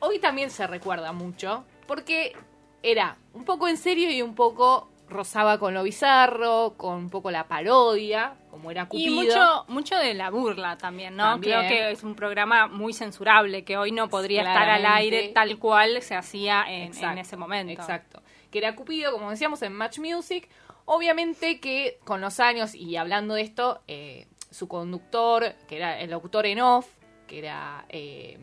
hoy 0.00 0.18
también 0.18 0.50
se 0.50 0.66
recuerda 0.66 1.12
mucho, 1.12 1.64
porque 1.86 2.34
era 2.82 3.16
un 3.34 3.44
poco 3.44 3.68
en 3.68 3.76
serio 3.76 4.10
y 4.10 4.22
un 4.22 4.34
poco 4.34 4.88
rozaba 5.08 5.58
con 5.58 5.74
lo 5.74 5.82
bizarro, 5.82 6.74
con 6.76 6.96
un 6.96 7.10
poco 7.10 7.30
la 7.30 7.48
parodia, 7.48 8.34
como 8.50 8.70
era 8.70 8.86
Cupido. 8.86 9.22
Y 9.22 9.26
mucho, 9.26 9.64
mucho 9.68 9.96
de 9.96 10.14
la 10.14 10.30
burla 10.30 10.76
también, 10.76 11.16
¿no? 11.16 11.24
También. 11.24 11.66
Creo 11.66 11.68
que 11.68 11.90
es 11.92 12.02
un 12.02 12.14
programa 12.14 12.66
muy 12.66 12.92
censurable, 12.92 13.64
que 13.64 13.76
hoy 13.76 13.92
no 13.92 14.08
podría 14.08 14.42
estar 14.42 14.68
al 14.68 14.84
aire 14.86 15.28
tal 15.34 15.58
cual 15.58 16.02
se 16.02 16.14
hacía 16.14 16.64
en 16.68 17.18
ese 17.18 17.36
momento. 17.36 17.72
Exacto. 17.72 18.22
Que 18.50 18.58
era 18.58 18.74
Cupido, 18.74 19.12
como 19.12 19.30
decíamos, 19.30 19.62
en 19.62 19.72
Match 19.72 19.98
Music. 19.98 20.48
Obviamente 20.84 21.60
que 21.60 21.98
con 22.04 22.20
los 22.20 22.40
años, 22.40 22.74
y 22.74 22.96
hablando 22.96 23.34
de 23.34 23.42
esto, 23.42 23.82
eh, 23.88 24.26
su 24.50 24.68
conductor, 24.68 25.54
que 25.68 25.76
era 25.76 26.00
el 26.00 26.10
locutor 26.10 26.46
en 26.46 26.60
off, 26.60 26.86
que 27.26 27.38
era 27.38 27.84
eh, 27.90 28.38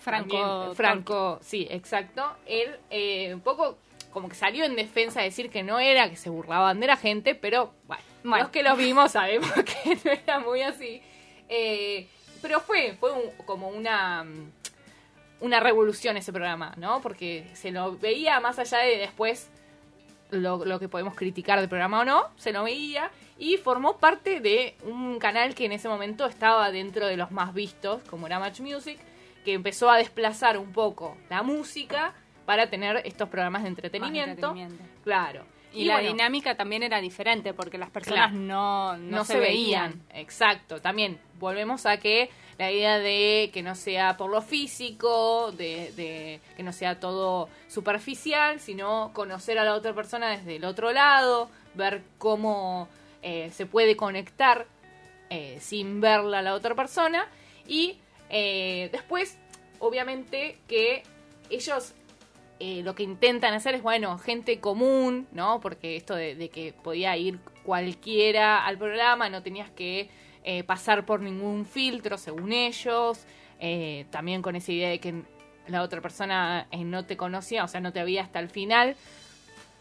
Franco 0.00 0.36
también- 0.38 0.74
Franco, 0.76 1.38
sí, 1.42 1.66
exacto. 1.70 2.24
Él 2.46 2.76
eh, 2.90 3.32
un 3.34 3.40
poco 3.40 3.78
como 4.12 4.28
que 4.28 4.34
salió 4.34 4.64
en 4.64 4.74
defensa 4.74 5.20
de 5.20 5.26
decir 5.26 5.50
que 5.50 5.62
no 5.62 5.78
era, 5.78 6.10
que 6.10 6.16
se 6.16 6.30
burlaban 6.30 6.80
de 6.80 6.86
la 6.88 6.96
gente, 6.96 7.34
pero 7.36 7.72
bueno, 7.86 8.02
Bueno. 8.24 8.44
los 8.44 8.50
que 8.52 8.62
los 8.64 8.76
vimos 8.76 9.12
sabemos 9.12 9.48
que 9.84 9.98
no 10.04 10.10
era 10.10 10.40
muy 10.40 10.62
así. 10.62 11.00
Eh, 11.48 12.08
pero 12.42 12.60
fue, 12.60 12.96
fue 12.98 13.12
un- 13.12 13.30
como 13.46 13.68
una 13.68 14.24
una 15.40 15.58
revolución 15.58 16.16
ese 16.18 16.32
programa, 16.34 16.74
¿no? 16.76 17.00
Porque 17.00 17.46
se 17.54 17.70
lo 17.70 17.96
veía 17.96 18.40
más 18.40 18.58
allá 18.58 18.78
de 18.78 18.98
después 18.98 19.48
lo, 20.30 20.64
lo 20.66 20.78
que 20.78 20.88
podemos 20.88 21.14
criticar 21.14 21.58
del 21.60 21.68
programa 21.68 22.00
o 22.00 22.04
no, 22.04 22.28
se 22.36 22.52
lo 22.52 22.62
veía 22.64 23.10
y 23.38 23.56
formó 23.56 23.96
parte 23.96 24.40
de 24.40 24.76
un 24.84 25.18
canal 25.18 25.54
que 25.54 25.64
en 25.64 25.72
ese 25.72 25.88
momento 25.88 26.26
estaba 26.26 26.70
dentro 26.70 27.06
de 27.06 27.16
los 27.16 27.30
más 27.30 27.54
vistos, 27.54 28.02
como 28.10 28.26
era 28.26 28.38
Match 28.38 28.60
Music, 28.60 28.98
que 29.44 29.54
empezó 29.54 29.90
a 29.90 29.96
desplazar 29.96 30.58
un 30.58 30.72
poco 30.72 31.16
la 31.28 31.42
música 31.42 32.14
para 32.46 32.68
tener 32.68 33.02
estos 33.04 33.28
programas 33.28 33.62
de 33.62 33.68
entretenimiento. 33.68 34.30
entretenimiento. 34.30 34.84
Claro. 35.04 35.44
Y, 35.72 35.84
la 35.84 35.94
bueno, 35.94 36.08
dinámica 36.08 36.56
también 36.56 36.82
era 36.82 37.00
diferente, 37.00 37.54
porque 37.54 37.78
las 37.78 37.90
personas 37.90 38.30
Claro. 38.30 38.44
no, 38.44 38.96
no, 38.96 39.18
no, 39.18 39.24
se, 39.24 39.38
veían. 39.38 40.02
Exacto. 40.12 40.80
También 40.80 41.20
volvemos 41.38 41.86
a 41.86 41.98
que 41.98 42.28
la 42.58 42.72
idea 42.72 42.98
de 42.98 43.50
que 43.52 43.62
no 43.62 43.76
sea 43.76 44.16
por 44.16 44.30
lo 44.30 44.42
físico, 44.42 45.52
de, 45.52 45.92
de 45.92 46.40
que 46.56 46.62
no 46.64 46.72
sea 46.72 46.98
todo 46.98 47.48
superficial, 47.68 48.58
sino 48.58 49.12
conocer 49.14 49.58
a 49.58 49.64
la 49.64 49.74
otra 49.74 49.94
persona 49.94 50.30
desde 50.30 50.56
el 50.56 50.64
otro 50.64 50.92
lado, 50.92 51.48
ver 51.74 52.02
cómo 52.18 52.88
eh, 53.22 53.50
se 53.52 53.66
puede 53.66 53.96
conectar 53.96 54.66
eh, 55.30 55.58
sin 55.60 56.00
verla 56.00 56.40
a 56.40 56.42
la 56.42 56.54
otra 56.54 56.74
persona. 56.74 57.28
Y 57.66 57.98
eh, 58.30 58.88
después, 58.92 59.36
obviamente, 59.78 60.58
que 60.68 61.02
ellos 61.50 61.94
eh, 62.60 62.82
lo 62.82 62.94
que 62.94 63.02
intentan 63.02 63.54
hacer 63.54 63.74
es, 63.74 63.82
bueno, 63.82 64.18
gente 64.18 64.60
común, 64.60 65.26
¿no? 65.32 65.60
Porque 65.60 65.96
esto 65.96 66.14
de, 66.14 66.48
que 66.50 66.72
podía 66.72 67.16
ir 67.16 67.38
cualquiera 67.64 68.64
al 68.66 68.78
programa, 68.78 69.28
no 69.30 69.42
tenías 69.42 69.70
que 69.70 70.08
eh, 70.44 70.62
pasar 70.64 71.04
por 71.06 71.20
ningún 71.20 71.64
filtro, 71.66 72.16
según 72.18 72.52
ellos. 72.52 73.24
También 74.10 74.40
con 74.40 74.56
esa 74.56 74.72
idea 74.72 74.88
de 74.88 74.98
que 75.00 75.22
la 75.68 75.82
otra 75.82 76.00
persona 76.00 76.66
no 76.78 77.04
te 77.04 77.18
conocía, 77.18 77.62
o 77.64 77.68
sea, 77.68 77.80
no 77.80 77.92
te 77.92 78.02
veía 78.02 78.22
hasta 78.22 78.38
el 78.40 78.48
final. 78.48 78.96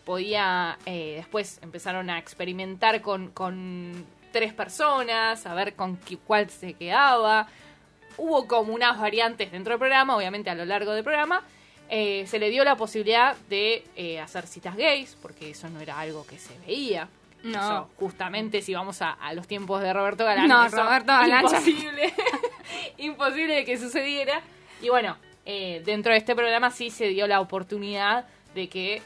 Podía, 0.06 0.78
después 0.86 1.60
empezaron 1.62 2.10
a 2.10 2.18
experimentar 2.20 3.02
con, 3.02 3.30
con 3.30 4.06
tres 4.32 4.54
personas, 4.54 5.46
a 5.46 5.54
ver 5.54 5.76
con 5.76 5.98
qué- 5.98 6.18
cuál 6.18 6.50
se 6.50 6.74
quedaba. 6.74 7.48
Hubo 8.20 8.48
como 8.48 8.74
unas 8.74 9.00
variantes 9.00 9.52
dentro 9.52 9.72
del 9.72 9.80
programa, 9.80 10.16
obviamente 10.16 10.50
a 10.50 10.56
lo 10.56 10.66
largo 10.66 10.92
del 10.92 11.04
programa. 11.04 11.44
Eh, 11.90 12.26
se 12.28 12.38
le 12.38 12.50
dio 12.50 12.64
la 12.64 12.76
posibilidad 12.76 13.36
de 13.50 13.84
eh, 13.96 14.20
hacer 14.20 14.46
citas 14.46 14.76
gays, 14.76 15.18
porque 15.22 15.52
eso 15.52 15.70
no 15.70 15.80
era 15.80 16.00
algo 16.00 16.26
que 16.26 16.38
se 16.38 16.58
veía. 16.60 17.08
No. 17.44 17.60
Eso, 17.60 17.90
justamente 17.98 18.62
si 18.62 18.74
vamos 18.74 19.02
a, 19.02 19.12
a 19.12 19.34
los 19.34 19.48
tiempos 19.48 19.82
de 19.82 19.92
Roberto 19.92 20.26
Galán. 20.26 20.48
No, 20.48 20.68
Roberto 20.68 21.08
Galán 21.08 21.46
Imposible. 21.46 22.14
imposible 22.98 23.56
de 23.56 23.66
que 23.66 23.78
sucediera. 23.78 24.42
Y 24.82 24.90
bueno, 24.90 25.18
eh, 25.46 25.82
dentro 25.84 26.12
de 26.12 26.20
este 26.20 26.36
programa 26.36 26.70
sí 26.70 26.92
se 26.92 27.08
dio 27.08 27.26
la 27.26 27.40
oportunidad 27.40 28.28
de 28.54 28.68
que, 28.68 29.02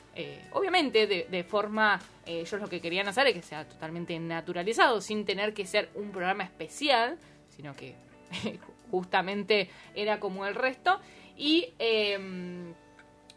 obviamente, 0.52 1.06
de, 1.06 1.28
de 1.30 1.44
forma, 1.44 2.00
ellos 2.26 2.60
lo 2.60 2.68
que 2.68 2.82
querían 2.82 3.08
hacer 3.08 3.28
es 3.28 3.34
que 3.34 3.42
sea 3.42 3.68
totalmente 3.68 4.18
naturalizado, 4.20 5.00
sin 5.00 5.26
tener 5.26 5.54
que 5.54 5.66
ser 5.66 5.90
un 5.96 6.12
programa 6.12 6.44
especial, 6.44 7.18
sino 7.50 7.76
que 7.76 7.96
justamente 8.94 9.72
era 9.96 10.20
como 10.20 10.46
el 10.46 10.54
resto. 10.54 11.00
Y 11.36 11.74
eh, 11.80 12.74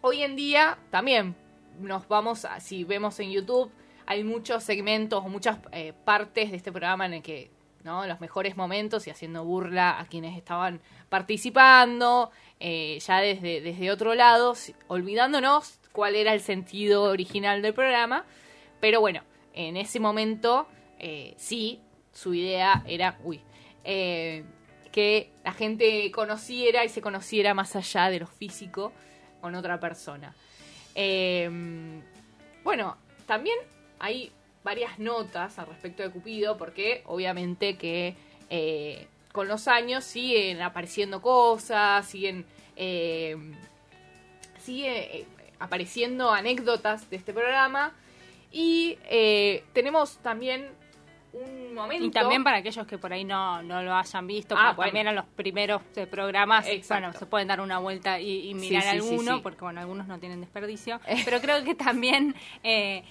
hoy 0.02 0.22
en 0.22 0.36
día 0.36 0.76
también 0.90 1.34
nos 1.80 2.06
vamos, 2.08 2.44
a, 2.44 2.60
si 2.60 2.84
vemos 2.84 3.18
en 3.20 3.30
YouTube, 3.30 3.70
hay 4.04 4.22
muchos 4.22 4.62
segmentos 4.64 5.24
o 5.24 5.28
muchas 5.30 5.58
eh, 5.72 5.94
partes 6.04 6.50
de 6.50 6.58
este 6.58 6.70
programa 6.72 7.06
en 7.06 7.14
el 7.14 7.22
que, 7.22 7.50
¿no? 7.84 8.06
Los 8.06 8.20
mejores 8.20 8.54
momentos 8.58 9.06
y 9.06 9.10
haciendo 9.10 9.46
burla 9.46 9.98
a 9.98 10.04
quienes 10.04 10.36
estaban 10.36 10.82
participando, 11.08 12.30
eh, 12.60 12.98
ya 13.00 13.20
desde, 13.20 13.62
desde 13.62 13.90
otro 13.90 14.14
lado, 14.14 14.52
olvidándonos 14.88 15.80
cuál 15.92 16.16
era 16.16 16.34
el 16.34 16.40
sentido 16.40 17.04
original 17.04 17.62
del 17.62 17.72
programa. 17.72 18.26
Pero 18.78 19.00
bueno, 19.00 19.22
en 19.54 19.78
ese 19.78 20.00
momento, 20.00 20.68
eh, 20.98 21.32
sí, 21.38 21.80
su 22.12 22.34
idea 22.34 22.84
era, 22.86 23.18
uy, 23.24 23.40
eh, 23.84 24.44
que 24.96 25.28
la 25.44 25.52
gente 25.52 26.10
conociera 26.10 26.82
y 26.82 26.88
se 26.88 27.02
conociera 27.02 27.52
más 27.52 27.76
allá 27.76 28.08
de 28.08 28.20
lo 28.20 28.26
físico 28.26 28.94
con 29.42 29.54
otra 29.54 29.78
persona. 29.78 30.34
Eh, 30.94 31.50
bueno, 32.64 32.96
también 33.26 33.58
hay 33.98 34.32
varias 34.64 34.98
notas 34.98 35.58
al 35.58 35.66
respecto 35.66 36.02
de 36.02 36.08
Cupido, 36.08 36.56
porque 36.56 37.02
obviamente 37.04 37.76
que 37.76 38.14
eh, 38.48 39.06
con 39.32 39.48
los 39.48 39.68
años 39.68 40.02
siguen 40.02 40.62
apareciendo 40.62 41.20
cosas, 41.20 42.06
siguen, 42.08 42.46
eh, 42.74 43.36
sigue 44.58 45.18
eh, 45.18 45.26
apareciendo 45.58 46.30
anécdotas 46.30 47.10
de 47.10 47.16
este 47.16 47.34
programa. 47.34 47.94
Y 48.50 48.96
eh, 49.10 49.62
tenemos 49.74 50.16
también 50.22 50.70
un 51.44 51.74
momento. 51.74 52.04
Y 52.04 52.10
también 52.10 52.42
para 52.44 52.58
aquellos 52.58 52.86
que 52.86 52.98
por 52.98 53.12
ahí 53.12 53.24
no, 53.24 53.62
no 53.62 53.82
lo 53.82 53.94
hayan 53.94 54.26
visto, 54.26 54.54
Ah, 54.56 54.72
bueno. 54.74 54.88
también 54.90 55.08
a 55.08 55.12
los 55.12 55.24
primeros 55.26 55.82
eh, 55.96 56.06
programas, 56.06 56.66
Exacto. 56.66 57.02
bueno, 57.06 57.18
se 57.18 57.26
pueden 57.26 57.48
dar 57.48 57.60
una 57.60 57.78
vuelta 57.78 58.18
y, 58.20 58.50
y 58.50 58.54
mirar 58.54 58.82
Sí, 58.82 58.88
alguno, 58.88 59.36
sí. 59.36 59.40
porque 59.42 59.60
bueno, 59.62 59.80
algunos 59.80 60.06
no 60.06 60.18
tienen 60.18 60.40
desperdicio. 60.40 61.00
Pero 61.24 61.40
creo 61.40 61.62
que 61.64 61.74
también 61.74 62.34
eh, 62.62 63.04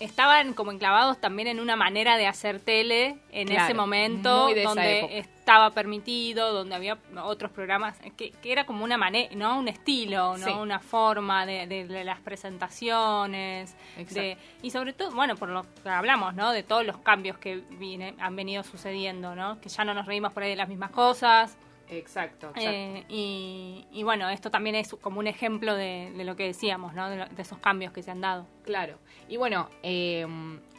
estaban 0.00 0.52
como 0.52 0.72
enclavados 0.72 1.18
también 1.20 1.48
en 1.48 1.58
una 1.60 1.74
manera 1.76 2.16
de 2.16 2.26
hacer 2.26 2.60
tele 2.60 3.18
en 3.32 3.48
Claro, 3.48 3.64
ese 3.64 3.74
momento, 3.74 4.48
donde 4.62 5.18
estaba 5.18 5.70
permitido, 5.70 6.52
donde 6.52 6.74
había 6.74 6.98
otros 7.24 7.50
programas, 7.50 7.96
que, 8.16 8.30
que 8.32 8.52
era 8.52 8.66
como 8.66 8.84
una 8.84 8.98
manera, 8.98 9.34
¿no? 9.34 9.58
Un 9.58 9.68
estilo, 9.68 10.36
¿no? 10.36 10.46
Sí. 10.46 10.52
Una 10.52 10.80
forma 10.80 11.46
de, 11.46 11.66
de- 11.66 11.86
de 11.86 12.04
las 12.04 12.20
presentaciones, 12.20 13.74
de, 14.10 14.36
y 14.62 14.70
sobre 14.70 14.92
todo, 14.92 15.10
bueno, 15.12 15.36
por 15.36 15.48
lo 15.48 15.64
que 15.82 15.88
hablamos, 15.88 16.34
¿no? 16.34 16.52
De 16.52 16.62
todos 16.62 16.84
los 16.84 16.98
cambios 16.98 17.38
que 17.38 17.62
viene- 17.70 18.14
han 18.18 18.36
venido 18.36 18.62
sucediendo, 18.62 19.34
¿no? 19.34 19.60
Que 19.60 19.68
ya 19.68 19.84
no 19.84 19.94
nos 19.94 20.06
reímos 20.06 20.32
por 20.32 20.42
ahí 20.42 20.50
de 20.50 20.56
las 20.56 20.68
mismas 20.68 20.90
cosas. 20.90 21.56
Exacto, 21.88 22.48
exacto. 22.48 22.70
Eh, 22.70 23.04
y, 23.08 23.86
y 23.92 24.02
bueno, 24.02 24.28
esto 24.28 24.50
también 24.50 24.74
es 24.76 24.88
como 25.00 25.20
un 25.20 25.26
ejemplo 25.26 25.74
de, 25.74 26.12
de 26.16 26.24
lo 26.24 26.34
que 26.36 26.44
decíamos, 26.44 26.94
¿no? 26.94 27.08
De, 27.10 27.16
lo- 27.16 27.26
de 27.26 27.42
esos 27.42 27.58
cambios 27.58 27.92
que 27.92 28.02
se 28.02 28.10
han 28.10 28.20
dado. 28.20 28.46
Claro. 28.64 28.98
Y 29.28 29.36
bueno, 29.36 29.68
eh, 29.82 30.26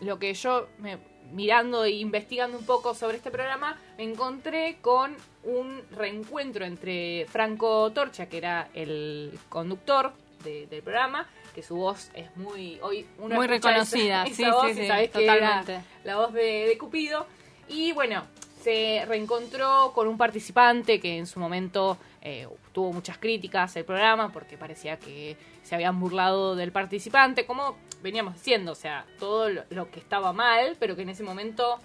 lo 0.02 0.20
que 0.20 0.34
yo, 0.34 0.68
me- 0.80 0.98
mirando 1.32 1.84
e 1.86 1.92
investigando 1.92 2.58
un 2.58 2.66
poco 2.66 2.94
sobre 2.94 3.18
este 3.18 3.32
programa, 3.32 3.78
me 3.98 4.04
encontré 4.04 4.78
con 4.82 5.16
un 5.44 5.82
reencuentro 5.92 6.66
entre 6.66 7.26
Franco 7.30 7.92
Torcha, 7.92 8.28
que 8.28 8.38
era 8.38 8.70
el 8.74 9.38
conductor 9.50 10.14
de- 10.44 10.68
del 10.68 10.82
programa, 10.84 11.28
que 11.56 11.64
su 11.64 11.76
voz 11.76 12.12
es 12.14 12.36
muy 12.38 12.80
hoy 12.82 13.06
uno 13.18 13.36
Muy 13.36 13.48
reconocida, 13.48 14.24
esa, 14.26 14.36
sí, 14.36 14.44
voz 14.52 14.68
sí, 14.68 14.74
sí, 14.88 15.08
totalmente. 15.12 15.80
la 16.04 16.18
voz 16.18 16.32
de 16.34 16.76
Cupido. 16.80 17.26
Y 17.68 17.92
bueno, 17.94 18.24
se 18.68 19.06
reencontró 19.08 19.94
con 19.96 20.10
un 20.10 20.18
participante 20.18 21.00
que 21.00 21.18
en 21.18 21.26
su 21.26 21.40
momento 21.40 21.98
eh, 22.22 22.50
tuvo 22.74 22.92
muchas 22.92 23.18
críticas 23.18 23.74
el 23.78 23.86
programa 23.86 24.34
porque 24.34 24.58
parecía 24.58 25.00
que 25.00 25.38
se 25.64 25.74
habían 25.74 25.98
burlado 25.98 26.54
del 26.54 26.74
participante, 26.74 27.46
como 27.46 27.78
veníamos 28.04 28.34
diciendo, 28.34 28.74
o 28.74 28.76
sea, 28.76 29.06
todo 29.20 29.48
lo, 29.48 29.90
que 29.90 30.02
estaba 30.02 30.34
mal, 30.34 30.76
pero 30.82 30.98
que 30.98 31.04
en 31.04 31.08
ese 31.08 31.24
momento 31.24 31.80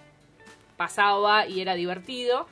pasaba 0.77 1.47
y 1.47 1.61
era 1.61 1.75
divertido. 1.75 2.49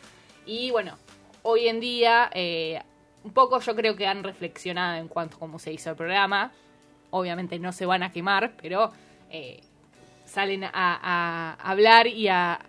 Y 0.46 0.70
bueno, 0.70 0.96
hoy 1.42 1.66
en 1.66 1.80
día, 1.80 2.30
eh, 2.32 2.80
un 3.24 3.32
poco 3.32 3.58
yo 3.58 3.74
creo 3.74 3.96
que 3.96 4.06
han 4.06 4.22
reflexionado 4.22 4.98
en 4.98 5.08
cuanto 5.08 5.34
a 5.34 5.38
cómo 5.40 5.58
se 5.58 5.72
hizo 5.72 5.90
el 5.90 5.96
programa. 5.96 6.52
Obviamente 7.10 7.58
no 7.58 7.72
se 7.72 7.84
van 7.84 8.04
a 8.04 8.12
quemar, 8.12 8.52
pero 8.62 8.92
eh, 9.28 9.60
salen 10.24 10.62
a 10.72 11.56
hablar 11.64 12.06
y 12.06 12.28
a 12.28 12.60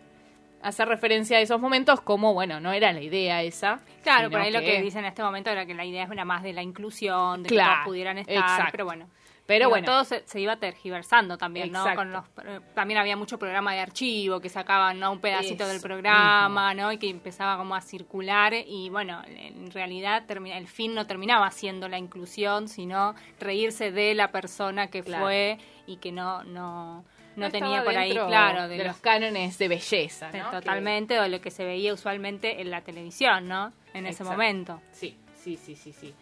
hacer 0.64 0.88
referencia 0.88 1.38
a 1.38 1.42
esos 1.42 1.60
momentos 1.60 2.02
como, 2.02 2.34
bueno, 2.34 2.60
no 2.60 2.72
era 2.72 2.92
la 2.94 3.02
idea 3.02 3.42
esa. 3.42 3.80
Claro, 4.04 4.30
por 4.30 4.42
ahí 4.42 4.52
lo 4.52 4.60
que 4.62 4.82
dicen 4.82 5.00
en 5.00 5.10
este 5.10 5.24
momento 5.24 5.50
era 5.50 5.66
que 5.66 5.74
la 5.74 5.86
idea 5.86 6.08
era 6.12 6.26
más 6.26 6.44
de 6.44 6.54
la 6.54 6.62
inclusión, 6.64 7.44
de 7.44 7.50
que 7.50 7.56
todos 7.56 7.78
pudieran 7.86 8.18
estar, 8.18 8.36
exacto. 8.36 8.70
pero 8.72 8.86
bueno. 8.86 9.08
Pero 9.48 9.66
Digo, 9.66 9.70
bueno. 9.72 9.86
todo 9.86 10.04
se, 10.06 10.26
se 10.26 10.40
iba 10.40 10.56
tergiversando 10.56 11.38
también, 11.38 11.74
¿no? 11.74 11.84
Con 11.96 12.14
los, 12.14 12.24
eh, 12.46 12.62
también 12.74 13.00
había 13.00 13.18
mucho 13.18 13.38
programa 13.38 13.74
de 13.74 13.82
archivo 13.82 14.40
que 14.40 14.48
sacaban 14.48 14.98
¿no? 15.00 15.12
un 15.12 15.20
pedacito 15.20 15.68
del 15.68 15.82
programa, 15.82 16.74
¿no? 16.74 16.92
Y 16.92 16.98
que 16.98 17.10
empezaba 17.10 17.58
como 17.58 17.76
a 17.76 17.82
circular 17.82 18.54
y 18.54 18.90
bueno, 18.90 19.22
en 19.28 19.70
realidad 19.72 20.24
termina, 20.26 20.58
el 20.58 20.68
fin 20.68 20.94
no 20.94 21.06
terminaba 21.06 21.52
siendo 21.52 21.90
la 21.90 21.98
inclusión, 21.98 22.70
sino 22.70 23.14
reírse 23.40 23.92
de 23.92 24.14
la 24.14 24.32
persona 24.32 24.88
que 24.88 25.02
Claro. 25.02 25.24
fue 25.26 25.58
y 25.86 25.98
que 25.98 26.12
no 26.14 26.44
no 26.44 27.04
no, 27.36 27.50
tenía 27.52 27.84
por 27.84 27.96
ahí 27.98 28.12
claro 28.12 28.64
de, 28.68 28.78
de, 28.78 28.84
los 28.84 28.88
los- 28.88 28.98
cánones 29.02 29.58
de 29.58 29.68
belleza, 29.68 30.32
totalmente 30.52 31.20
o 31.20 31.28
lo 31.28 31.40
que 31.42 31.52
se 31.52 31.64
veía 31.66 31.94
usualmente 31.94 32.62
en 32.62 32.70
la 32.72 32.82
televisión, 32.82 33.48
¿no? 33.48 33.74
En 33.94 34.06
ese 34.06 34.24
momento. 34.24 34.82
Sí, 34.92 35.18
sí, 35.42 35.58
sí, 35.58 35.76
sí, 35.76 35.94
sí. 35.94 36.14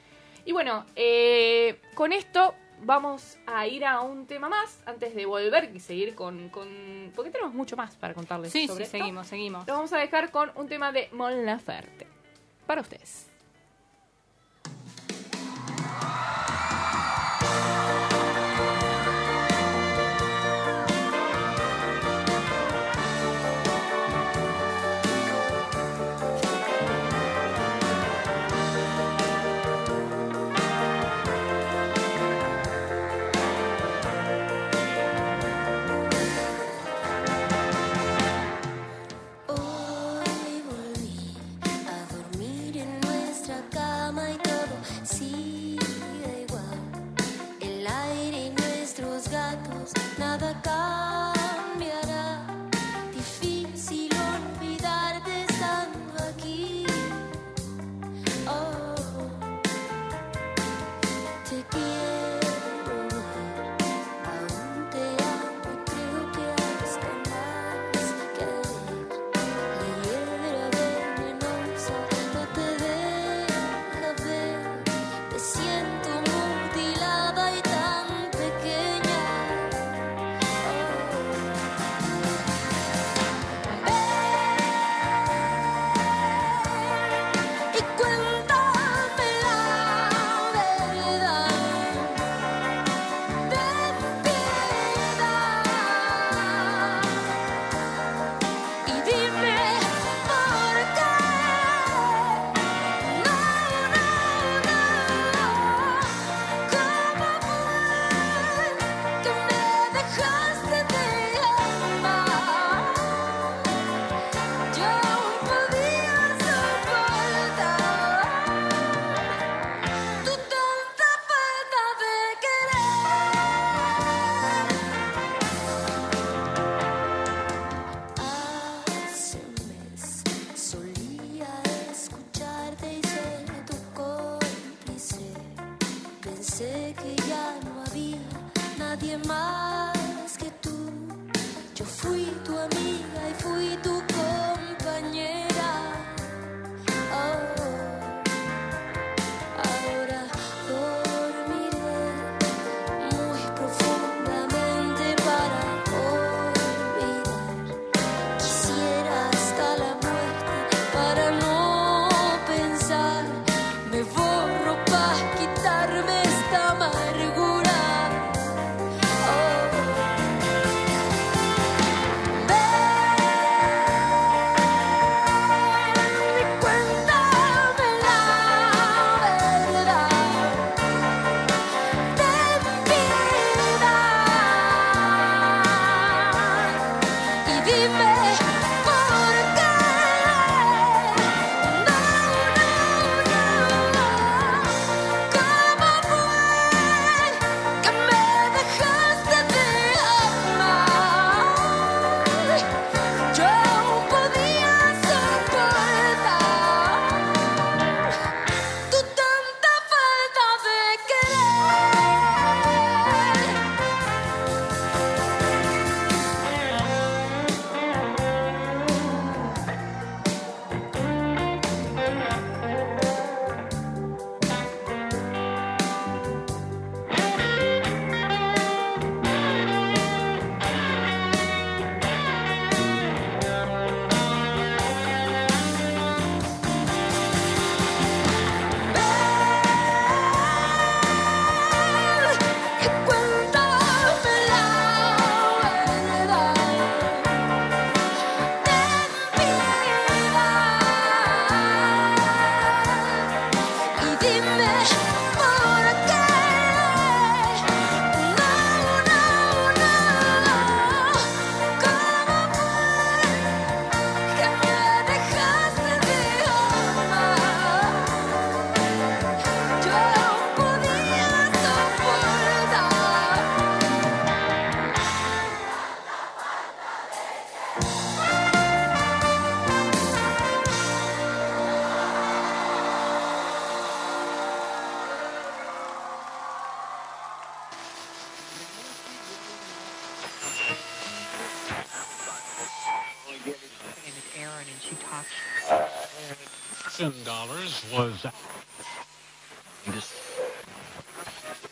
Y 0.46 0.52
bueno, 0.52 0.86
eh, 0.96 1.80
con 1.96 2.12
esto 2.14 2.56
vamos 2.82 3.38
a 3.46 3.68
ir 3.68 3.86
a 3.86 4.02
un 4.02 4.26
tema 4.26 4.48
más 4.50 4.82
antes 4.86 5.14
de 5.14 5.26
volver 5.26 5.70
y 5.76 5.80
seguir 5.80 6.16
con, 6.16 6.50
con- 6.50 7.12
porque 7.16 7.30
tenemos 7.30 7.54
mucho 7.54 7.76
más 7.76 7.96
para 7.98 8.14
contarles 8.14 8.52
Sí, 8.52 8.68
sobre 8.68 8.86
sí, 8.86 8.92
esto. 8.92 8.98
seguimos, 8.98 9.28
seguimos. 9.28 9.68
Lo 9.68 9.74
vamos 9.74 9.92
a 9.94 9.98
dejar 9.98 10.32
con 10.32 10.52
un 10.56 10.68
tema 10.68 10.92
de 10.92 11.10
Mon 11.12 11.46
Laferte. 11.46 12.08
Para 12.66 12.82
ustedes. 12.82 13.29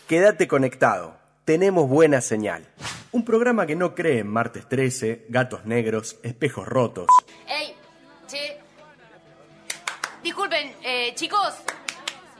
Quédate 0.08 0.48
conectado. 0.48 1.18
Tenemos 1.44 1.90
buena 1.90 2.22
señal. 2.22 2.66
Un 3.12 3.26
programa 3.26 3.66
que 3.66 3.76
no 3.76 3.94
cree 3.94 4.20
en 4.20 4.28
martes 4.28 4.66
13, 4.70 5.26
gatos 5.28 5.66
negros, 5.66 6.18
espejos 6.24 6.66
rotos. 6.66 7.08
¡Ey! 7.46 7.76
Che. 8.26 8.58
Disculpen, 10.24 10.74
eh, 10.82 11.12
chicos. 11.14 11.56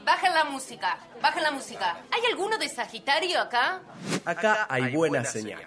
Bajen 0.02 0.32
la 0.32 0.44
música. 0.44 0.98
Bajen 1.20 1.42
la 1.42 1.50
música. 1.50 1.98
¿Hay 2.10 2.22
alguno 2.32 2.56
de 2.56 2.70
Sagitario 2.70 3.38
acá? 3.38 3.82
Acá 4.24 4.66
hay 4.70 4.96
buena 4.96 5.22
señal. 5.26 5.60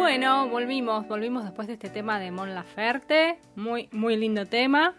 Bueno, 0.00 0.48
volvimos, 0.48 1.06
volvimos 1.06 1.44
después 1.44 1.68
de 1.68 1.74
este 1.74 1.90
tema 1.90 2.18
de 2.18 2.30
Mon 2.30 2.54
Laferte. 2.54 3.38
Muy, 3.54 3.88
muy 3.92 4.16
lindo 4.16 4.46
tema. 4.46 4.94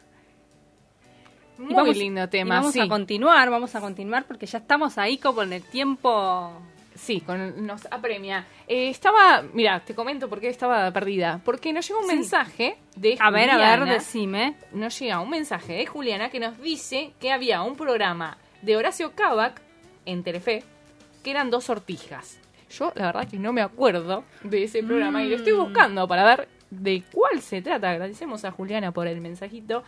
Muy 1.58 1.74
vamos- 1.74 1.98
lindo 1.98 2.24
y 2.24 2.28
tema, 2.28 2.56
vamos 2.56 2.74
sí. 2.74 2.80
a 2.80 2.88
continuar, 2.88 3.50
vamos 3.50 3.76
a 3.76 3.82
continuar 3.82 4.26
porque 4.26 4.46
ya 4.46 4.60
estamos 4.60 4.98
ahí 4.98 5.18
como 5.18 5.42
en 5.44 5.54
el 5.54 5.64
tiempo. 5.64 6.52
Sí, 6.96 7.22
con, 7.22 7.66
nos 7.66 7.86
apremia. 7.92 8.46
Eh, 8.68 8.90
estaba, 8.90 9.44
mira, 9.54 9.80
te 9.80 9.96
comento 9.96 10.30
por 10.30 10.40
qué 10.40 10.50
estaba 10.50 10.92
perdida. 10.92 11.42
Porque 11.46 11.74
nos 11.74 11.88
llega 11.88 12.00
un 12.00 12.08
Sí. 12.08 12.16
mensaje 12.16 12.78
de 12.96 13.18
A 13.20 13.32
ver, 13.32 13.50
a 13.50 13.58
ver, 13.58 13.80
Juliana. 13.80 13.94
decime. 13.94 14.56
Nos 14.72 15.00
llega 15.00 15.20
un 15.20 15.30
mensaje 15.30 15.74
de 15.74 15.86
Juliana 15.88 16.30
que 16.30 16.40
nos 16.40 16.60
dice 16.62 17.14
que 17.20 17.32
había 17.32 17.62
un 17.64 17.76
programa 17.76 18.38
de 18.62 18.76
Horacio 18.78 19.14
Cavac 19.16 19.62
en 20.06 20.24
Telefe 20.24 20.64
que 21.24 21.32
eran 21.32 21.50
dos 21.50 21.64
sortijas. 21.66 22.38
Yo, 22.72 22.92
la 22.96 23.08
verdad, 23.08 23.28
que 23.30 23.38
no 23.38 23.54
me 23.54 23.62
acuerdo 23.62 24.24
de 24.44 24.64
ese 24.64 24.82
programa 24.84 25.24
y 25.24 25.30
lo 25.30 25.36
estoy 25.36 25.54
Mm. 25.54 25.60
buscando 25.60 26.08
para 26.08 26.24
ver 26.24 26.48
de 26.70 27.04
cuál 27.14 27.42
se 27.42 27.62
trata. 27.62 27.92
Agradecemos 27.92 28.44
a 28.46 28.52
Juliana 28.52 28.92
por 28.92 29.08
el 29.08 29.22
mensajito. 29.22 29.84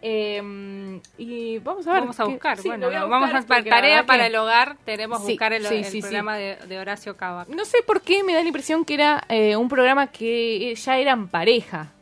Eh, 0.00 1.00
y 1.18 1.58
vamos 1.58 1.86
a 1.88 1.92
ver. 1.94 2.00
Vamos 2.02 2.20
a 2.20 2.24
buscar. 2.24 2.58
sí, 2.58 2.68
bueno, 2.68 2.86
a 2.86 3.04
vamos 3.06 3.34
a 3.34 3.38
buscar 3.38 3.64
tarea 3.64 4.06
para 4.06 4.26
el 4.28 4.36
hogar. 4.36 4.76
Tenemos 4.84 5.22
Sí, 5.24 5.32
buscar 5.32 5.52
el, 5.52 5.64
sí, 5.66 6.00
programa 6.00 6.36
De, 6.36 6.56
de 6.68 6.78
Horacio 6.78 7.16
Cavac. 7.16 7.48
No 7.48 7.64
sé 7.64 7.78
por 7.84 8.00
qué 8.02 8.22
me 8.22 8.32
da 8.34 8.40
la 8.42 8.46
impresión 8.46 8.84
que 8.84 8.94
era 8.94 9.24
eh, 9.28 9.56
un 9.56 9.68
programa 9.68 10.06
que 10.06 10.72
ya 10.74 10.98
eran 10.98 11.28
pareja. 11.28 11.92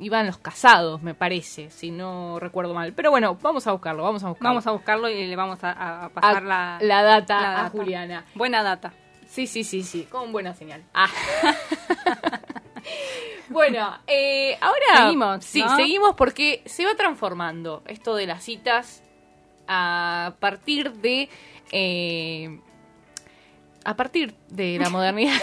Iban 0.00 0.26
los 0.26 0.38
casados, 0.38 1.02
me 1.02 1.14
parece, 1.14 1.70
si 1.70 1.90
no 1.90 2.38
recuerdo 2.38 2.72
mal. 2.72 2.92
Pero 2.92 3.10
bueno, 3.10 3.36
vamos 3.42 3.66
a 3.66 3.72
buscarlo, 3.72 4.04
vamos 4.04 4.22
a 4.22 4.28
buscarlo. 4.28 4.48
Vamos 4.50 4.66
a 4.66 4.70
buscarlo 4.70 5.08
y 5.08 5.26
le 5.26 5.34
vamos 5.36 5.62
a, 5.64 5.72
a- 5.72 6.04
a 6.04 6.08
pasar 6.10 6.36
A- 6.36 6.40
la, 6.40 6.78
la 6.80 7.02
data 7.02 7.40
la 7.40 7.50
a 7.50 7.62
data. 7.64 7.70
Juliana. 7.70 8.24
Buena 8.34 8.62
data. 8.62 8.92
Sí, 9.28 9.46
sí, 9.46 9.62
sí, 9.62 9.84
sí, 9.84 10.04
con 10.10 10.32
buena 10.32 10.54
señal. 10.54 10.82
Ah. 10.94 11.08
bueno, 13.48 13.96
eh, 14.06 14.56
ahora 14.60 14.80
Seguimos, 15.04 15.44
Sí, 15.44 15.60
¿no? 15.62 15.76
seguimos 15.76 16.14
porque 16.16 16.62
se 16.66 16.84
va 16.84 16.94
transformando 16.94 17.82
esto 17.86 18.14
de 18.16 18.26
las 18.26 18.42
citas 18.42 19.02
a 19.66 20.34
partir 20.40 20.92
de 20.94 21.28
eh, 21.72 22.60
a 23.84 23.96
partir 23.96 24.34
de 24.48 24.78
la 24.78 24.90
modernidad 24.90 25.40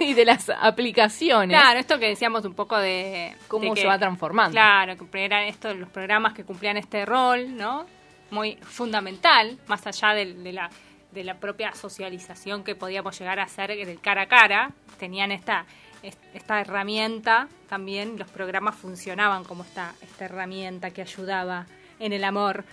y 0.00 0.14
de 0.14 0.24
las 0.24 0.50
aplicaciones. 0.50 1.58
Claro, 1.58 1.78
esto 1.78 1.98
que 1.98 2.08
decíamos 2.08 2.44
un 2.44 2.54
poco 2.54 2.76
de... 2.78 3.34
Cómo 3.48 3.64
de 3.64 3.74
que- 3.74 3.80
se 3.82 3.86
va 3.86 3.98
transformando. 3.98 4.52
Claro, 4.52 4.96
que 4.98 5.24
eran 5.24 5.44
estos 5.44 5.76
los 5.76 5.88
programas 5.88 6.34
que 6.34 6.44
cumplían 6.44 6.76
este 6.76 7.06
rol, 7.06 7.56
¿no? 7.56 7.86
Muy 8.30 8.56
fundamental, 8.62 9.58
más 9.66 9.86
allá 9.86 10.14
del- 10.14 10.44
de, 10.44 10.52
la, 10.52 10.70
de 11.12 11.24
la 11.24 11.38
propia 11.38 11.74
socialización 11.74 12.64
que 12.64 12.74
podíamos 12.74 13.18
llegar 13.18 13.38
a 13.40 13.44
hacer 13.44 13.70
del 13.84 14.00
cara 14.00 14.22
a 14.22 14.26
cara, 14.28 14.70
tenían 14.98 15.32
esta, 15.32 15.66
es- 16.02 16.18
esta 16.34 16.60
herramienta 16.60 17.48
también, 17.68 18.18
los 18.18 18.28
programas 18.28 18.74
funcionaban 18.76 19.44
como 19.44 19.62
esta, 19.64 19.94
esta 20.02 20.24
herramienta 20.26 20.90
que 20.90 21.02
ayudaba 21.02 21.66
en 21.98 22.12
el 22.12 22.24
amor. 22.24 22.64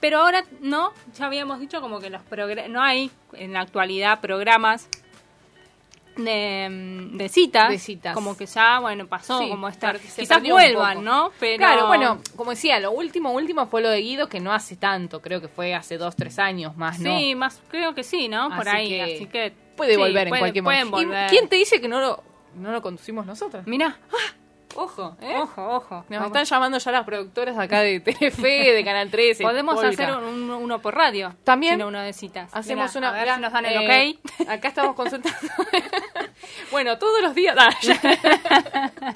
Pero 0.00 0.18
ahora 0.20 0.44
no, 0.60 0.92
ya 1.16 1.26
habíamos 1.26 1.58
dicho 1.60 1.80
como 1.80 1.98
que 2.00 2.10
los 2.10 2.22
no 2.68 2.82
hay 2.82 3.10
en 3.32 3.52
la 3.52 3.60
actualidad 3.60 4.20
programas 4.20 4.88
de, 6.18 7.08
de 7.14 7.28
citas, 7.28 7.70
De 7.70 7.78
citas. 7.78 8.12
como 8.14 8.36
que 8.36 8.46
ya, 8.46 8.80
bueno, 8.80 9.06
pasó, 9.06 9.38
Sí, 9.40 9.48
como 9.48 9.68
esta, 9.68 9.92
per- 9.92 10.00
se 10.02 10.22
quizás 10.22 10.42
vuelvan. 10.42 11.02
¿no? 11.02 11.30
Pero 11.40 11.56
Claro, 11.58 11.86
bueno, 11.86 12.20
como 12.36 12.50
decía, 12.50 12.78
lo 12.80 12.90
último, 12.90 13.32
último 13.32 13.66
fue 13.66 13.80
lo 13.82 13.88
de 13.88 14.00
Guido, 14.00 14.28
que 14.28 14.40
no 14.40 14.52
hace 14.52 14.76
tanto, 14.76 15.22
creo 15.22 15.40
que 15.40 15.48
fue 15.48 15.74
hace 15.74 15.96
dos, 15.96 16.14
tres 16.16 16.38
años 16.38 16.76
más, 16.76 16.98
¿no? 16.98 17.16
sí, 17.18 17.34
más 17.34 17.62
creo 17.70 17.94
que 17.94 18.02
sí, 18.04 18.28
¿no? 18.28 18.48
Por 18.50 18.68
Así 18.68 18.76
ahí, 18.76 18.88
que 18.88 19.02
así 19.02 19.26
que 19.26 19.52
Puede 19.76 19.92
sí, 19.94 19.96
volver 19.98 20.26
en 20.26 20.28
puede- 20.30 20.40
cualquier 20.40 20.64
momento. 20.64 21.00
¿Y 21.00 21.04
volver. 21.04 21.30
¿Quién 21.30 21.48
te 21.48 21.56
dice 21.56 21.80
que 21.80 21.86
no 21.88 22.00
lo, 22.00 22.22
no 22.56 22.72
lo 22.72 22.82
conducimos 22.82 23.24
nosotros? 23.26 23.62
Mira, 23.66 23.96
Ojo, 24.74 25.16
¿eh? 25.22 25.34
ojo, 25.36 25.66
ojo. 25.76 26.04
Nos 26.08 26.26
están 26.26 26.44
llamando 26.44 26.78
ya 26.78 26.92
las 26.92 27.04
productoras 27.04 27.56
acá 27.58 27.80
de 27.80 27.98
Telefe, 28.00 28.72
de 28.74 28.84
Canal 28.84 29.10
13. 29.10 29.42
Podemos 29.42 29.74
Polka. 29.74 29.88
hacer 29.88 30.10
un- 30.12 30.50
uno 30.50 30.80
por 30.80 30.94
radio. 30.94 31.34
También 31.42 31.74
sino 31.74 31.88
uno 31.88 32.00
de 32.00 32.12
citas. 32.12 32.50
Hacemos 32.52 32.94
Mirá, 32.94 32.98
una. 32.98 33.08
A 33.08 33.12
ver 33.12 33.22
mirá, 33.22 33.34
si 33.36 33.40
nos 33.40 33.52
dan 33.52 33.64
el 33.66 33.90
eh, 33.90 34.18
ok. 34.40 34.48
Acá 34.48 34.68
estamos 34.68 34.94
consultando. 34.94 35.38
bueno, 36.70 36.98
todos 36.98 37.22
los 37.22 37.34
días. 37.34 37.56
Ah, 37.58 37.70
ya. 37.82 39.14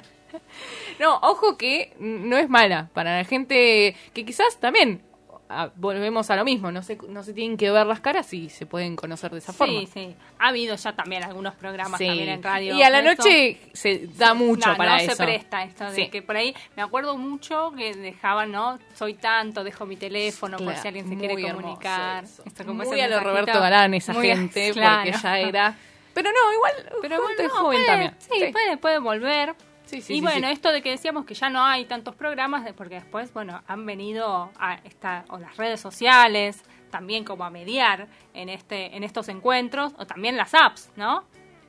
no, 0.99 1.17
ojo 1.21 1.57
que 1.57 1.93
no 1.99 2.37
es 2.37 2.49
mala 2.49 2.89
para 2.93 3.17
la 3.17 3.23
gente 3.23 3.95
que 4.13 4.25
quizás 4.25 4.59
también 4.59 5.01
ah, 5.49 5.69
volvemos 5.75 6.29
a 6.31 6.35
lo 6.35 6.43
mismo. 6.43 6.71
No 6.71 6.81
se, 6.81 6.97
no 7.07 7.23
se 7.23 7.33
tienen 7.33 7.57
que 7.57 7.69
ver 7.71 7.85
las 7.85 7.99
caras 7.99 8.33
y 8.33 8.49
se 8.49 8.65
pueden 8.65 8.95
conocer 8.95 9.31
de 9.31 9.37
esa 9.39 9.53
forma. 9.53 9.79
Sí, 9.81 9.87
sí. 9.93 10.15
Ha 10.39 10.47
habido 10.49 10.75
ya 10.75 10.93
también 10.95 11.23
algunos 11.23 11.53
programas 11.55 11.97
Sí. 11.99 12.07
también 12.07 12.29
en 12.29 12.43
radio. 12.43 12.75
Y 12.75 12.81
a 12.83 12.89
la 12.89 12.99
eso. 12.99 13.09
noche 13.23 13.59
se 13.73 14.07
da 14.17 14.33
mucho 14.33 14.69
No, 14.71 14.77
para 14.77 14.97
no 14.97 15.01
eso. 15.03 15.15
se 15.15 15.23
presta 15.23 15.63
esto 15.63 15.85
de 15.85 15.95
Sí. 15.95 16.09
que 16.09 16.21
por 16.21 16.35
ahí 16.35 16.55
me 16.75 16.81
acuerdo 16.83 17.17
mucho 17.17 17.71
que 17.77 17.93
dejaban 17.93 18.51
no 18.51 18.79
soy 18.95 19.13
tanto 19.15 19.63
dejo 19.63 19.85
mi 19.85 19.97
teléfono 19.97 20.57
por 20.57 20.65
Claro, 20.67 20.81
si 20.81 20.87
alguien 20.87 21.09
se 21.09 21.17
quiere 21.17 21.51
comunicar. 21.51 22.23
Esto 22.23 22.65
como 22.65 22.83
Muy 22.83 22.99
a 23.01 23.07
lo. 23.07 23.19
Roberto 23.19 23.59
Galán 23.59 23.93
esa 23.93 24.13
Muy- 24.13 24.27
gente, 24.27 24.71
claro. 24.73 25.03
porque 25.11 25.19
ya 25.21 25.39
era. 25.39 25.75
Pero 26.13 26.29
no, 26.31 26.53
igual. 26.53 26.73
pero 27.01 27.21
bueno, 27.21 27.49
joven 27.49 27.79
puede, 27.79 27.85
también. 27.85 28.15
sí, 28.19 28.51
Puede, 28.51 28.77
puede 28.77 28.99
volver 28.99 29.55
Sí, 29.85 30.01
sí, 30.01 30.13
y 30.13 30.15
sí, 30.17 30.21
bueno, 30.21 30.47
sí. 30.47 30.53
esto 30.53 30.71
de 30.71 30.81
que 30.81 30.91
decíamos 30.91 31.25
que 31.25 31.33
ya 31.33 31.49
no 31.49 31.63
hay 31.63 31.85
tantos 31.85 32.15
programas, 32.15 32.65
porque 32.73 32.95
después, 32.95 33.33
bueno, 33.33 33.61
han 33.67 33.85
venido 33.85 34.51
a 34.57 34.75
esta, 34.85 35.25
o 35.29 35.37
las 35.37 35.57
redes 35.57 35.81
sociales, 35.81 36.63
también 36.89 37.23
como 37.23 37.43
a 37.43 37.49
mediar 37.49 38.07
en 38.33 38.49
este, 38.49 38.95
en 38.95 39.03
estos 39.03 39.27
encuentros, 39.27 39.93
o 39.97 40.05
también 40.07 40.37
las 40.37 40.53
apps, 40.53 40.89
¿no? 40.95 41.25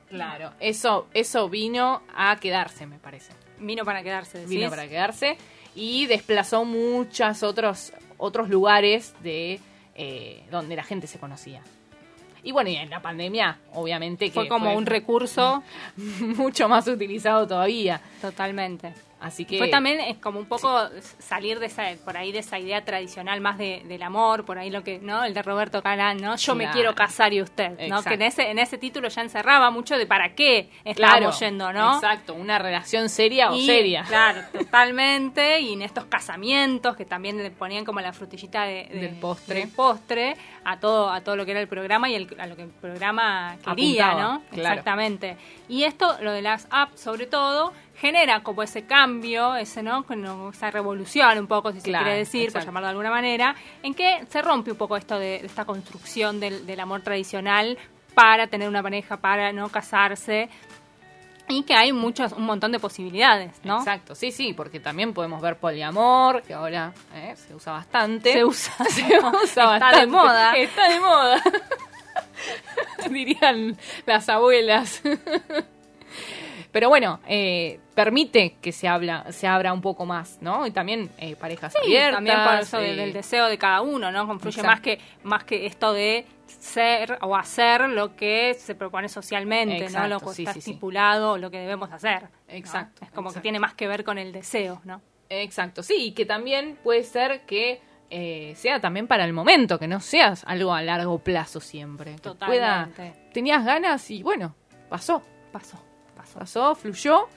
Claro, 0.07 0.53
eso, 0.59 1.07
eso 1.13 1.49
vino 1.49 2.03
a 2.15 2.37
quedarse, 2.37 2.85
me 2.85 2.99
parece. 2.99 3.33
Vino 3.59 3.83
para 3.83 4.01
quedarse, 4.01 4.39
decís. 4.39 4.55
Vino 4.55 4.69
para 4.69 4.87
quedarse 4.87 5.37
y 5.73 6.05
desplazó 6.05 6.63
muchos 6.63 7.43
otros, 7.43 7.91
otros 8.17 8.49
lugares 8.49 9.13
de 9.21 9.59
eh, 9.95 10.45
donde 10.51 10.75
la 10.75 10.83
gente 10.83 11.07
se 11.07 11.19
conocía. 11.19 11.61
Y 12.45 12.51
bueno, 12.53 12.69
y 12.69 12.75
en 12.77 12.89
la 12.89 13.01
pandemia, 13.01 13.57
obviamente 13.73 14.27
que 14.27 14.31
Fue 14.33 14.47
como 14.47 14.73
un 14.73 14.85
recurso 14.85 15.63
mucho 15.97 16.69
más 16.69 16.87
utilizado 16.87 17.45
todavía. 17.47 17.99
Totalmente. 18.21 18.93
Así 19.17 19.45
que 19.45 19.57
Fue 19.57 19.69
también 19.69 19.99
es 20.01 20.17
como 20.17 20.37
un 20.39 20.45
poco 20.45 20.87
salir 21.17 21.57
de 21.59 21.65
esa, 21.65 21.83
por 22.03 22.15
ahí 22.15 22.31
de 22.31 22.39
esa 22.39 22.59
idea 22.59 22.83
tradicional 22.85 23.41
más 23.41 23.57
de, 23.57 23.81
del 23.87 24.03
amor, 24.03 24.45
por 24.45 24.59
ahí 24.59 24.69
lo 24.69 24.83
que, 24.83 24.99
¿no? 24.99 25.23
El 25.23 25.33
de 25.33 25.41
Roberto 25.41 25.81
Calán, 25.81 26.17
¿no? 26.17 26.35
Yo 26.35 26.53
me 26.53 26.69
quiero 26.69 26.93
casar 26.93 27.33
y 27.33 27.41
usted, 27.41 27.69
¿no? 27.71 27.97
Exacto. 27.97 28.09
Que 28.09 28.13
en 28.15 28.21
ese, 28.21 28.51
en 28.51 28.59
ese 28.59 28.77
título 28.77 29.07
ya 29.07 29.21
encerraba 29.23 29.71
mucho 29.71 29.97
de 29.97 30.05
para 30.05 30.35
qué 30.35 30.69
estábamos 30.83 31.39
yendo, 31.39 31.73
¿no? 31.73 31.95
Exacto, 31.95 32.35
una 32.35 32.59
relación 32.59 33.09
seria 33.09 33.49
o 33.51 33.57
seria. 33.57 34.03
Claro, 34.03 34.41
totalmente. 34.51 35.59
Y 35.61 35.73
en 35.73 35.81
estos 35.81 36.05
casamientos 36.05 36.95
que 36.95 37.05
también 37.05 37.37
le 37.41 37.49
ponían 37.49 37.83
como 37.85 38.01
la 38.01 38.13
frutillita 38.13 38.65
de- 38.65 38.87
de- 38.91 38.99
Del 38.99 39.15
postre. 39.15 39.59
del 39.61 39.69
postre 39.69 40.35
a 40.65 40.79
todo, 40.79 41.09
a 41.11 41.21
todo 41.21 41.35
lo 41.35 41.45
que 41.45 41.51
era 41.51 41.61
el 41.61 41.67
programa 41.67 42.09
y 42.09 42.15
el- 42.15 42.35
a 42.39 42.47
lo 42.47 42.55
que 42.55 42.63
el 42.63 42.69
programa 42.69 43.55
quería, 43.63 44.07
Apuntaba, 44.09 44.33
¿no? 44.33 44.41
claro. 44.51 44.69
Exactamente. 44.79 45.37
Y 45.69 45.83
esto, 45.83 46.17
lo 46.21 46.31
de 46.31 46.41
las 46.41 46.67
apps, 46.71 46.99
sobre 46.99 47.27
todo, 47.27 47.71
genera 47.97 48.41
como 48.43 48.63
ese 48.63 48.85
cambio, 48.85 49.55
ese, 49.55 49.81
¿no? 49.83 50.03
Esa 50.51 50.71
revolución 50.71 51.37
un 51.39 51.47
poco, 51.47 51.71
si 51.71 51.81
Claro, 51.81 52.03
se 52.03 52.03
quiere 52.05 52.17
decir, 52.19 52.41
por 52.41 52.47
exacto. 52.47 52.65
llamarlo 52.67 52.87
de 52.87 52.91
alguna 52.91 53.09
manera, 53.11 53.55
en 53.83 53.93
que 53.93 54.25
se 54.29 54.41
rompe 54.41 54.71
un 54.71 54.77
poco 54.77 54.97
esto 54.97 55.17
de, 55.19 55.39
de 55.39 55.45
esta 55.45 55.65
construcción 55.65 56.39
del, 56.39 56.65
del 56.65 56.79
amor 56.79 57.01
tradicional 57.01 57.77
para 58.13 58.47
tener 58.47 58.67
una 58.69 58.81
pareja, 58.81 59.17
para 59.17 59.51
no 59.53 59.69
casarse 59.69 60.49
y 61.47 61.63
que 61.63 61.75
hay 61.75 61.93
muchos, 61.93 62.31
un 62.31 62.43
montón 62.43 62.71
de 62.71 62.79
posibilidades, 62.79 63.51
¿no? 63.63 63.79
Exacto, 63.79 64.15
sí, 64.15 64.31
sí, 64.31 64.53
porque 64.53 64.79
también 64.79 65.13
podemos 65.13 65.41
ver 65.41 65.57
poliamor, 65.57 66.41
que 66.43 66.53
ahora 66.53 66.93
eh, 67.13 67.35
se 67.35 67.53
usa 67.53 67.73
bastante. 67.73 68.33
Se 68.33 68.43
usa, 68.45 68.73
se 68.89 69.03
usa 69.03 69.31
Está 69.43 69.65
bastante. 69.65 69.99
de 70.01 70.07
moda. 70.07 70.53
Está 70.57 70.89
de 70.89 70.99
moda. 70.99 71.41
Dirían 73.09 73.77
las 74.05 74.27
abuelas. 74.29 75.01
Pero 76.75 76.89
bueno, 76.89 77.21
eh, 77.25 77.79
permite 77.93 78.57
que 78.61 78.73
se 78.73 78.89
habla, 78.89 79.31
se 79.31 79.47
abra 79.47 79.71
un 79.71 79.79
poco 79.79 80.05
más, 80.05 80.39
¿no? 80.41 80.67
Y 80.67 80.71
también 80.71 81.09
eh, 81.19 81.37
parejas 81.37 81.71
Sí, 81.71 81.79
abiertas. 81.81 82.15
también 82.15 82.37
por 82.43 82.53
eso 82.55 82.79
eh, 82.79 82.87
del, 82.87 82.97
del 82.97 83.13
deseo 83.13 83.45
de 83.45 83.57
cada 83.57 83.79
uno, 83.79 84.11
¿no? 84.11 84.27
Confluye 84.27 84.59
Exacto. 84.59 84.71
más 84.75 84.81
que, 84.81 84.99
más 85.23 85.43
que 85.45 85.65
esto 85.67 85.93
de 85.93 86.25
ser 86.59 87.17
o 87.21 87.33
hacer 87.37 87.87
lo 87.89 88.17
que 88.17 88.55
se 88.55 88.75
propone 88.75 89.07
socialmente, 89.07 89.89
¿no? 89.89 90.05
Lo 90.09 90.19
que 90.19 90.33
sí, 90.33 90.41
está 90.43 90.51
sí, 90.51 90.59
estipulado, 90.59 91.37
lo 91.37 91.49
que 91.49 91.59
debemos 91.59 91.89
hacer. 91.93 92.23
¿no? 92.23 92.29
Exacto, 92.49 93.05
Es 93.05 93.11
como 93.11 93.31
que 93.31 93.39
tiene 93.39 93.57
más 93.61 93.73
que 93.73 93.87
ver 93.87 94.03
con 94.03 94.17
el 94.17 94.33
deseo, 94.33 94.81
¿no? 94.83 95.01
Exacto, 95.29 95.81
sí, 95.81 95.95
y 96.07 96.11
que 96.11 96.25
también 96.25 96.77
puede 96.83 97.03
ser 97.05 97.45
que 97.45 97.79
eh, 98.09 98.51
sea 98.57 98.81
también 98.81 99.07
para 99.07 99.23
el 99.23 99.31
momento, 99.31 99.79
que 99.79 99.87
no 99.87 100.01
seas 100.01 100.43
algo 100.45 100.73
a 100.73 100.81
largo 100.81 101.19
plazo 101.19 101.61
siempre. 101.61 102.17
Que 102.17 102.31
pueda- 102.31 102.87
Totalmente. 102.89 103.13
tenías 103.31 103.63
ganas 103.63 104.11
y 104.11 104.23
bueno, 104.23 104.55
pasó. 104.89 105.21
Pasó, 105.53 105.81
pasó. 106.35 106.75
Fluyó. 106.75 107.27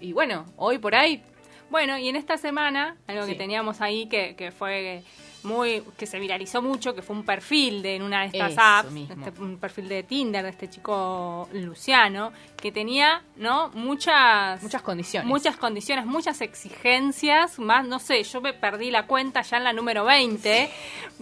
Y 0.00 0.12
bueno, 0.14 0.46
hoy 0.56 0.78
por 0.78 0.94
ahí. 0.94 1.22
Bueno, 1.68 1.98
y 1.98 2.08
en 2.08 2.16
esta 2.16 2.36
semana, 2.38 2.96
algo 3.06 3.24
Sí. 3.26 3.32
que 3.32 3.38
teníamos 3.38 3.80
ahí 3.80 4.06
que, 4.06 4.36
que 4.36 4.52
fue 4.52 5.02
muy 5.46 5.82
que 5.96 6.06
se 6.06 6.18
viralizó 6.18 6.60
mucho, 6.60 6.94
que 6.94 7.00
fue 7.02 7.16
un 7.16 7.24
perfil 7.24 7.80
de 7.82 7.96
en 7.96 8.02
una 8.02 8.20
de 8.20 8.26
estas 8.26 8.52
Eso 8.52 8.60
apps, 8.60 8.88
este- 8.94 9.40
un 9.40 9.56
perfil 9.58 9.88
de 9.88 10.02
Tinder 10.02 10.42
de 10.44 10.50
este 10.50 10.68
chico 10.68 11.48
Luciano, 11.52 12.32
que 12.60 12.72
tenía, 12.72 13.22
¿no? 13.36 13.70
Muchas 13.74 14.62
Muchas 14.62 14.82
condiciones. 14.82 15.28
muchas 15.28 15.56
condiciones, 15.56 16.04
muchas 16.06 16.40
exigencias, 16.40 17.58
más 17.58 17.86
no 17.86 17.98
sé, 17.98 18.22
yo 18.22 18.40
me 18.40 18.52
perdí 18.52 18.90
la 18.90 19.06
cuenta 19.06 19.42
ya 19.42 19.56
en 19.58 19.64
la 19.64 19.72
número 19.72 20.04
20. 20.04 20.70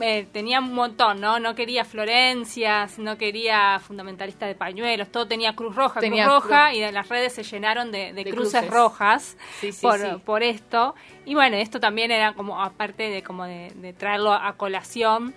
Eh, 0.00 0.26
tenía 0.32 0.60
un 0.60 0.74
montón, 0.74 1.20
¿no? 1.20 1.38
No 1.38 1.54
quería 1.54 1.84
Florencias, 1.84 2.98
no 2.98 3.16
quería 3.18 3.78
fundamentalista 3.80 4.46
de 4.46 4.54
pañuelos, 4.54 5.08
todo 5.10 5.26
tenía 5.26 5.54
Cruz 5.54 5.74
Roja, 5.76 6.00
Tenía 6.00 6.24
Cruz 6.26 6.44
Roja 6.44 6.72
y 6.74 6.90
las 6.92 7.08
redes 7.08 7.32
se 7.34 7.42
llenaron 7.42 7.92
de, 7.92 8.12
de 8.12 8.24
De 8.24 8.30
cruces, 8.30 8.52
cruces. 8.62 8.70
rojas 8.70 9.36
Sí, 9.60 9.72
sí, 9.72 9.82
por, 9.82 9.98
sí. 10.00 10.06
por 10.24 10.42
esto. 10.42 10.94
Y 11.26 11.34
bueno, 11.34 11.56
esto 11.56 11.80
también 11.80 12.10
era 12.10 12.34
como 12.34 12.62
aparte 12.62 13.04
de 13.08 13.22
como 13.22 13.44
de, 13.44 13.70
de 13.76 13.92
traerlo 14.14 14.32
a 14.32 14.52
colación 14.56 15.34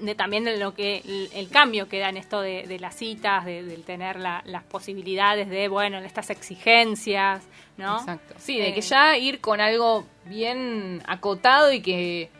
de 0.00 0.14
también 0.14 0.44
de 0.44 0.58
lo 0.58 0.74
que 0.74 0.98
el, 1.04 1.30
el 1.34 1.48
cambio 1.48 1.88
que 1.88 1.98
da 1.98 2.10
en 2.10 2.18
esto 2.18 2.40
de, 2.40 2.66
de 2.66 2.78
las 2.78 2.94
citas, 2.94 3.44
de, 3.46 3.62
del 3.64 3.82
tener 3.84 4.20
la- 4.20 4.42
las 4.44 4.62
posibilidades 4.64 5.48
de, 5.48 5.68
bueno, 5.68 5.98
estas 5.98 6.28
exigencias, 6.30 7.42
¿no? 7.78 7.98
Exacto. 7.98 8.34
Sí, 8.38 8.58
de 8.58 8.68
Eh, 8.68 8.74
que 8.74 8.80
ya 8.82 9.16
ir 9.16 9.40
con 9.40 9.60
algo 9.60 10.04
bien 10.26 11.02
acotado 11.06 11.72
y 11.72 11.80
que 11.80 12.30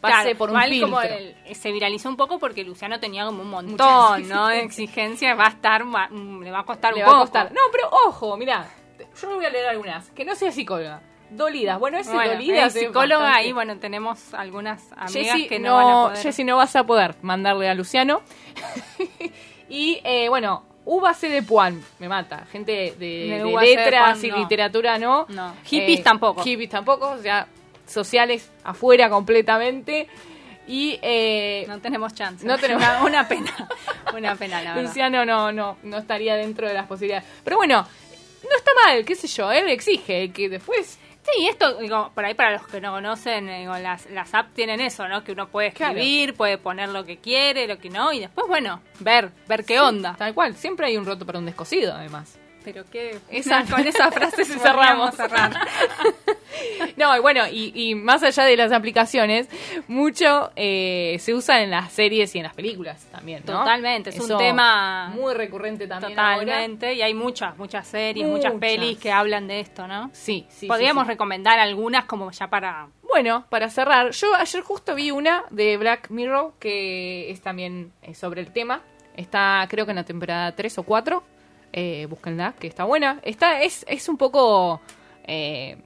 pase 0.00 0.22
Claro, 0.22 0.38
por 0.38 0.50
un 0.52 0.60
filtro. 0.62 0.86
como 0.86 1.02
el- 1.02 1.34
se 1.54 1.72
viralizó 1.72 2.08
un 2.08 2.16
poco 2.16 2.38
porque 2.38 2.62
Luciano 2.64 3.00
tenía 3.00 3.26
como 3.26 3.42
un 3.42 3.50
montón, 3.50 4.22
Muchas 4.22 4.28
¿no? 4.28 4.46
De 4.46 4.60
exigencias, 4.60 5.36
va 5.38 5.46
a 5.46 5.50
estar, 5.50 5.82
va- 5.84 6.08
mm, 6.08 6.42
le 6.42 6.50
va 6.52 6.60
a 6.60 6.64
costar 6.64 6.94
Le 6.94 7.00
un 7.00 7.06
va 7.06 7.10
a 7.10 7.14
poco. 7.14 7.22
costar. 7.24 7.52
No, 7.52 7.60
pero 7.72 7.90
ojo, 8.06 8.36
mira, 8.36 8.66
yo 9.20 9.34
voy 9.34 9.44
a 9.44 9.50
leer 9.50 9.66
algunas. 9.66 10.08
Que 10.10 10.24
no 10.24 10.34
sea 10.36 10.52
psicóloga. 10.52 11.02
Dolidas. 11.30 11.78
Bueno, 11.78 11.98
ese 11.98 12.12
Bueno, 12.12 12.32
dolidas 12.32 12.74
es 12.74 12.82
psicóloga 12.82 13.20
bastante- 13.24 13.46
ahí, 13.46 13.52
bueno, 13.52 13.78
tenemos 13.78 14.34
algunas 14.34 14.82
amigas 14.96 15.38
que 15.48 15.58
no, 15.58 15.68
no, 15.68 15.76
van 15.76 15.88
a 15.88 16.08
poder. 16.10 16.22
Jessy, 16.24 16.44
no 16.44 16.56
vas 16.56 16.74
a 16.76 16.84
poder 16.84 17.14
mandarle 17.22 17.68
a 17.68 17.74
Luciano. 17.74 18.22
y 19.68 20.00
eh, 20.04 20.28
bueno, 20.28 20.64
Uvase 20.84 21.28
de 21.28 21.42
Puan, 21.42 21.82
me 21.98 22.08
mata. 22.08 22.46
Gente 22.50 22.94
de, 22.98 23.42
letras 23.60 24.18
Puan, 24.18 24.24
y 24.24 24.28
no. 24.30 24.36
literatura 24.38 24.98
no. 24.98 25.26
No. 25.28 25.54
Hippies 25.64 26.00
Eh, 26.00 26.02
tampoco. 26.02 26.42
Hippies 26.42 26.70
tampoco, 26.70 27.10
o 27.10 27.18
sea, 27.18 27.46
sociales 27.86 28.50
afuera 28.64 29.08
completamente. 29.10 30.08
Y 30.66 30.98
eh, 31.02 31.64
No 31.68 31.80
tenemos 31.80 32.14
chance. 32.14 32.46
No 32.46 32.56
tenemos- 32.58 32.82
Una, 32.82 33.02
una 33.04 33.28
pena. 33.28 33.52
Una 34.16 34.34
pena, 34.36 34.62
la 34.62 34.70
verdad. 34.74 34.88
Luciano 34.88 35.24
no, 35.24 35.52
no, 35.52 35.76
no 35.82 35.98
estaría 35.98 36.34
dentro 36.36 36.66
de 36.66 36.74
las 36.74 36.86
posibilidades. 36.86 37.24
Pero 37.44 37.56
bueno, 37.56 37.86
no 38.42 38.56
está 38.56 38.70
mal, 38.86 39.04
qué 39.04 39.14
sé 39.14 39.26
yo, 39.28 39.50
él 39.52 39.68
exige 39.68 40.30
que 40.32 40.48
después 40.48 40.98
Sí, 41.36 41.46
esto, 41.48 41.74
digo, 41.78 42.10
por 42.14 42.24
ahí 42.24 42.34
para 42.34 42.52
los 42.52 42.66
que 42.66 42.80
no 42.80 42.90
conocen, 42.92 43.46
digo, 43.46 43.76
las, 43.78 44.10
las 44.10 44.34
apps 44.34 44.52
tienen 44.54 44.80
eso, 44.80 45.06
¿no? 45.06 45.22
Que 45.22 45.32
uno 45.32 45.48
puede 45.48 45.70
Claro. 45.72 45.92
escribir, 45.92 46.34
puede 46.34 46.58
poner 46.58 46.88
lo 46.88 47.04
que 47.04 47.18
quiere, 47.18 47.66
lo 47.68 47.78
que 47.78 47.90
no, 47.90 48.12
y 48.12 48.18
después, 48.20 48.46
bueno, 48.48 48.80
ver, 48.98 49.30
ver 49.46 49.64
qué 49.64 49.74
Sí, 49.74 49.78
onda. 49.80 50.16
Tal 50.18 50.34
cual, 50.34 50.56
siempre 50.56 50.86
hay 50.86 50.96
un 50.96 51.06
roto 51.06 51.24
para 51.26 51.38
un 51.38 51.46
descosido, 51.46 51.94
además. 51.94 52.36
Pero 52.64 52.84
qué... 52.90 53.18
Esa- 53.30 53.64
con 53.64 53.86
esa 53.86 54.10
frase 54.10 54.44
se 54.44 54.58
cerramos. 54.58 55.14
No, 56.96 57.16
y 57.16 57.20
bueno, 57.20 57.46
y, 57.50 57.72
y 57.74 57.94
más 57.94 58.22
allá 58.22 58.44
de 58.44 58.56
las 58.56 58.72
aplicaciones, 58.72 59.48
mucho 59.88 60.50
eh, 60.56 61.16
se 61.20 61.32
usa 61.32 61.62
en 61.62 61.70
las 61.70 61.92
series 61.92 62.34
y 62.34 62.38
en 62.38 62.44
las 62.44 62.54
películas 62.54 63.06
también, 63.10 63.42
¿no? 63.46 63.60
Totalmente, 63.60 64.10
es 64.10 64.16
Eso 64.16 64.34
un 64.34 64.38
tema 64.38 65.08
muy 65.14 65.32
recurrente 65.32 65.86
también 65.86 66.18
ahora. 66.18 66.40
Totalmente, 66.40 66.94
y 66.94 67.02
hay 67.02 67.14
muchas, 67.14 67.56
muchas 67.56 67.86
series, 67.86 68.26
muchas, 68.26 68.52
Muchas. 68.52 68.60
pelis 68.60 68.98
que 68.98 69.10
hablan 69.12 69.46
de 69.46 69.60
esto, 69.60 69.86
¿no? 69.86 70.10
Sí, 70.12 70.46
sí. 70.50 70.66
Podríamos 70.66 71.04
sí, 71.04 71.06
sí. 71.06 71.12
recomendar 71.12 71.58
algunas 71.58 72.04
como 72.04 72.30
ya 72.30 72.48
para... 72.48 72.88
Bueno, 73.02 73.46
para 73.48 73.70
cerrar, 73.70 74.10
yo 74.10 74.34
ayer 74.34 74.62
justo 74.62 74.94
vi 74.94 75.10
una 75.12 75.44
de 75.50 75.76
Black 75.78 76.10
Mirror 76.10 76.54
que 76.58 77.30
es 77.30 77.40
también 77.40 77.92
eh, 78.02 78.14
sobre 78.14 78.40
el 78.40 78.52
tema. 78.52 78.82
Está, 79.16 79.66
creo 79.70 79.84
que 79.86 79.92
en 79.92 79.96
la 79.96 80.04
temporada 80.04 80.52
3 80.54 80.78
o 80.78 80.82
4. 80.82 81.22
Eh, 81.72 82.06
búsquenla, 82.10 82.54
que 82.58 82.66
está 82.66 82.84
buena. 82.84 83.20
Está, 83.22 83.62
es, 83.62 83.84
es 83.88 84.08
un 84.08 84.16
poco, 84.16 84.80
eh, 85.24 85.76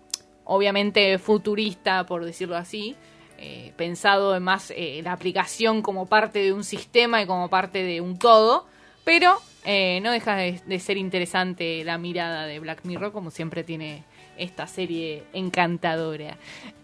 obviamente, 0.45 1.18
futurista, 1.18 2.05
por 2.07 2.24
decirlo 2.24 2.57
así. 2.57 2.97
eh, 3.37 3.72
pensado 3.76 4.35
en 4.37 4.43
más 4.45 4.72
eh, 4.74 5.01
la 5.03 5.12
aplicación 5.12 5.82
como 5.82 6.07
parte 6.07 6.39
de 6.39 6.53
un 6.53 6.64
sistema 6.64 7.20
y 7.20 7.26
como 7.26 7.51
parte 7.51 7.82
de 7.82 8.01
un 8.01 8.18
todo. 8.18 8.66
Pero 9.05 9.39
no 9.66 10.12
deja 10.12 10.37
de, 10.37 10.61
de 10.66 10.78
ser 10.80 10.97
interesante 10.97 11.82
la 11.85 11.99
mirada 11.99 12.47
de 12.47 12.59
Black 12.61 12.85
Mirror, 12.85 13.12
como 13.12 13.30
siempre 13.30 13.64
tiene 13.64 14.05
esta 14.39 14.66
serie 14.66 15.24
encantadora. 15.32 16.37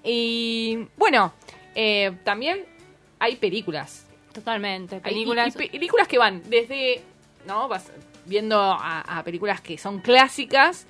Y 0.05 0.87
bueno, 0.97 1.33
eh, 1.75 2.13
también 2.25 2.65
hay 3.19 3.37
películas. 3.37 4.07
Totalmente, 4.33 4.97
Hay- 4.97 5.01
películas... 5.03 5.55
y- 5.59 5.65
y 5.65 5.69
películas 5.71 6.09
que 6.09 6.19
van 6.19 6.43
desde, 6.49 7.03
¿no? 7.47 7.69
Vas 7.69 7.91
viendo 8.27 8.61
a, 8.61 9.01
a 9.01 9.25
películas 9.25 9.61
que 9.61 9.79
son 9.79 10.01
clásicas 10.01 10.87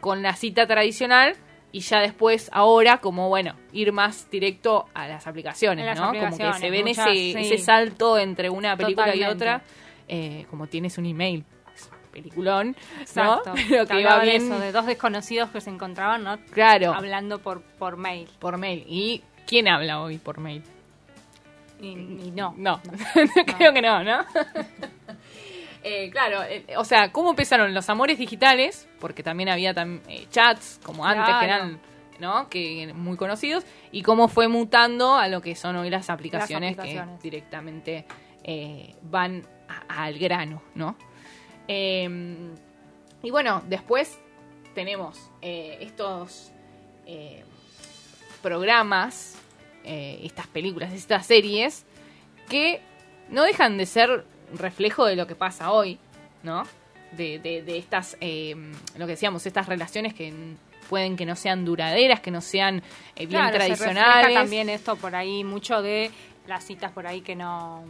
con 0.00 0.22
la 0.22 0.34
cita 0.34 0.66
tradicional 0.66 1.36
y 1.74 1.80
ya 1.80 1.98
después, 1.98 2.50
ahora, 2.52 2.98
como 2.98 3.28
bueno, 3.28 3.56
ir 3.72 3.90
más 3.90 4.30
directo 4.30 4.86
a 4.94 5.08
las 5.08 5.26
aplicaciones, 5.26 5.84
las 5.84 5.98
¿no? 5.98 6.12
como 6.12 6.38
que 6.38 6.52
se 6.52 6.70
ven 6.70 6.86
muchas, 6.86 7.08
ese, 7.08 7.14
sí. 7.14 7.34
ese 7.36 7.58
salto 7.58 8.16
entre 8.16 8.48
una 8.48 8.76
película 8.76 9.16
y 9.16 9.24
otra, 9.24 9.60
eh, 10.06 10.46
como 10.50 10.68
tienes 10.68 10.98
un 10.98 11.06
email, 11.06 11.44
es 11.74 11.90
peliculón, 12.12 12.76
Exacto. 13.00 13.50
¿no? 13.56 13.62
Pero 13.68 13.86
que 13.88 13.94
de 13.94 14.20
bien, 14.22 14.42
eso, 14.46 14.60
de 14.60 14.70
dos 14.70 14.86
desconocidos 14.86 15.50
que 15.50 15.60
se 15.60 15.70
encontraban, 15.70 16.22
¿no? 16.22 16.38
claro, 16.52 16.94
Hablando 16.94 17.40
por, 17.40 17.62
por 17.62 17.96
mail. 17.96 18.28
por 18.38 18.56
mail. 18.56 18.84
¿Y 18.86 19.24
quién 19.44 19.66
habla 19.66 20.00
hoy 20.00 20.18
por 20.18 20.38
mail? 20.38 20.62
Y, 21.80 21.88
y 21.88 22.32
no. 22.32 22.54
No, 22.56 22.80
creo 23.58 23.72
que 23.72 23.82
no, 23.82 24.04
¿no? 24.04 24.24
Eh, 25.86 26.08
claro, 26.10 26.42
eh, 26.42 26.64
o 26.78 26.84
sea, 26.84 27.12
¿cómo 27.12 27.30
empezaron 27.30 27.74
los 27.74 27.88
amores 27.90 28.18
digitales? 28.18 28.88
Porque 29.00 29.22
también 29.22 29.50
había 29.50 29.74
tam- 29.74 30.00
eh, 30.08 30.26
chats, 30.30 30.80
como 30.82 31.04
antes, 31.04 31.26
que 31.38 31.44
eran 31.44 31.78
¿no? 32.20 32.48
que 32.48 32.90
muy 32.94 33.16
conocidos, 33.18 33.64
y 33.92 34.02
cómo 34.02 34.28
fue 34.28 34.48
mutando 34.48 35.14
a 35.16 35.28
lo 35.28 35.42
que 35.42 35.54
son 35.54 35.76
hoy 35.76 35.90
las 35.90 36.08
aplicaciones, 36.10 36.78
aplicaciones. 36.78 37.16
que 37.20 37.22
directamente 37.22 38.04
eh, 38.44 38.94
van 39.02 39.46
al 39.88 40.18
grano, 40.18 40.62
¿no? 40.74 40.96
Eh, 41.68 42.08
y 43.22 43.30
bueno, 43.30 43.62
después 43.66 44.18
tenemos 44.74 45.30
eh, 45.42 45.78
estos 45.80 46.52
eh, 47.06 47.44
programas, 48.42 49.36
eh, 49.84 50.20
estas 50.22 50.46
películas, 50.46 50.92
estas 50.92 51.26
series, 51.26 51.84
que 52.48 52.80
no 53.28 53.42
dejan 53.42 53.76
de 53.78 53.86
ser 53.86 54.24
reflejo 54.52 55.04
de 55.06 55.16
lo 55.16 55.26
que 55.26 55.34
pasa 55.34 55.70
hoy, 55.72 55.98
¿no? 56.42 56.64
De, 57.12 57.38
de- 57.38 57.62
de 57.62 57.78
estas, 57.78 58.16
eh, 58.20 58.54
lo 58.96 59.06
que 59.06 59.12
decíamos, 59.12 59.46
estas 59.46 59.66
relaciones 59.66 60.14
que 60.14 60.32
pueden 60.88 61.16
que 61.16 61.24
no 61.26 61.34
sean 61.36 61.64
duraderas, 61.64 62.20
que 62.20 62.30
no 62.30 62.40
sean 62.40 62.78
eh, 63.16 63.26
bien 63.26 63.40
Claro, 63.40 63.56
tradicionales. 63.56 64.34
también 64.34 64.68
esto 64.68 64.96
por 64.96 65.14
ahí, 65.16 65.42
mucho 65.44 65.80
de 65.80 66.10
las 66.46 66.64
citas 66.64 66.92
por 66.92 67.06
ahí 67.06 67.20
que 67.22 67.34
no... 67.36 67.84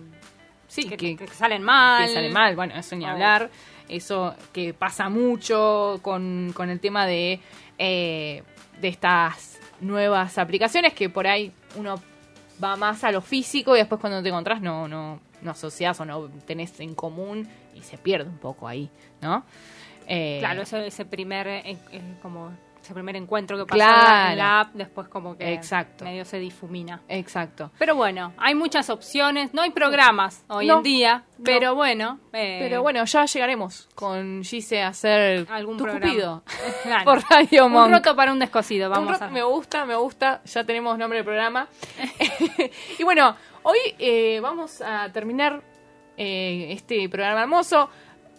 Sí, 0.68 0.88
que, 0.88 0.96
que- 0.96 1.16
que 1.16 1.26
salen 1.28 1.62
mal. 1.62 2.06
que 2.06 2.14
sale 2.14 2.30
mal, 2.30 2.54
bueno, 2.56 2.74
eso 2.76 2.96
ni 2.96 3.04
hablar. 3.04 3.50
Eso 3.88 4.34
que 4.52 4.72
pasa 4.74 5.08
mucho 5.08 5.98
con, 6.02 6.52
con 6.54 6.70
el 6.70 6.80
tema 6.80 7.06
de, 7.06 7.38
eh, 7.78 8.42
de 8.80 8.88
estas 8.88 9.58
nuevas 9.80 10.38
aplicaciones 10.38 10.94
que 10.94 11.08
por 11.10 11.26
ahí 11.26 11.52
uno 11.76 11.96
va 12.62 12.76
más 12.76 13.04
a 13.04 13.12
lo 13.12 13.20
físico 13.20 13.74
y 13.76 13.80
después 13.80 14.00
cuando 14.00 14.22
te 14.22 14.28
encontrás 14.30 14.60
no, 14.62 14.88
no, 14.88 15.20
no 15.44 15.52
asociás 15.52 16.00
o 16.00 16.04
no 16.04 16.28
tenés 16.46 16.78
en 16.80 16.94
común 16.94 17.48
y 17.74 17.82
se 17.82 17.96
pierde 17.98 18.28
un 18.28 18.38
poco 18.38 18.66
ahí, 18.66 18.90
¿no? 19.20 19.44
Eh, 20.06 20.38
Claro, 20.40 20.62
eso, 20.62 20.78
ese 20.78 21.04
primer, 21.04 21.46
eh, 21.46 21.76
eh, 21.92 22.02
como 22.20 22.52
ese 22.82 22.92
primer 22.92 23.16
encuentro 23.16 23.56
que 23.56 23.64
pasó 23.64 23.76
Claro. 23.78 24.32
en 24.32 24.36
la 24.38 24.60
app, 24.60 24.74
después 24.74 25.08
como 25.08 25.38
que 25.38 25.54
Exacto. 25.54 26.04
medio 26.04 26.26
se 26.26 26.38
difumina. 26.38 27.00
Exacto. 27.08 27.70
Pero 27.78 27.94
bueno, 27.96 28.34
hay 28.36 28.54
muchas 28.54 28.90
opciones, 28.90 29.54
no 29.54 29.62
hay 29.62 29.70
programas 29.70 30.44
hoy 30.48 30.66
No, 30.66 30.76
en 30.76 30.82
día, 30.82 31.24
no. 31.38 31.44
pero 31.44 31.74
bueno. 31.74 32.18
eh, 32.34 32.58
Pero 32.60 32.82
bueno, 32.82 33.02
ya 33.06 33.24
llegaremos 33.24 33.88
con 33.94 34.42
Gise 34.44 34.82
a 34.82 34.88
hacer 34.88 35.46
Algún 35.50 35.78
tu 35.78 35.84
programa. 35.84 36.42
Claro. 36.82 37.04
por 37.06 37.22
Radio 37.30 37.64
Un 37.64 37.72
Monk. 37.72 37.90
roto 37.90 38.14
para 38.14 38.30
un 38.32 38.38
descosido, 38.38 38.88
Un 38.88 38.92
vamos 38.94 39.12
rock 39.12 39.22
a 39.22 39.28
Me 39.30 39.42
gusta, 39.42 39.86
me 39.86 39.96
gusta. 39.96 40.42
Ya 40.44 40.64
tenemos 40.64 40.98
nombre 40.98 41.16
del 41.20 41.24
programa. 41.24 41.66
y 42.98 43.02
bueno, 43.02 43.34
hoy 43.64 43.78
eh, 43.98 44.38
vamos 44.40 44.80
a 44.80 45.10
terminar 45.12 45.60
eh, 46.16 46.68
este 46.70 47.08
programa 47.08 47.42
hermoso. 47.42 47.90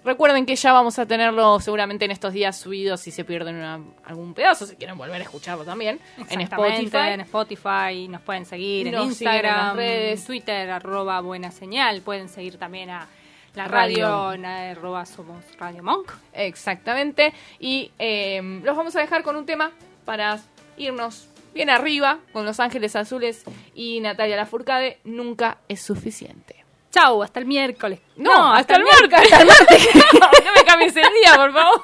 Recuerden 0.05 0.45
que 0.45 0.55
ya 0.55 0.71
vamos 0.71 0.99
a 0.99 1.07
tenerlo 1.07 1.59
seguramente 1.59 2.05
en 2.05 2.11
estos 2.11 2.32
días 2.32 2.55
subidos 2.55 3.01
si 3.01 3.09
se 3.09 3.26
pierden 3.26 3.55
una- 3.55 3.82
algún 4.03 4.36
pedazo, 4.36 4.67
si 4.67 4.76
quieren 4.76 4.97
volver 4.99 5.19
a 5.19 5.23
escucharlo 5.23 5.65
también. 5.65 5.99
En 6.30 6.41
Spotify. 6.41 6.97
En 7.13 7.21
Spotify 7.21 8.07
nos 8.07 8.21
pueden 8.21 8.45
seguir, 8.45 8.86
en 8.88 8.93
Nos 8.93 9.01
en 9.03 9.09
Instagram, 9.09 9.67
las 9.67 9.76
redes. 9.76 10.26
Twitter, 10.26 10.69
arroba 10.69 11.19
buena 11.21 11.49
señal. 11.51 12.01
Pueden 12.01 12.30
seguir 12.30 12.57
también 12.59 12.91
a 12.91 13.07
la 13.55 13.67
Radio. 13.67 14.05
radio, 14.07 14.34
en 14.34 14.45
arroba 14.45 15.07
somos 15.07 15.43
Radio 15.57 15.82
Monk. 15.82 16.11
Exactamente. 16.34 17.34
Y 17.59 17.91
eh, 17.97 18.59
los 18.63 18.78
vamos 18.78 18.95
a 18.95 18.99
dejar 18.99 19.23
con 19.23 19.36
un 19.36 19.47
tema 19.47 19.71
para 20.05 20.39
irnos 20.78 21.30
bien 21.56 21.70
arriba 21.72 22.20
con 22.34 22.45
Los 22.45 22.60
Ángeles 22.60 22.95
Azules 22.95 23.43
y 23.74 23.99
Natalia 24.01 24.36
Lafourcade. 24.36 24.99
Nunca 25.06 25.58
es 25.68 25.82
suficiente. 25.82 26.64
Chau, 26.91 27.24
hasta 27.24 27.39
el 27.39 27.45
miércoles. 27.45 27.99
No, 28.18 28.53
hasta, 28.53 28.76
el 28.76 28.84
miércoles. 28.84 29.24
Hasta 29.34 29.41
el 29.41 29.47
martes. 29.47 29.95
no, 30.14 30.20
no 30.20 30.51
me 30.56 30.64
cambies 30.66 30.95
el 30.95 31.03
día, 31.22 31.36
por 31.36 31.51
favor. 31.53 31.82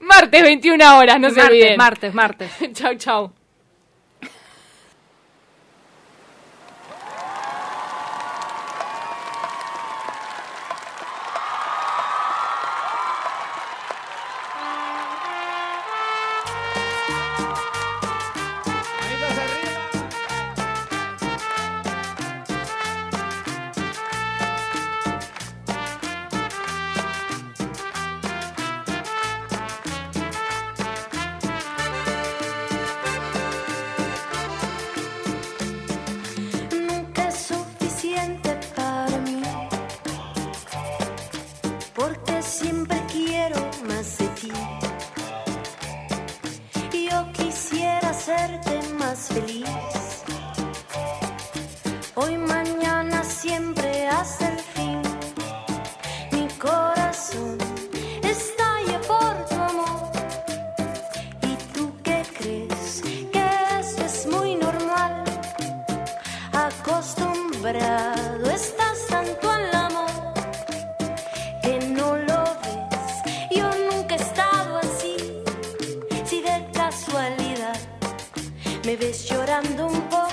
martes, 0.00 0.42
21 0.42 0.98
horas, 0.98 1.20
no 1.20 1.28
se 1.30 1.36
Martes, 1.36 1.50
olviden. 1.50 1.76
martes, 1.76 2.14
martes. 2.14 2.50
chau, 2.72 2.94
chau. 2.96 3.32
Me 78.84 78.96
ves 78.96 79.28
llorando 79.28 79.86
un 79.86 80.00
poco 80.08 80.29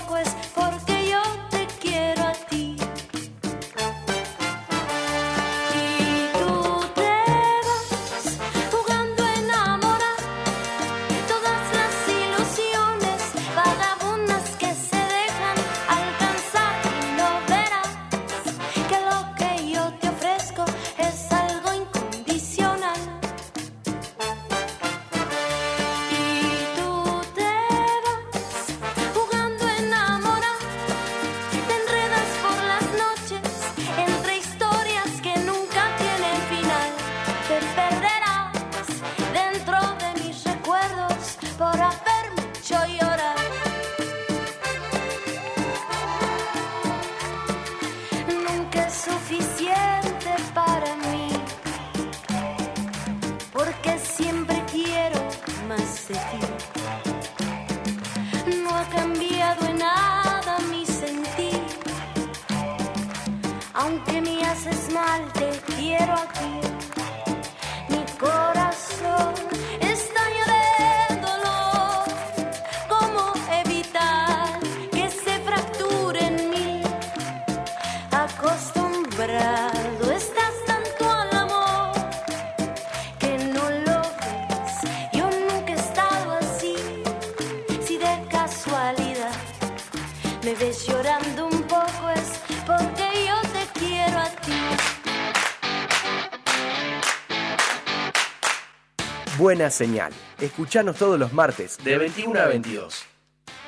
Buena 99.57 99.71
señal. 99.71 100.13
Escuchanos 100.39 100.97
todos 100.97 101.17
los 101.17 101.33
martes 101.33 101.79
de 101.83 101.97
21 101.97 102.39
a 102.39 102.45
22 102.45 103.03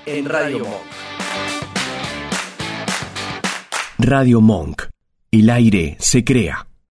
en 0.06 0.30
Radio 0.30 0.60
Monk. 0.60 0.84
Radio 3.98 4.40
Monk. 4.40 4.84
El 5.32 5.50
aire 5.50 5.98
se 6.00 6.24
crea. 6.24 6.69